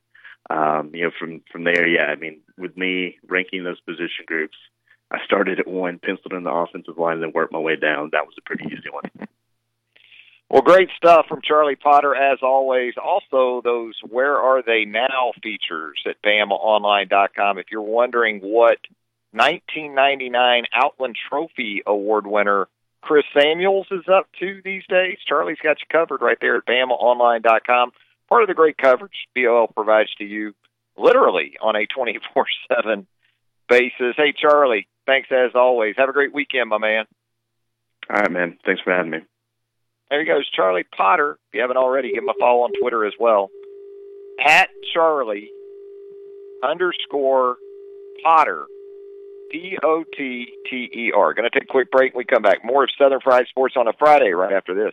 um, 0.49 0.95
you 0.95 1.03
know, 1.03 1.11
from 1.19 1.43
from 1.51 1.65
there, 1.65 1.89
yeah, 1.89 2.05
I 2.05 2.15
mean, 2.15 2.41
with 2.57 2.77
me 2.77 3.19
ranking 3.27 3.65
those 3.65 3.81
position 3.81 4.27
groups, 4.27 4.57
I 5.11 5.19
started 5.25 5.61
at 5.61 5.67
one, 5.67 5.99
penciled 5.99 6.33
in 6.33 6.45
the 6.45 6.51
offensive 6.51 6.99
line, 6.99 7.15
and 7.15 7.23
then 7.23 7.33
worked 7.33 7.53
my 7.53 7.59
way 7.59 7.77
down. 7.77 8.11
That 8.13 8.27
was 8.27 8.35
a 8.39 8.43
pretty 8.43 8.65
easy 8.67 8.91
one. 8.91 9.05
Well, 10.49 10.63
great 10.63 10.91
stuff 10.97 11.27
from 11.29 11.41
Charlie 11.43 11.75
Potter 11.75 12.15
as 12.15 12.39
always. 12.41 12.95
Also, 13.03 13.61
those 13.65 13.95
"Where 14.09 14.37
Are 14.37 14.63
They 14.63 14.85
Now" 14.85 15.33
features 15.43 16.01
at 16.07 16.23
BamaOnline.com. 16.23 17.59
If 17.59 17.67
you're 17.73 17.83
wondering 17.83 18.39
what 18.39 18.79
1999 19.33 20.67
Outland 20.73 21.17
Trophy 21.29 21.83
Award 21.85 22.29
winner 22.29 22.69
Chris 23.01 23.25
Samuels 23.37 23.89
is 23.91 24.05
up 24.09 24.29
to 24.39 24.61
these 24.65 24.85
days, 24.89 25.19
Charlie's 25.27 25.59
got 25.61 25.81
you 25.81 25.87
covered 25.91 26.23
right 26.23 26.39
there 26.41 26.59
at 26.59 26.65
BamaOnline.com 26.65 27.91
part 28.29 28.43
of 28.43 28.49
the 28.49 28.55
great 28.55 28.79
coverage 28.79 29.29
BOL 29.35 29.69
provides 29.69 30.15
to 30.17 30.25
you 30.25 30.55
literally 30.97 31.57
on 31.61 31.77
a 31.77 31.87
24 31.87 32.47
7 32.69 33.07
basis. 33.69 34.15
Hey, 34.17 34.33
Charlie, 34.39 34.89
thanks 35.07 35.29
as 35.31 35.53
always. 35.55 35.95
Have 35.97 36.09
a 36.09 36.13
great 36.13 36.35
weekend, 36.35 36.69
my 36.69 36.79
man. 36.79 37.05
All 38.11 38.17
right, 38.17 38.31
man. 38.31 38.59
Thanks 38.65 38.83
for 38.83 38.93
having 38.93 39.11
me. 39.11 39.19
There 40.11 40.21
he 40.21 40.27
goes, 40.27 40.49
Charlie 40.51 40.85
Potter. 40.97 41.39
If 41.49 41.55
you 41.55 41.61
haven't 41.61 41.79
already, 41.79 42.13
give 42.13 42.23
him 42.23 42.29
a 42.29 42.39
follow 42.39 42.63
on 42.63 42.71
Twitter 42.81 43.05
as 43.05 43.15
well. 43.19 43.51
At 44.45 44.69
Charlie 44.95 45.51
underscore 46.63 47.57
Potter. 48.23 48.67
P 49.51 49.79
O 49.83 50.05
T 50.17 50.47
T 50.69 50.91
E 50.93 51.13
R. 51.15 51.35
Going 51.35 51.49
to 51.49 51.51
take 51.51 51.69
a 51.69 51.73
quick 51.73 51.91
break. 51.91 52.15
When 52.15 52.21
we 52.21 52.25
come 52.25 52.43
back. 52.43 52.65
More 52.65 52.85
of 52.85 52.91
Southern 52.99 53.21
Fried 53.21 53.47
Sports 53.49 53.75
on 53.77 53.87
a 53.87 53.93
Friday 53.93 54.31
right 54.31 54.53
after 54.53 54.75
this. 54.75 54.93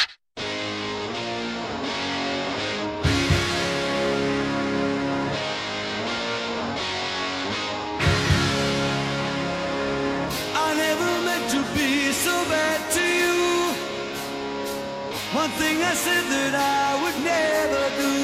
One 15.51 15.59
thing 15.59 15.83
I 15.83 15.93
said 15.93 16.23
that 16.31 16.55
I 16.55 16.95
would 17.03 17.19
never 17.27 17.83
do. 17.99 18.15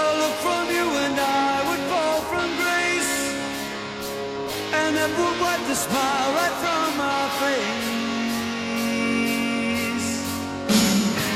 A 0.00 0.08
look 0.24 0.36
from 0.40 0.64
you 0.72 0.88
and 1.04 1.20
I 1.20 1.68
would 1.68 1.84
fall 1.92 2.20
from 2.32 2.48
grace. 2.56 3.12
And 4.72 4.96
that 4.96 5.12
would 5.12 5.36
wipe 5.36 5.60
the 5.68 5.76
smile 5.76 6.32
right 6.32 6.56
from 6.64 6.96
my 6.96 7.28
face. 7.44 7.88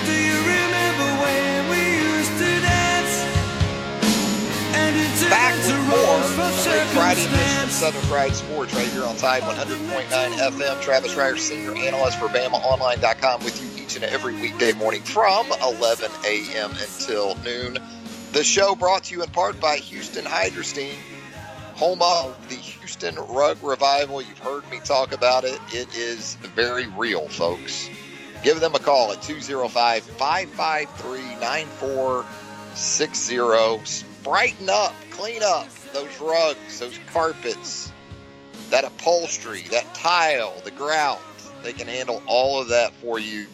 Do 0.09 0.15
you 0.17 0.41
remember 0.41 1.09
when 1.21 1.69
we 1.69 1.83
used 2.17 2.35
to 2.41 2.49
dance? 2.65 3.15
And 4.73 4.97
it 4.97 5.13
Back 5.29 5.53
to 5.69 5.75
rose 5.93 6.33
from 6.33 6.49
Friday 6.97 7.29
edition 7.29 7.29
circumstance. 7.29 7.73
Southern 7.73 8.03
Fried 8.09 8.35
Sports 8.35 8.73
right 8.73 8.89
here 8.89 9.05
on 9.05 9.17
Tide 9.17 9.43
100.9 9.43 10.09
FM. 10.09 10.81
Travis 10.81 11.15
Reier, 11.15 11.39
senior 11.39 11.77
analyst 11.77 12.19
for 12.19 12.29
BamaOnline.com 12.29 13.45
with 13.45 13.61
you 13.61 13.72
every 14.01 14.35
weekday 14.35 14.73
morning 14.73 15.03
from 15.03 15.47
11 15.63 16.11
a.m. 16.25 16.71
until 16.71 17.35
noon. 17.45 17.77
The 18.33 18.43
show 18.43 18.75
brought 18.75 19.05
to 19.05 19.15
you 19.15 19.23
in 19.23 19.29
part 19.29 19.61
by 19.61 19.77
Houston 19.77 20.25
Hydrosteam, 20.25 20.95
home 21.75 22.01
of 22.01 22.35
the 22.49 22.55
Houston 22.55 23.17
Rug 23.17 23.59
Revival. 23.63 24.23
You've 24.23 24.39
heard 24.39 24.67
me 24.71 24.81
talk 24.83 25.13
about 25.13 25.45
it. 25.45 25.61
It 25.69 25.95
is 25.95 26.37
very 26.37 26.87
real, 26.87 27.29
folks. 27.29 27.91
Give 28.43 28.61
them 28.61 28.75
a 28.75 28.79
call 28.79 29.13
at 29.13 29.21
205 29.21 30.03
553 30.03 31.21
9460. 31.39 34.07
Brighten 34.25 34.71
up, 34.71 34.95
clean 35.11 35.43
up 35.43 35.69
those 35.93 36.19
rugs, 36.19 36.81
those 36.81 36.99
carpets, 37.13 37.93
that 38.71 38.85
upholstery, 38.85 39.65
that 39.71 39.95
tile, 39.95 40.55
the 40.65 40.71
grout. 40.71 41.21
They 41.63 41.75
can 41.75 41.89
handle 41.89 42.23
all 42.27 42.59
of 42.59 42.69
that 42.69 42.95
for 42.95 43.19
you 43.19 43.49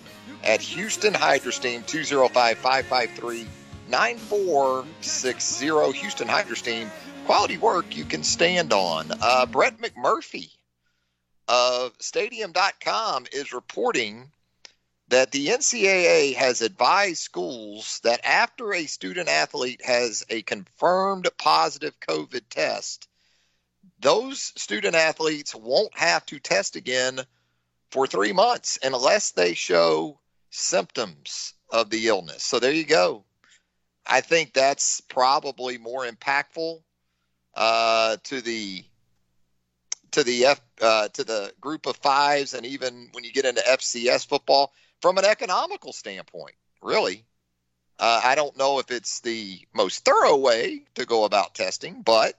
at 0.44 0.60
Houston 0.60 1.14
Hydrosteam, 1.14 1.86
205 1.86 2.58
553 2.58 3.46
9460. 3.88 5.98
Houston 5.98 6.28
Hydrosteam, 6.28 6.88
quality 7.26 7.58
work 7.58 7.96
you 7.96 8.04
can 8.04 8.22
stand 8.22 8.72
on. 8.72 9.10
Uh, 9.20 9.46
Brett 9.46 9.78
McMurphy 9.78 10.50
of 11.46 11.92
Stadium.com 11.98 13.26
is 13.32 13.52
reporting 13.52 14.30
that 15.08 15.30
the 15.30 15.48
NCAA 15.48 16.34
has 16.34 16.60
advised 16.60 17.22
schools 17.22 18.00
that 18.04 18.20
after 18.24 18.74
a 18.74 18.86
student 18.86 19.28
athlete 19.28 19.80
has 19.84 20.24
a 20.28 20.42
confirmed 20.42 21.28
positive 21.38 21.98
COVID 22.00 22.42
test, 22.50 23.08
those 24.00 24.52
student 24.56 24.94
athletes 24.94 25.54
won't 25.54 25.96
have 25.96 26.24
to 26.26 26.38
test 26.38 26.76
again 26.76 27.20
for 27.90 28.06
three 28.06 28.32
months 28.32 28.78
unless 28.82 29.32
they 29.32 29.54
show 29.54 30.18
symptoms 30.50 31.54
of 31.70 31.90
the 31.90 32.08
illness. 32.08 32.44
So 32.44 32.58
there 32.58 32.72
you 32.72 32.84
go. 32.84 33.24
I 34.06 34.20
think 34.20 34.54
that's 34.54 35.00
probably 35.02 35.76
more 35.78 36.06
impactful 36.06 36.80
uh, 37.54 38.16
to 38.24 38.40
the 38.40 38.84
to 40.12 40.24
the 40.24 40.46
F, 40.46 40.60
uh, 40.80 41.08
to 41.08 41.24
the 41.24 41.52
group 41.60 41.86
of 41.86 41.96
fives, 41.96 42.54
and 42.54 42.64
even 42.64 43.08
when 43.12 43.24
you 43.24 43.32
get 43.32 43.44
into 43.44 43.60
FCS 43.60 44.26
football, 44.26 44.72
from 45.02 45.18
an 45.18 45.24
economical 45.24 45.92
standpoint, 45.92 46.54
really. 46.82 47.24
Uh, 47.98 48.20
I 48.24 48.36
don't 48.36 48.56
know 48.56 48.78
if 48.78 48.92
it's 48.92 49.20
the 49.20 49.60
most 49.74 50.04
thorough 50.04 50.36
way 50.36 50.84
to 50.94 51.04
go 51.04 51.24
about 51.24 51.54
testing, 51.54 52.02
but 52.02 52.34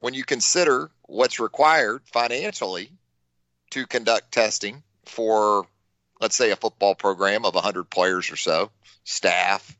when 0.00 0.14
you 0.14 0.24
consider 0.24 0.90
what's 1.02 1.38
required 1.38 2.02
financially 2.06 2.90
to 3.70 3.86
conduct 3.86 4.32
testing 4.32 4.82
for, 5.04 5.66
let's 6.20 6.36
say, 6.36 6.50
a 6.50 6.56
football 6.56 6.94
program 6.94 7.44
of 7.44 7.54
100 7.54 7.90
players 7.90 8.30
or 8.30 8.36
so, 8.36 8.70
staff, 9.04 9.76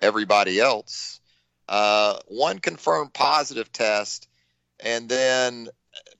everybody 0.00 0.60
else, 0.60 1.20
uh, 1.68 2.18
one 2.26 2.58
confirmed 2.58 3.12
positive 3.12 3.72
test, 3.72 4.28
and 4.80 5.08
then 5.08 5.68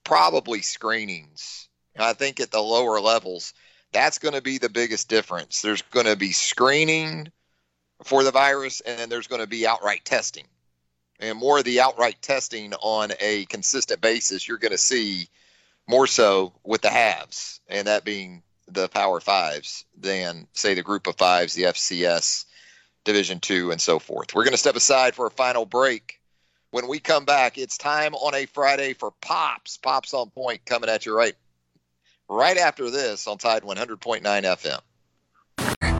probably 0.03 0.61
screenings. 0.61 1.69
I 1.97 2.13
think 2.13 2.39
at 2.39 2.51
the 2.51 2.61
lower 2.61 2.99
levels, 2.99 3.53
that's 3.91 4.19
going 4.19 4.35
to 4.35 4.41
be 4.41 4.57
the 4.57 4.69
biggest 4.69 5.09
difference. 5.09 5.61
There's 5.61 5.81
going 5.81 6.05
to 6.05 6.15
be 6.15 6.31
screening 6.31 7.31
for 8.03 8.23
the 8.23 8.31
virus, 8.31 8.81
and 8.81 8.99
then 8.99 9.09
there's 9.09 9.27
going 9.27 9.41
to 9.41 9.47
be 9.47 9.65
outright 9.65 10.05
testing. 10.05 10.45
And 11.19 11.37
more 11.37 11.57
of 11.57 11.63
the 11.63 11.81
outright 11.81 12.21
testing 12.21 12.73
on 12.75 13.11
a 13.19 13.45
consistent 13.45 14.01
basis, 14.01 14.47
you're 14.47 14.59
going 14.59 14.71
to 14.71 14.77
see 14.77 15.29
more 15.87 16.05
so 16.05 16.53
with 16.63 16.81
the 16.81 16.89
halves, 16.89 17.59
and 17.67 17.87
that 17.87 18.03
being 18.03 18.43
the 18.67 18.89
Power 18.89 19.19
Fives, 19.19 19.85
than 19.97 20.47
say 20.53 20.73
the 20.73 20.83
Group 20.83 21.07
of 21.07 21.15
Fives, 21.15 21.53
the 21.53 21.63
FCS, 21.63 22.45
Division 23.03 23.39
Two, 23.39 23.71
and 23.71 23.81
so 23.81 23.99
forth. 23.99 24.33
We're 24.33 24.43
going 24.43 24.53
to 24.53 24.57
step 24.57 24.75
aside 24.75 25.15
for 25.15 25.27
a 25.27 25.31
final 25.31 25.65
break. 25.65 26.19
When 26.71 26.87
we 26.87 26.99
come 26.99 27.25
back, 27.25 27.57
it's 27.57 27.77
time 27.77 28.13
on 28.13 28.35
a 28.35 28.45
Friday 28.45 28.93
for 28.93 29.11
Pops. 29.21 29.77
Pops 29.77 30.13
on 30.13 30.29
point 30.29 30.65
coming 30.65 30.89
at 30.89 31.05
you 31.05 31.15
right 31.15 31.35
right 32.29 32.57
after 32.57 32.89
this 32.89 33.27
on 33.27 33.37
Tide 33.37 33.63
100.9 33.63 34.21
FM. 34.21 34.81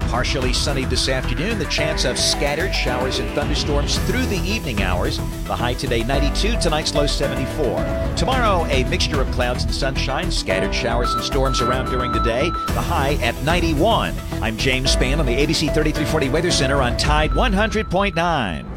Partially 0.08 0.54
sunny 0.54 0.86
this 0.86 1.10
afternoon. 1.10 1.60
The 1.60 1.66
chance 1.66 2.06
of 2.06 2.18
scattered 2.18 2.74
showers 2.74 3.20
and 3.20 3.30
thunderstorms 3.32 3.98
through 4.00 4.26
the 4.26 4.40
evening 4.40 4.82
hours. 4.82 5.18
The 5.46 5.56
high 5.56 5.74
today 5.74 6.04
92, 6.04 6.60
tonight's 6.62 6.96
low 6.96 7.08
74. 7.08 8.14
Tomorrow, 8.16 8.66
a 8.66 8.84
mixture 8.86 9.22
of 9.22 9.30
clouds 9.32 9.64
and 9.64 9.74
sunshine, 9.74 10.32
scattered 10.32 10.74
showers 10.74 11.14
and 11.14 11.24
storms 11.24 11.62
around 11.62 11.90
during 11.90 12.12
the 12.12 12.20
day. 12.20 12.50
The 12.50 12.82
high 12.82 13.16
at 13.16 13.36
91. 13.44 14.16
I'm 14.42 14.58
James 14.58 14.96
Spann 14.96 15.20
on 15.20 15.26
the 15.26 15.36
ABC 15.36 15.74
3340 15.74 16.30
Weather 16.30 16.52
Center 16.52 16.82
on 16.82 16.96
Tide 16.98 17.32
100.9 17.32 18.77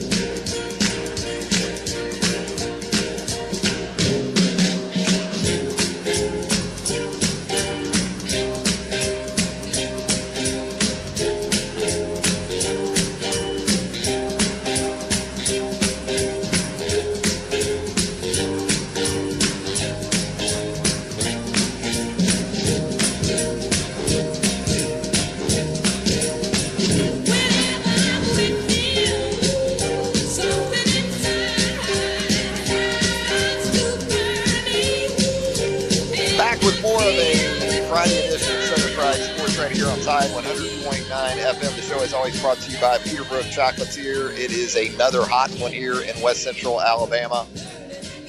Is 42.01 42.13
always 42.15 42.41
brought 42.41 42.57
to 42.57 42.71
you 42.71 42.79
by 42.79 42.97
Peterbrooke 42.97 43.51
Chocolatier. 43.53 44.31
It 44.31 44.51
is 44.51 44.75
another 44.75 45.23
hot 45.23 45.51
one 45.59 45.71
here 45.71 46.01
in 46.01 46.19
West 46.19 46.41
Central 46.41 46.81
Alabama. 46.81 47.45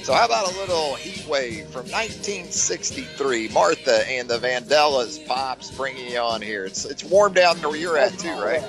So 0.03 0.13
how 0.13 0.25
about 0.25 0.53
a 0.53 0.59
little 0.59 0.93
heat 0.93 1.27
wave 1.27 1.65
from 1.65 1.87
1963? 1.87 3.47
Martha 3.49 4.07
and 4.07 4.29
the 4.29 4.37
Vandellas 4.37 5.25
pops 5.25 5.71
bringing 5.71 6.07
you 6.07 6.19
on 6.19 6.43
here. 6.43 6.65
It's 6.65 6.85
it's 6.85 7.03
warm 7.03 7.33
down 7.33 7.57
where 7.57 7.75
you're 7.75 7.97
at 7.97 8.17
too, 8.19 8.33
right? 8.33 8.63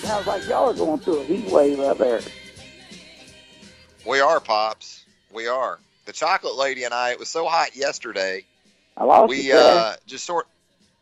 Sounds 0.00 0.26
like 0.26 0.46
y'all 0.46 0.68
are 0.68 0.74
going 0.74 1.00
through 1.00 1.20
a 1.20 1.24
heat 1.24 1.50
wave 1.50 1.80
up 1.80 1.96
there. 1.96 2.20
We 4.06 4.20
are 4.20 4.40
pops. 4.40 5.06
We 5.32 5.46
are. 5.46 5.78
The 6.04 6.12
chocolate 6.12 6.56
lady 6.56 6.84
and 6.84 6.92
I. 6.92 7.12
It 7.12 7.18
was 7.18 7.30
so 7.30 7.46
hot 7.46 7.74
yesterday. 7.74 8.44
I 8.98 9.04
lost 9.04 9.30
we 9.30 9.50
uh, 9.50 9.94
just 10.06 10.26
sort 10.26 10.46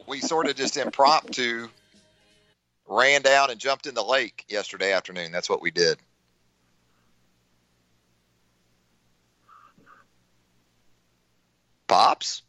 we 0.07 0.21
sort 0.21 0.47
of 0.47 0.55
just 0.55 0.77
impromptu 0.77 1.69
ran 2.89 3.23
down 3.23 3.51
and 3.51 3.61
jumped 3.61 3.87
in 3.87 3.95
the 3.95 4.03
lake 4.03 4.45
yesterday 4.49 4.93
afternoon. 4.93 5.31
That's 5.31 5.49
what 5.51 5.63
we 5.63 5.71
did. 5.71 5.99
Pops, 11.87 12.43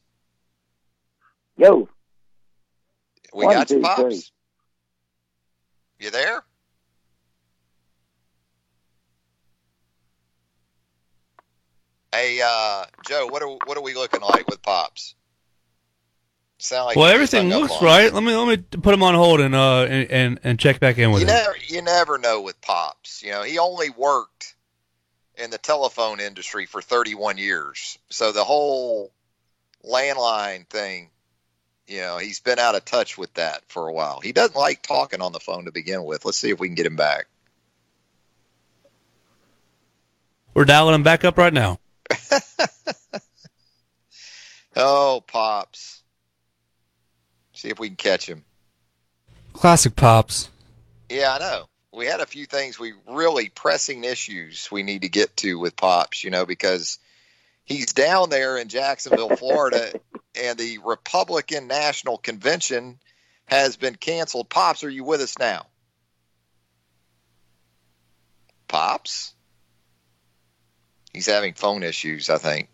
Yo, 1.58 1.88
we 3.34 3.46
One, 3.46 3.54
got 3.56 3.70
you, 3.70 3.78
two, 3.78 3.82
pops. 3.82 4.02
three. 4.02 4.24
You 6.00 6.12
there? 6.12 6.44
Hey, 12.12 12.42
uh, 12.44 12.86
Joe, 13.08 13.28
what 13.28 13.42
are 13.44 13.50
what 13.66 13.78
are 13.78 13.84
we 13.84 13.94
looking 13.94 14.22
like 14.22 14.48
with 14.50 14.62
pops? 14.62 15.16
Sound 16.62 16.88
like 16.88 16.98
well, 16.98 17.08
everything 17.08 17.50
looks 17.50 17.82
right. 17.82 18.14
Let 18.14 18.22
me 18.22 18.36
let 18.36 18.48
me 18.48 18.58
put 18.58 18.94
him 18.94 19.02
on 19.02 19.16
hold 19.16 19.40
and 19.40 19.56
uh 19.56 19.84
and 19.84 20.12
and, 20.12 20.40
and 20.44 20.60
check 20.60 20.80
back 20.82 20.98
in 20.98 21.12
with 21.12 21.22
You 21.22 21.28
him. 21.28 21.34
never, 21.34 21.56
you 21.68 21.82
never 21.82 22.18
know 22.18 22.42
with 22.42 22.60
Pops. 22.60 23.24
You 23.24 23.32
know, 23.32 23.44
he 23.44 23.60
only 23.60 23.90
worked 23.90 24.56
in 25.36 25.52
the 25.52 25.58
telephone 25.58 26.20
industry 26.20 26.66
for 26.66 26.82
31 26.82 27.38
years. 27.38 27.98
So 28.10 28.34
the 28.34 28.44
whole 28.44 29.14
landline 29.90 30.68
thing, 30.68 31.10
you 31.88 32.02
know, 32.02 32.18
he's 32.18 32.42
been 32.42 32.60
out 32.60 32.76
of 32.76 32.84
touch 32.84 33.18
with 33.18 33.34
that 33.36 33.64
for 33.70 33.88
a 33.88 33.94
while. 33.94 34.20
He 34.20 34.34
doesn't 34.34 34.58
like 34.58 34.82
talking 34.82 35.22
on 35.22 35.32
the 35.32 35.40
phone 35.40 35.64
to 35.64 35.72
begin 35.72 36.04
with. 36.04 36.26
Let's 36.26 36.38
see 36.38 36.50
if 36.50 36.60
we 36.60 36.68
can 36.68 36.76
get 36.76 36.86
him 36.86 36.98
back. 36.98 37.28
We're 40.54 40.66
dialing 40.66 40.96
him 40.96 41.04
back 41.04 41.24
up 41.24 41.38
right 41.38 41.54
now. 41.54 41.80
Oh, 44.76 45.22
Pops. 45.26 45.99
See 47.60 47.68
if 47.68 47.78
we 47.78 47.90
can 47.90 47.98
catch 47.98 48.26
him. 48.26 48.46
Classic 49.52 49.94
Pops. 49.94 50.50
Yeah, 51.10 51.34
I 51.34 51.40
know. 51.40 51.66
We 51.92 52.06
had 52.06 52.22
a 52.22 52.26
few 52.26 52.46
things 52.46 52.80
we 52.80 52.94
really 53.06 53.50
pressing 53.50 54.06
issues 54.06 54.70
we 54.72 54.82
need 54.82 55.02
to 55.02 55.10
get 55.10 55.36
to 55.38 55.60
with 55.60 55.76
Pops, 55.76 56.24
you 56.24 56.30
know, 56.30 56.46
because 56.46 57.00
he's 57.66 57.92
down 57.92 58.30
there 58.30 58.58
in 58.58 58.70
Jacksonville, 58.70 59.36
Florida, 59.36 59.92
and 60.42 60.58
the 60.58 60.78
Republican 60.78 61.68
National 61.68 62.18
Convention 62.18 62.98
has 63.46 63.76
been 63.76 63.96
canceled. 63.96 64.48
Pops, 64.48 64.86
are 64.86 64.90
you 64.90 65.04
with 65.04 65.20
us 65.20 65.38
now? 65.38 65.66
Pops? 68.70 69.34
He's 71.12 71.26
having 71.26 71.56
phone 71.56 71.84
issues, 71.84 72.30
I 72.30 72.38
think. 72.38 72.70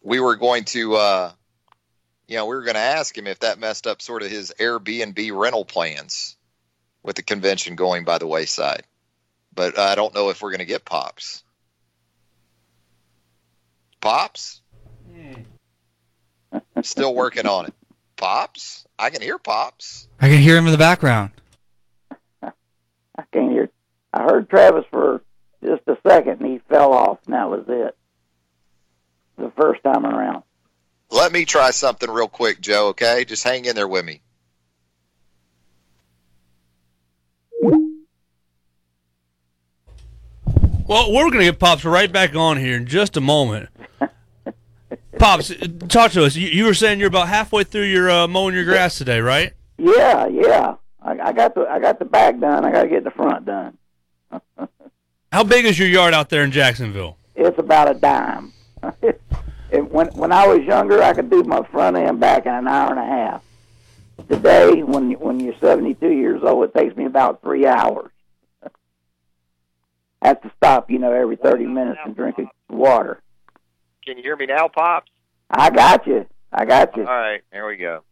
We 0.00 0.20
were 0.20 0.36
going 0.36 0.64
to 0.64 0.96
uh 0.96 1.32
you 2.30 2.36
know, 2.36 2.46
we 2.46 2.54
were 2.54 2.62
going 2.62 2.74
to 2.74 2.80
ask 2.80 3.18
him 3.18 3.26
if 3.26 3.40
that 3.40 3.58
messed 3.58 3.88
up 3.88 4.00
sort 4.00 4.22
of 4.22 4.30
his 4.30 4.54
Airbnb 4.60 5.36
rental 5.36 5.64
plans 5.64 6.36
with 7.02 7.16
the 7.16 7.22
convention 7.22 7.74
going 7.74 8.04
by 8.04 8.18
the 8.18 8.26
wayside. 8.28 8.84
But 9.52 9.76
I 9.80 9.96
don't 9.96 10.14
know 10.14 10.30
if 10.30 10.40
we're 10.40 10.52
going 10.52 10.60
to 10.60 10.64
get 10.64 10.84
Pops. 10.84 11.42
Pops? 14.00 14.60
Hmm. 15.12 16.60
Still 16.82 17.16
working 17.16 17.48
on 17.48 17.66
it. 17.66 17.74
Pops? 18.16 18.86
I 18.96 19.10
can 19.10 19.22
hear 19.22 19.38
Pops. 19.38 20.06
I 20.20 20.28
can 20.28 20.38
hear 20.38 20.56
him 20.56 20.66
in 20.66 20.72
the 20.72 20.78
background. 20.78 21.32
I 22.44 22.52
can't 23.32 23.50
hear. 23.50 23.70
I 24.12 24.22
heard 24.22 24.48
Travis 24.48 24.84
for 24.92 25.20
just 25.64 25.82
a 25.88 25.98
second 26.06 26.40
and 26.40 26.52
he 26.52 26.60
fell 26.68 26.92
off 26.92 27.18
and 27.26 27.34
that 27.34 27.50
was 27.50 27.64
it. 27.66 27.96
the 29.36 29.50
first 29.56 29.82
time 29.82 30.06
around. 30.06 30.44
Let 31.10 31.32
me 31.32 31.44
try 31.44 31.70
something 31.70 32.08
real 32.10 32.28
quick, 32.28 32.60
Joe. 32.60 32.88
Okay, 32.88 33.24
just 33.24 33.42
hang 33.42 33.64
in 33.64 33.74
there 33.74 33.88
with 33.88 34.04
me. 34.04 34.20
Well, 40.86 41.12
we're 41.12 41.30
going 41.30 41.38
to 41.38 41.44
get 41.44 41.58
Pops 41.60 41.84
right 41.84 42.10
back 42.10 42.34
on 42.34 42.56
here 42.56 42.76
in 42.76 42.86
just 42.86 43.16
a 43.16 43.20
moment. 43.20 43.68
Pops, 45.18 45.52
talk 45.88 46.10
to 46.12 46.24
us. 46.24 46.34
You, 46.34 46.48
you 46.48 46.64
were 46.64 46.74
saying 46.74 46.98
you're 46.98 47.08
about 47.08 47.28
halfway 47.28 47.62
through 47.62 47.84
your 47.84 48.10
uh, 48.10 48.26
mowing 48.26 48.54
your 48.54 48.64
grass 48.64 48.98
today, 48.98 49.20
right? 49.20 49.52
Yeah, 49.78 50.26
yeah. 50.26 50.74
I, 51.00 51.12
I 51.12 51.32
got 51.32 51.54
the 51.54 51.62
I 51.68 51.78
got 51.78 51.98
the 51.98 52.04
back 52.04 52.40
done. 52.40 52.64
I 52.64 52.72
got 52.72 52.82
to 52.82 52.88
get 52.88 53.04
the 53.04 53.10
front 53.10 53.46
done. 53.46 53.78
How 55.32 55.44
big 55.44 55.64
is 55.64 55.78
your 55.78 55.88
yard 55.88 56.12
out 56.12 56.28
there 56.28 56.42
in 56.42 56.50
Jacksonville? 56.50 57.18
It's 57.36 57.58
about 57.58 57.90
a 57.90 57.94
dime. 57.94 58.52
it, 59.72 59.90
when 59.90 60.08
when 60.08 60.32
I 60.32 60.46
was 60.46 60.60
younger, 60.64 61.02
I 61.02 61.12
could 61.12 61.30
do 61.30 61.42
my 61.44 61.62
front 61.70 61.96
end 61.96 62.20
back 62.20 62.46
in 62.46 62.52
an 62.54 62.66
hour 62.68 62.90
and 62.90 62.98
a 62.98 63.04
half. 63.04 63.42
Today, 64.28 64.82
when 64.82 65.12
when 65.12 65.40
you're 65.40 65.54
72 65.60 66.08
years 66.10 66.42
old, 66.42 66.64
it 66.64 66.74
takes 66.78 66.96
me 66.96 67.04
about 67.06 67.42
three 67.42 67.66
hours. 67.66 68.10
I 70.22 70.28
have 70.28 70.42
to 70.42 70.52
stop, 70.56 70.90
you 70.90 70.98
know, 70.98 71.12
every 71.12 71.36
30 71.36 71.64
minutes 71.66 71.98
and 72.04 72.14
drink 72.14 72.36
water. 72.68 73.20
Can 74.04 74.16
you 74.18 74.22
hear 74.22 74.36
me 74.36 74.46
now, 74.46 74.68
Pops? 74.68 75.10
I 75.50 75.70
got 75.70 76.06
you. 76.06 76.26
I 76.52 76.64
got 76.64 76.96
you. 76.96 77.02
All 77.02 77.08
right, 77.08 77.42
there 77.52 77.66
we 77.66 77.76
go. 77.76 78.02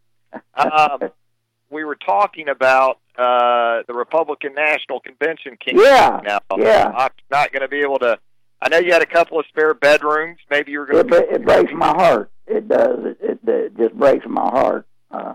Um, 0.54 1.10
we 1.70 1.84
were 1.84 1.96
talking 1.96 2.48
about 2.48 2.98
uh, 3.16 3.82
the 3.86 3.94
Republican 3.94 4.54
National 4.54 5.00
Convention. 5.00 5.56
King 5.58 5.78
Yeah, 5.78 6.20
now. 6.24 6.40
yeah. 6.56 6.92
I'm 6.96 7.10
not 7.30 7.52
going 7.52 7.62
to 7.62 7.68
be 7.68 7.80
able 7.80 7.98
to. 8.00 8.18
I 8.60 8.68
know 8.68 8.78
you 8.78 8.92
had 8.92 9.02
a 9.02 9.06
couple 9.06 9.38
of 9.38 9.46
spare 9.46 9.72
bedrooms. 9.74 10.38
Maybe 10.50 10.72
you 10.72 10.80
were 10.80 10.86
going 10.86 11.00
It, 11.00 11.08
bre- 11.08 11.34
it 11.34 11.44
breaks 11.44 11.72
my 11.72 11.88
heart. 11.88 12.30
It 12.46 12.66
does. 12.68 12.98
It, 13.04 13.18
it, 13.20 13.38
it 13.48 13.76
just 13.76 13.94
breaks 13.94 14.26
my 14.26 14.48
heart. 14.48 14.86
Uh, 15.10 15.34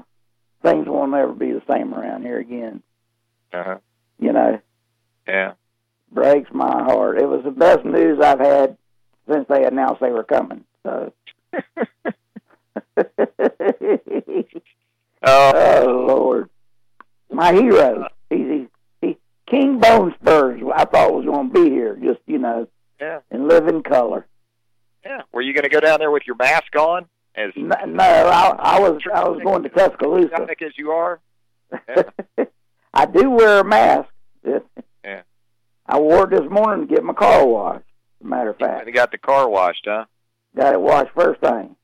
things 0.61 0.87
won't 0.87 1.13
ever 1.13 1.31
be 1.33 1.51
the 1.51 1.61
same 1.69 1.93
around 1.93 2.23
here 2.23 2.39
again. 2.39 2.81
Uh-huh. 3.53 3.77
You 4.19 4.33
know, 4.33 4.59
Yeah. 5.27 5.53
breaks 6.11 6.49
my 6.53 6.83
heart. 6.83 7.17
It 7.19 7.27
was 7.27 7.43
the 7.43 7.51
best 7.51 7.85
news 7.85 8.19
I've 8.19 8.39
had 8.39 8.77
since 9.29 9.47
they 9.47 9.63
announced 9.63 10.01
they 10.01 10.11
were 10.11 10.23
coming. 10.23 10.65
So. 10.83 11.13
oh 15.25 16.05
Lord, 16.07 16.49
my 17.31 17.53
hero. 17.53 18.07
He, 18.29 18.37
he, 18.37 18.67
he 19.01 19.17
King 19.47 19.79
Bone 19.79 20.13
Spurs. 20.21 20.61
I 20.75 20.85
thought 20.85 21.13
was 21.13 21.25
going 21.25 21.51
to 21.51 21.53
be 21.63 21.69
here. 21.69 21.95
Just 21.95 22.19
you 22.25 22.37
know, 22.39 22.67
Yeah. 23.03 23.19
And 23.31 23.49
live 23.49 23.67
in 23.67 23.83
color. 23.83 24.25
Yeah. 25.05 25.23
Were 25.33 25.41
you 25.41 25.53
going 25.53 25.63
to 25.63 25.69
go 25.69 25.81
down 25.81 25.99
there 25.99 26.09
with 26.11 26.23
your 26.25 26.37
mask 26.37 26.73
on? 26.77 27.05
As 27.35 27.51
No, 27.57 27.75
no 27.85 28.03
I, 28.03 28.55
I 28.57 28.79
was 28.79 29.01
I 29.13 29.27
was 29.27 29.41
going 29.43 29.63
to 29.63 29.69
Tuscaloosa. 29.69 30.47
As 30.49 30.77
you 30.77 30.91
are. 30.91 31.19
I 32.93 33.05
do 33.05 33.29
wear 33.29 33.59
a 33.59 33.63
mask. 33.65 34.09
Yeah. 35.05 35.23
I 35.85 35.99
wore 35.99 36.23
it 36.23 36.29
this 36.29 36.49
morning 36.49 36.87
to 36.87 36.95
get 36.95 37.03
my 37.03 37.11
car 37.11 37.45
washed. 37.45 37.83
As 38.21 38.25
a 38.25 38.27
matter 38.29 38.51
of 38.51 38.57
fact, 38.57 38.79
And 38.79 38.87
you 38.87 38.93
got 38.93 39.11
the 39.11 39.17
car 39.17 39.49
washed, 39.49 39.83
huh? 39.85 40.05
got 40.55 40.73
it 40.73 40.79
washed 40.79 41.11
first 41.13 41.41
thing. 41.41 41.75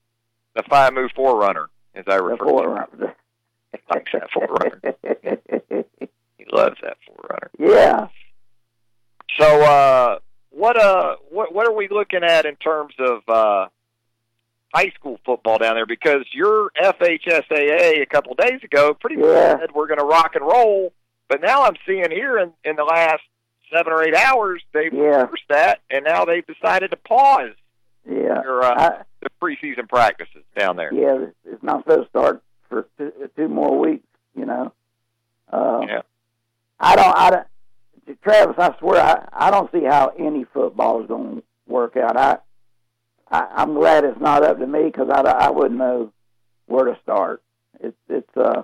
The 0.55 0.63
five 0.69 0.93
move 0.93 1.11
forerunner, 1.13 1.67
as 1.95 2.05
I 2.07 2.15
refer 2.15 2.45
to 2.45 2.49
Forerunner. 2.49 3.15
it. 3.73 3.81
Likes 3.91 4.11
that 4.13 4.29
forerunner. 4.31 4.79
he 6.37 6.45
loves 6.49 6.77
that 6.81 6.95
forerunner. 7.05 7.51
Yeah. 7.59 8.07
So, 9.37 9.61
uh, 9.61 10.19
what 10.51 10.77
uh, 10.77 11.15
what 11.29 11.53
what 11.53 11.67
are 11.67 11.73
we 11.73 11.87
looking 11.87 12.23
at 12.23 12.45
in 12.45 12.55
terms 12.57 12.93
of 12.99 13.21
uh, 13.27 13.67
high 14.73 14.89
school 14.95 15.19
football 15.25 15.57
down 15.57 15.75
there? 15.75 15.85
Because 15.85 16.25
your 16.33 16.71
FHSAA 16.81 18.01
a 18.01 18.05
couple 18.05 18.31
of 18.33 18.37
days 18.39 18.63
ago 18.63 18.93
pretty 18.93 19.17
much 19.17 19.27
Yeah. 19.27 19.59
said 19.59 19.71
we're 19.73 19.87
going 19.87 19.99
to 19.99 20.05
rock 20.05 20.35
and 20.35 20.45
roll, 20.45 20.93
but 21.27 21.41
now 21.41 21.63
I'm 21.63 21.75
seeing 21.85 22.09
here 22.11 22.37
in 22.39 22.51
in 22.63 22.75
the 22.75 22.83
last 22.83 23.21
seven 23.73 23.93
or 23.93 24.03
eight 24.03 24.15
hours 24.15 24.61
they've 24.73 24.93
Yeah. 24.93 25.21
reversed 25.21 25.43
that, 25.49 25.79
and 25.89 26.03
now 26.03 26.25
they've 26.25 26.45
decided 26.45 26.91
to 26.91 26.97
pause 26.97 27.53
Yeah. 28.09 28.41
your 28.43 28.63
uh, 28.63 28.73
I- 28.75 29.03
the 29.21 29.29
preseason 29.41 29.87
practices 29.89 30.43
down 30.57 30.77
there. 30.77 30.93
yeah, 30.93 31.25
it's 31.45 31.61
not 31.61 31.83
supposed 31.83 32.03
to 32.03 32.09
start 32.09 32.41
for 32.69 32.87
two, 32.97 33.11
two 33.35 33.47
more 33.49 33.77
weeks. 33.77 34.05
You 34.35 34.45
know. 34.45 34.71
Uh, 35.51 35.81
Yeah. 35.87 36.01
I 36.79 36.95
don't. 36.95 37.17
I 37.17 37.29
don't. 37.31 37.47
Travis, 38.23 38.55
I 38.57 38.75
swear, 38.79 39.01
I, 39.01 39.47
I 39.47 39.51
don't 39.51 39.71
see 39.71 39.83
how 39.83 40.11
any 40.17 40.43
football 40.45 41.01
is 41.01 41.07
going 41.07 41.37
to 41.37 41.43
work 41.67 41.95
out. 41.97 42.17
I, 42.17 42.37
I 43.31 43.47
I'm 43.57 43.73
glad 43.73 44.03
it's 44.03 44.19
not 44.19 44.43
up 44.43 44.59
to 44.59 44.67
me 44.67 44.83
because 44.85 45.09
I, 45.09 45.21
I 45.21 45.49
wouldn't 45.51 45.77
know 45.79 46.11
where 46.65 46.85
to 46.85 46.97
start. 47.03 47.43
It's 47.79 47.97
it's 48.09 48.37
uh, 48.37 48.63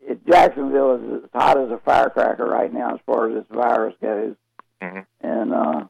it, 0.00 0.24
Jacksonville 0.26 0.94
is 0.96 1.24
as 1.24 1.30
hot 1.32 1.58
as 1.58 1.70
a 1.70 1.78
firecracker 1.84 2.44
right 2.44 2.72
now 2.72 2.94
as 2.94 3.00
far 3.06 3.28
as 3.28 3.34
this 3.34 3.44
virus 3.56 3.94
goes, 4.00 4.34
Mhm. 4.82 5.04
and 5.20 5.52
uh, 5.52 5.84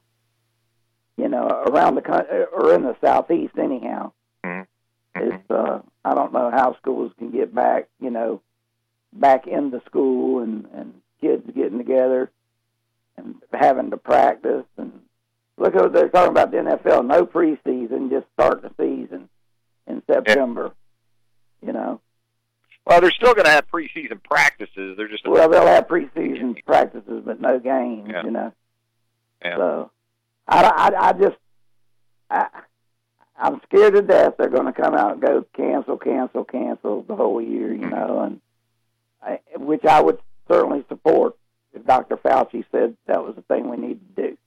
you 1.16 1.28
know, 1.28 1.46
around 1.66 1.94
the 1.96 2.02
country 2.02 2.44
or 2.52 2.74
in 2.74 2.82
the 2.82 2.96
southeast 3.00 3.58
anyhow. 3.58 4.12
Mhm. 4.44 4.66
It's 5.16 5.50
uh, 5.50 5.80
I 6.04 6.14
don't 6.14 6.32
know 6.32 6.50
how 6.50 6.76
schools 6.76 7.12
can 7.18 7.30
get 7.30 7.54
back, 7.54 7.88
you 8.00 8.10
know, 8.10 8.40
back 9.12 9.46
into 9.46 9.80
school 9.86 10.42
and 10.42 10.66
and 10.74 10.94
kids 11.20 11.44
getting 11.54 11.78
together 11.78 12.30
and 13.16 13.36
having 13.52 13.90
to 13.90 13.96
practice 13.96 14.64
and 14.76 14.92
look 15.56 15.74
at 15.74 15.82
what 15.82 15.92
they're 15.92 16.08
talking 16.08 16.30
about 16.30 16.50
the 16.50 16.58
NFL. 16.58 17.06
No 17.06 17.26
preseason, 17.26 18.10
just 18.10 18.26
start 18.32 18.62
the 18.62 18.70
season 18.78 19.28
in 19.86 20.02
September. 20.06 20.72
You 21.64 21.72
know, 21.72 22.00
Well, 22.86 23.00
they're 23.00 23.10
still 23.10 23.34
going 23.34 23.44
to 23.44 23.50
have 23.50 23.70
preseason 23.70 24.22
practices. 24.22 24.96
They're 24.96 25.08
just 25.08 25.28
well 25.28 25.48
they'll 25.48 25.66
have 25.66 25.88
preseason 25.88 26.64
practices, 26.64 27.22
but 27.24 27.40
no 27.40 27.58
games. 27.58 28.08
Yeah. 28.10 28.24
You 28.24 28.30
know, 28.30 28.52
Yeah. 29.44 29.56
so 29.56 29.90
I 30.48 30.62
I, 30.64 31.08
I 31.08 31.12
just 31.12 31.36
I. 32.30 32.46
I'm 33.42 33.58
scared 33.62 33.94
to 33.94 34.02
death 34.02 34.34
they're 34.38 34.50
going 34.50 34.66
to 34.66 34.72
come 34.72 34.94
out 34.94 35.12
and 35.12 35.22
go 35.22 35.46
cancel, 35.56 35.96
cancel, 35.96 36.44
cancel 36.44 37.02
the 37.04 37.16
whole 37.16 37.40
year, 37.40 37.72
you 37.72 37.86
hmm. 37.86 37.88
know, 37.88 38.20
and 38.20 38.40
I, 39.22 39.40
which 39.56 39.84
I 39.86 40.00
would 40.00 40.18
certainly 40.50 40.84
support 40.88 41.36
if 41.72 41.84
Dr. 41.86 42.16
Fauci 42.16 42.64
said 42.72 42.96
that 43.06 43.22
was 43.24 43.36
the 43.36 43.42
thing 43.42 43.68
we 43.68 43.76
need 43.76 44.00
to 44.16 44.22
do. 44.28 44.38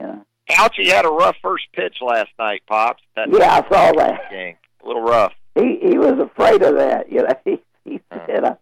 You 0.00 0.06
know, 0.06 0.26
Fauci 0.50 0.86
had 0.86 1.04
a 1.04 1.08
rough 1.10 1.36
first 1.42 1.64
pitch 1.74 1.96
last 2.00 2.30
night, 2.38 2.62
pops. 2.66 3.02
That 3.16 3.28
Yeah, 3.30 3.62
I 3.64 3.68
saw 3.68 3.92
that. 3.92 4.20
game, 4.30 4.56
a 4.82 4.86
little 4.86 5.02
rough. 5.02 5.32
he 5.54 5.78
he 5.82 5.98
was 5.98 6.18
afraid 6.18 6.62
of 6.62 6.76
that. 6.76 7.10
You 7.12 7.22
know, 7.22 7.34
he, 7.44 7.58
he 7.84 8.00
uh-huh. 8.10 8.26
said 8.26 8.44
I, 8.44 8.56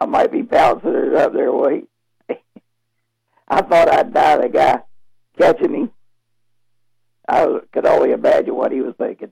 I 0.00 0.06
might 0.06 0.32
be 0.32 0.42
bouncing 0.42 0.90
it 0.94 1.14
up 1.14 1.32
there. 1.32 1.52
Well, 1.52 1.70
he, 1.70 2.34
I 3.48 3.62
thought 3.62 3.92
I'd 3.92 4.14
die. 4.14 4.38
The 4.38 4.48
guy 4.48 4.80
catching 5.38 5.74
him. 5.74 5.90
I 7.28 7.46
could 7.72 7.86
only 7.86 8.10
imagine 8.12 8.54
what 8.56 8.72
he 8.72 8.80
was 8.80 8.94
thinking. 8.98 9.30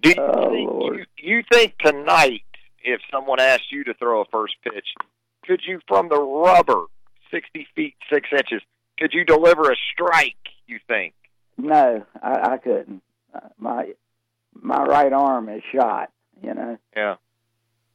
Do 0.00 0.08
you 0.10 0.14
Oh, 0.18 0.50
think 0.50 1.06
you, 1.18 1.36
you 1.36 1.42
think 1.52 1.76
tonight, 1.78 2.42
if 2.82 3.00
someone 3.10 3.38
asked 3.38 3.70
you 3.70 3.84
to 3.84 3.94
throw 3.94 4.22
a 4.22 4.24
first 4.32 4.54
pitch, 4.64 4.86
could 5.46 5.62
you 5.66 5.80
from 5.88 6.08
the 6.08 6.20
rubber, 6.20 6.84
sixty 7.30 7.66
feet 7.74 7.94
six 8.12 8.28
inches, 8.32 8.62
could 8.98 9.12
you 9.12 9.24
deliver 9.24 9.70
a 9.70 9.76
strike? 9.92 10.36
You 10.66 10.78
think? 10.86 11.14
No, 11.58 12.04
I, 12.22 12.52
I 12.54 12.58
couldn't. 12.58 13.02
My 13.58 13.92
my 14.54 14.82
right 14.84 15.12
arm 15.12 15.48
is 15.48 15.62
shot. 15.74 16.10
You 16.42 16.54
know, 16.54 16.78
Yeah. 16.96 17.16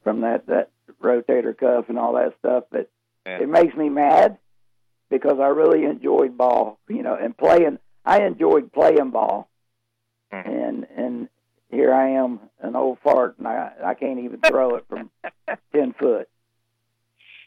from 0.04 0.20
that 0.22 0.46
that 0.46 0.70
rotator 1.02 1.56
cuff 1.56 1.86
and 1.88 1.98
all 1.98 2.14
that 2.14 2.34
stuff. 2.38 2.64
But 2.70 2.90
Yeah. 3.26 3.42
it 3.42 3.48
makes 3.48 3.74
me 3.76 3.88
mad 3.88 4.38
because 5.10 5.38
I 5.40 5.48
really 5.48 5.84
enjoyed 5.84 6.36
ball. 6.36 6.78
You 6.88 7.02
know, 7.02 7.14
and 7.14 7.36
playing. 7.36 7.78
I 8.04 8.22
enjoyed 8.22 8.72
playing 8.72 9.10
ball, 9.10 9.48
Mhm. 10.32 10.46
and 10.46 10.86
and 10.96 11.28
here 11.70 11.92
I 11.92 12.10
am, 12.10 12.40
an 12.60 12.74
old 12.74 12.98
fart, 13.00 13.36
and 13.38 13.46
I 13.46 13.72
I 13.84 13.94
can't 13.94 14.20
even 14.20 14.40
throw 14.40 14.76
it 14.76 14.86
from 14.88 15.10
ten 15.74 15.92
foot. 15.94 16.28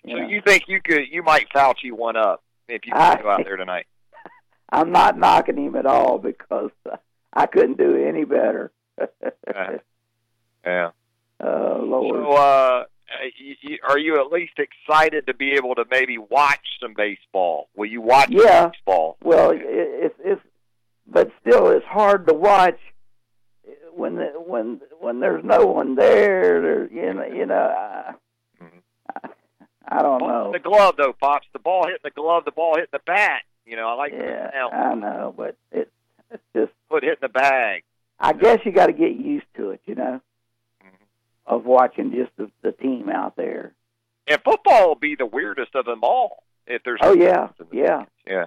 You 0.03 0.15
So 0.17 0.21
know? 0.23 0.27
you 0.29 0.41
think 0.45 0.63
you 0.67 0.81
could? 0.81 1.03
You 1.09 1.23
might 1.23 1.47
Fauci 1.53 1.91
one 1.91 2.15
up 2.17 2.43
if 2.67 2.85
you 2.85 2.93
I- 2.95 3.21
go 3.21 3.29
out 3.29 3.43
there 3.43 3.57
tonight. 3.57 3.85
I'm 4.71 4.91
not 4.91 5.17
knocking 5.17 5.57
him 5.57 5.75
at 5.75 5.85
all 5.85 6.17
because 6.17 6.71
uh, 6.91 6.95
I 7.33 7.45
couldn't 7.45 7.77
do 7.77 7.95
any 8.07 8.23
better. 8.25 8.71
Yeah. 10.65 10.91
oh 11.43 11.81
Lord. 11.83 12.23
So, 12.23 12.31
uh, 12.33 12.83
are 13.89 13.97
you 13.97 14.19
at 14.21 14.31
least 14.31 14.53
excited 14.59 15.25
to 15.27 15.33
be 15.33 15.53
able 15.53 15.73
to 15.75 15.85
maybe 15.89 16.17
watch 16.19 16.59
some 16.79 16.93
baseball? 16.95 17.67
Will 17.75 17.87
you 17.87 17.99
watch 18.01 18.29
Yeah. 18.29 18.67
baseball? 18.67 19.17
Well, 19.23 19.49
it, 19.51 19.61
it's 19.63 20.15
it's, 20.23 20.41
but 21.07 21.31
still, 21.41 21.69
it's 21.71 21.85
hard 21.85 22.27
to 22.27 22.33
watch 22.33 22.77
when 23.93 24.15
the, 24.17 24.25
when 24.37 24.81
when 24.99 25.19
there's 25.19 25.43
no 25.43 25.65
one 25.65 25.95
there. 25.95 26.61
There, 26.61 26.91
you 26.93 27.13
know, 27.13 27.25
you 27.25 27.45
know. 27.47 27.55
I, 27.55 28.13
I 29.91 30.01
don't 30.01 30.19
know. 30.19 30.51
the 30.53 30.59
glove 30.59 30.95
though, 30.97 31.13
pops. 31.13 31.47
The 31.53 31.59
ball 31.59 31.83
hitting 31.83 31.99
the 32.03 32.11
glove, 32.11 32.45
the 32.45 32.51
ball 32.51 32.75
hitting 32.75 32.89
the 32.93 33.01
bat. 33.05 33.41
You 33.65 33.75
know, 33.75 33.87
I 33.89 33.93
like 33.93 34.13
Yeah, 34.13 34.49
I 34.71 34.95
know, 34.95 35.33
but 35.35 35.57
it 35.71 35.91
it's 36.31 36.41
just 36.55 36.71
put 36.89 37.01
foot 37.01 37.03
hitting 37.03 37.17
the 37.21 37.29
bag. 37.29 37.83
I 38.19 38.33
guess 38.33 38.59
you 38.65 38.71
got 38.71 38.85
to 38.87 38.93
get 38.93 39.15
used 39.15 39.45
to 39.57 39.71
it, 39.71 39.81
you 39.85 39.95
know, 39.95 40.21
mm-hmm. 40.81 41.03
of 41.45 41.65
watching 41.65 42.11
just 42.11 42.31
the, 42.37 42.49
the 42.61 42.71
team 42.71 43.09
out 43.09 43.35
there. 43.35 43.73
And 44.27 44.41
football 44.43 44.87
will 44.89 44.95
be 44.95 45.15
the 45.15 45.25
weirdest 45.25 45.75
of 45.75 45.85
them 45.85 45.99
all. 46.03 46.43
If 46.67 46.83
there's 46.83 46.99
Oh 47.03 47.13
yeah, 47.13 47.49
yeah, 47.73 48.05
yeah, 48.25 48.45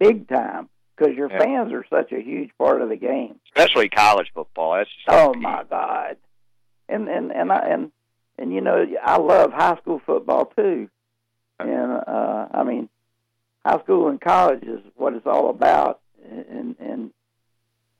big 0.00 0.28
time. 0.28 0.68
Because 0.96 1.14
your 1.16 1.30
Yeah. 1.30 1.38
fans 1.38 1.72
are 1.72 1.84
such 1.90 2.12
a 2.12 2.20
huge 2.20 2.50
part 2.58 2.80
of 2.80 2.88
the 2.88 2.96
game. 2.96 3.38
especially 3.54 3.88
college 3.88 4.30
football. 4.34 4.74
That's 4.74 4.90
just 4.90 5.08
Oh 5.08 5.34
my 5.34 5.64
God! 5.68 6.16
And 6.88 7.08
and 7.08 7.30
and 7.30 7.52
I 7.52 7.58
and 7.68 7.92
and 8.38 8.52
you 8.52 8.60
know 8.60 8.84
I 9.02 9.18
love 9.18 9.52
high 9.52 9.76
school 9.76 10.00
football 10.04 10.46
too. 10.56 10.88
And 11.58 11.92
uh, 11.92 12.48
I 12.52 12.64
mean, 12.64 12.88
high 13.64 13.80
school 13.82 14.08
and 14.08 14.20
college 14.20 14.62
is 14.64 14.80
what 14.96 15.14
it's 15.14 15.26
all 15.26 15.50
about, 15.50 16.00
and 16.28 16.76
and 16.78 17.10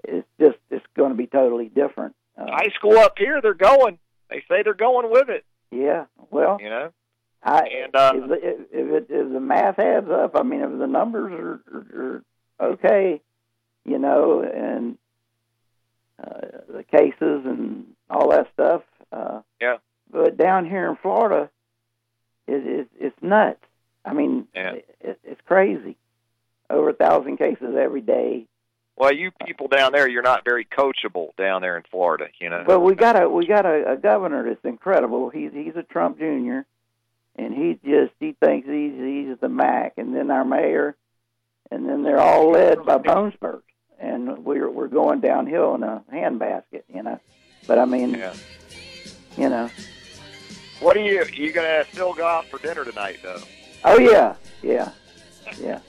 it's 0.02 0.26
just 0.40 0.56
it's 0.70 0.84
going 0.96 1.10
to 1.10 1.16
be 1.16 1.26
totally 1.26 1.68
different. 1.68 2.14
Uh, 2.36 2.46
high 2.48 2.72
school 2.74 2.98
up 2.98 3.14
here. 3.16 3.40
They're 3.40 3.54
going. 3.54 3.98
They 4.30 4.42
say 4.48 4.62
they're 4.62 4.74
going 4.74 5.10
with 5.10 5.28
it. 5.28 5.44
yeah, 5.70 6.06
well, 6.30 6.58
You 6.60 6.70
know. 6.70 6.92
I 7.46 7.68
And, 7.84 7.94
uh, 7.94 8.12
if, 8.14 8.28
the, 8.28 8.34
if 8.34 8.60
if 8.72 8.92
it 8.94 9.06
if 9.10 9.32
the 9.32 9.40
math 9.40 9.78
adds 9.78 10.08
up, 10.10 10.34
I 10.34 10.42
mean, 10.42 10.62
if 10.62 10.78
the 10.78 10.86
numbers 10.86 11.32
are, 11.32 11.60
are, 11.72 12.22
are 12.60 12.72
okay, 12.72 13.20
you 13.84 13.98
know, 13.98 14.42
and 14.42 14.96
uh, 16.22 16.40
the 16.68 16.84
cases 16.84 17.44
and 17.44 17.86
all 18.08 18.30
that 18.30 18.48
stuff. 18.54 18.82
Uh, 19.12 19.42
Yeah. 19.60 19.76
But 20.14 20.36
down 20.36 20.64
here 20.64 20.88
in 20.88 20.94
Florida, 20.96 21.50
it, 22.46 22.66
it, 22.66 22.88
it's 23.00 23.22
nuts. 23.22 23.58
I 24.04 24.12
mean, 24.12 24.46
Yeah. 24.54 24.74
it, 25.00 25.18
it's 25.24 25.40
crazy. 25.44 25.96
Over 26.70 26.90
a 26.90 26.94
thousand 26.94 27.36
cases 27.38 27.74
every 27.76 28.00
day. 28.00 28.46
Well, 28.96 29.12
you 29.12 29.32
people 29.44 29.66
down 29.66 29.90
there, 29.92 30.08
you're 30.08 30.22
not 30.22 30.44
very 30.44 30.64
coachable 30.64 31.34
down 31.36 31.62
there 31.62 31.76
in 31.76 31.82
Florida. 31.90 32.28
You 32.40 32.48
know. 32.48 32.62
But 32.64 32.80
we 32.80 32.94
got 32.94 33.20
a 33.20 33.28
we 33.28 33.44
got 33.46 33.66
a, 33.66 33.92
a 33.92 33.96
governor 33.96 34.44
that's 34.48 34.64
incredible. 34.64 35.30
He's 35.30 35.50
he's 35.52 35.74
a 35.74 35.82
Trump 35.82 36.18
Jr. 36.18 36.60
and 37.34 37.52
he 37.52 37.78
just 37.84 38.12
he 38.20 38.36
thinks 38.38 38.68
he's 38.68 38.92
he's 38.94 39.36
the 39.40 39.48
Mac, 39.48 39.94
and 39.96 40.14
then 40.14 40.30
our 40.30 40.44
mayor, 40.44 40.94
and 41.72 41.88
then 41.88 42.04
they're 42.04 42.20
all 42.20 42.52
led 42.52 42.84
by 42.84 42.98
Bone 42.98 43.32
Spurs, 43.32 43.64
and 43.98 44.44
we're 44.44 44.70
we're 44.70 44.86
going 44.86 45.20
downhill 45.20 45.74
in 45.74 45.82
a 45.82 46.02
handbasket, 46.12 46.84
you 46.94 47.02
know. 47.02 47.18
But 47.66 47.80
I 47.80 47.84
mean, 47.86 48.10
Yeah. 48.14 48.34
you 49.36 49.48
know, 49.48 49.68
What 50.84 50.98
are 50.98 51.00
you? 51.00 51.24
You 51.32 51.50
gonna 51.50 51.82
still 51.90 52.12
go 52.12 52.26
out 52.26 52.44
for 52.50 52.58
dinner 52.58 52.84
tonight, 52.84 53.16
though? 53.22 53.40
oh 53.84 53.98
yeah, 53.98 54.34
yeah, 54.62 54.92
yeah, 55.58 55.80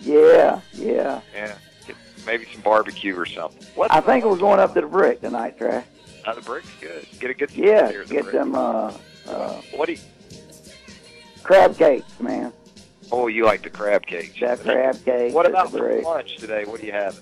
yeah, 0.00 0.60
yeah. 0.72 1.20
Yeah. 1.34 1.54
Maybe 2.24 2.46
some 2.52 2.60
barbecue 2.60 3.16
or 3.18 3.26
something. 3.26 3.66
What? 3.74 3.90
I 3.90 4.00
think 4.00 4.24
we're 4.24 4.36
going 4.36 4.60
up 4.60 4.74
to 4.74 4.82
the 4.82 4.86
brick 4.86 5.22
tonight, 5.22 5.58
Trey. 5.58 5.82
Uh, 6.24 6.34
the 6.34 6.40
brick's 6.40 6.70
good. 6.80 7.04
Get 7.18 7.30
a 7.30 7.34
good. 7.34 7.50
Yeah, 7.50 7.90
here 7.90 8.04
the 8.04 8.14
get 8.14 8.22
brick. 8.24 8.34
them 8.36 8.54
uh, 8.54 8.92
uh, 9.26 9.60
What 9.74 9.86
do 9.86 9.94
you? 9.94 9.98
crab 11.42 11.76
cakes, 11.76 12.20
man. 12.20 12.52
Oh, 13.10 13.26
you 13.26 13.44
like 13.44 13.62
the 13.62 13.70
crab 13.70 14.06
cakes? 14.06 14.38
That 14.38 14.60
crab 14.60 15.04
cake. 15.04 15.34
What 15.34 15.46
about 15.46 15.72
for 15.72 16.00
lunch 16.02 16.36
today? 16.36 16.64
What 16.64 16.80
do 16.80 16.86
you 16.86 16.92
have? 16.92 17.18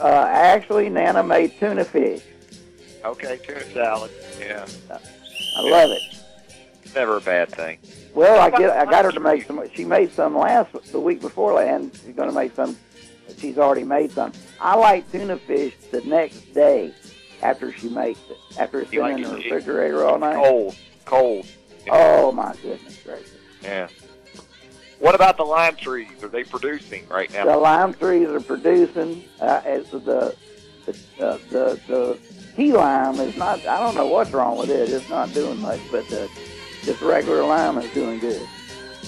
Uh, 0.00 0.26
actually, 0.28 0.88
Nana 0.88 1.22
made 1.22 1.60
tuna 1.60 1.84
fish. 1.84 2.22
Okay, 3.04 3.38
tuna 3.46 3.62
salad. 3.72 4.10
Yeah, 4.40 4.66
I 5.56 5.62
love 5.62 5.90
it. 5.90 6.94
never 6.94 7.16
a 7.16 7.20
bad 7.20 7.48
thing. 7.50 7.78
Well, 8.14 8.40
I 8.40 8.50
get 8.50 8.70
I 8.70 8.84
got 8.84 9.04
her 9.04 9.12
to 9.12 9.20
make 9.20 9.46
some. 9.46 9.62
She 9.74 9.84
made 9.84 10.12
some 10.12 10.36
last 10.36 10.72
the 10.92 11.00
week 11.00 11.20
before, 11.20 11.62
and 11.62 11.94
she's 11.94 12.14
going 12.14 12.28
to 12.28 12.34
make 12.34 12.54
some. 12.54 12.76
She's 13.38 13.58
already 13.58 13.84
made 13.84 14.10
some. 14.12 14.32
I 14.60 14.76
like 14.76 15.10
tuna 15.12 15.36
fish 15.36 15.74
the 15.92 16.00
next 16.02 16.52
day 16.52 16.92
after 17.42 17.72
she 17.72 17.88
makes 17.88 18.20
it. 18.28 18.36
After 18.58 18.80
it's 18.80 18.92
You 18.92 19.00
been 19.02 19.12
like 19.16 19.24
in 19.24 19.30
the 19.30 19.36
refrigerator 19.36 20.04
all 20.04 20.18
night. 20.18 20.34
Cold, 20.36 20.76
cold. 21.04 21.46
Oh 21.90 22.32
my 22.32 22.54
goodness 22.62 22.98
gracious! 23.02 23.30
Yeah. 23.62 23.88
What 24.98 25.14
about 25.14 25.38
the 25.38 25.44
lime 25.44 25.76
trees? 25.76 26.22
Are 26.22 26.28
they 26.28 26.44
producing 26.44 27.08
right 27.08 27.32
now? 27.32 27.46
The 27.46 27.56
lime 27.56 27.94
trees 27.94 28.28
are 28.28 28.40
producing. 28.40 29.24
Uh, 29.40 29.62
as 29.64 29.88
the 29.90 29.98
the 30.84 30.92
uh, 31.20 31.38
the 31.50 31.80
the 31.86 32.18
key 32.60 32.72
lime 32.72 33.18
is 33.20 33.34
not. 33.38 33.66
I 33.66 33.78
don't 33.78 33.94
know 33.94 34.06
what's 34.06 34.32
wrong 34.32 34.58
with 34.58 34.68
it. 34.68 34.90
It's 34.90 35.08
not 35.08 35.32
doing 35.32 35.58
much, 35.60 35.80
but 35.90 36.06
the 36.08 36.28
just 36.82 37.00
regular 37.00 37.42
lime 37.42 37.78
is 37.78 37.90
doing 37.94 38.18
good. 38.18 38.46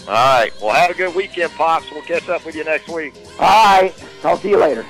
All 0.08 0.14
right. 0.14 0.50
Well, 0.62 0.72
have 0.72 0.90
a 0.90 0.94
good 0.94 1.14
weekend, 1.14 1.52
pops. 1.52 1.90
We'll 1.90 2.02
catch 2.02 2.28
up 2.30 2.46
with 2.46 2.54
you 2.54 2.64
next 2.64 2.88
week. 2.88 3.14
All 3.38 3.80
right. 3.80 3.92
Talk 4.22 4.40
to 4.40 4.48
you 4.48 4.56
later. 4.56 4.86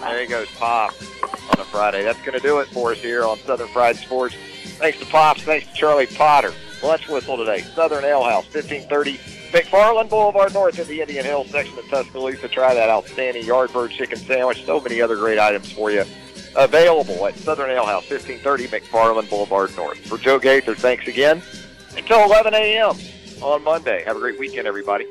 There 0.00 0.20
he 0.20 0.26
goes, 0.26 0.48
Pop, 0.56 0.92
on 1.22 1.60
a 1.60 1.64
Friday. 1.64 2.02
That's 2.02 2.18
going 2.22 2.32
to 2.32 2.40
do 2.40 2.58
it 2.58 2.66
for 2.68 2.90
us 2.90 2.98
here 2.98 3.24
on 3.24 3.38
Southern 3.38 3.68
Fried 3.68 3.94
Sports. 3.94 4.34
Thanks 4.78 4.98
to 4.98 5.06
Pops. 5.06 5.42
Thanks 5.42 5.68
to 5.68 5.72
Charlie 5.72 6.06
Potter. 6.06 6.52
Lunch 6.82 7.08
whistle 7.08 7.36
today. 7.36 7.60
Southern 7.60 8.04
Ale 8.04 8.24
House, 8.24 8.52
1530 8.52 9.18
McFarland 9.52 10.08
Boulevard 10.08 10.52
North 10.54 10.76
in 10.76 10.88
the 10.88 11.00
Indian 11.00 11.24
Hills 11.24 11.50
section 11.50 11.78
of 11.78 11.84
Tuscaloosa. 11.88 12.48
Try 12.48 12.74
that 12.74 12.88
outstanding 12.88 13.44
Yardbird 13.44 13.90
chicken 13.90 14.18
sandwich. 14.18 14.64
So 14.64 14.80
many 14.80 15.00
other 15.00 15.14
great 15.14 15.38
items 15.38 15.70
for 15.70 15.92
you. 15.92 16.04
Available 16.54 17.26
at 17.26 17.36
Southern 17.36 17.70
Ale 17.70 17.86
House, 17.86 18.08
1530 18.10 18.68
McFarland 18.68 19.30
Boulevard 19.30 19.74
North. 19.76 19.98
For 20.06 20.18
Joe 20.18 20.38
Gaither, 20.38 20.74
thanks 20.74 21.08
again. 21.08 21.42
Until 21.96 22.22
11 22.24 22.54
a.m. 22.54 22.96
on 23.40 23.64
Monday. 23.64 24.02
Have 24.04 24.16
a 24.16 24.20
great 24.20 24.38
weekend, 24.38 24.66
everybody. 24.66 25.06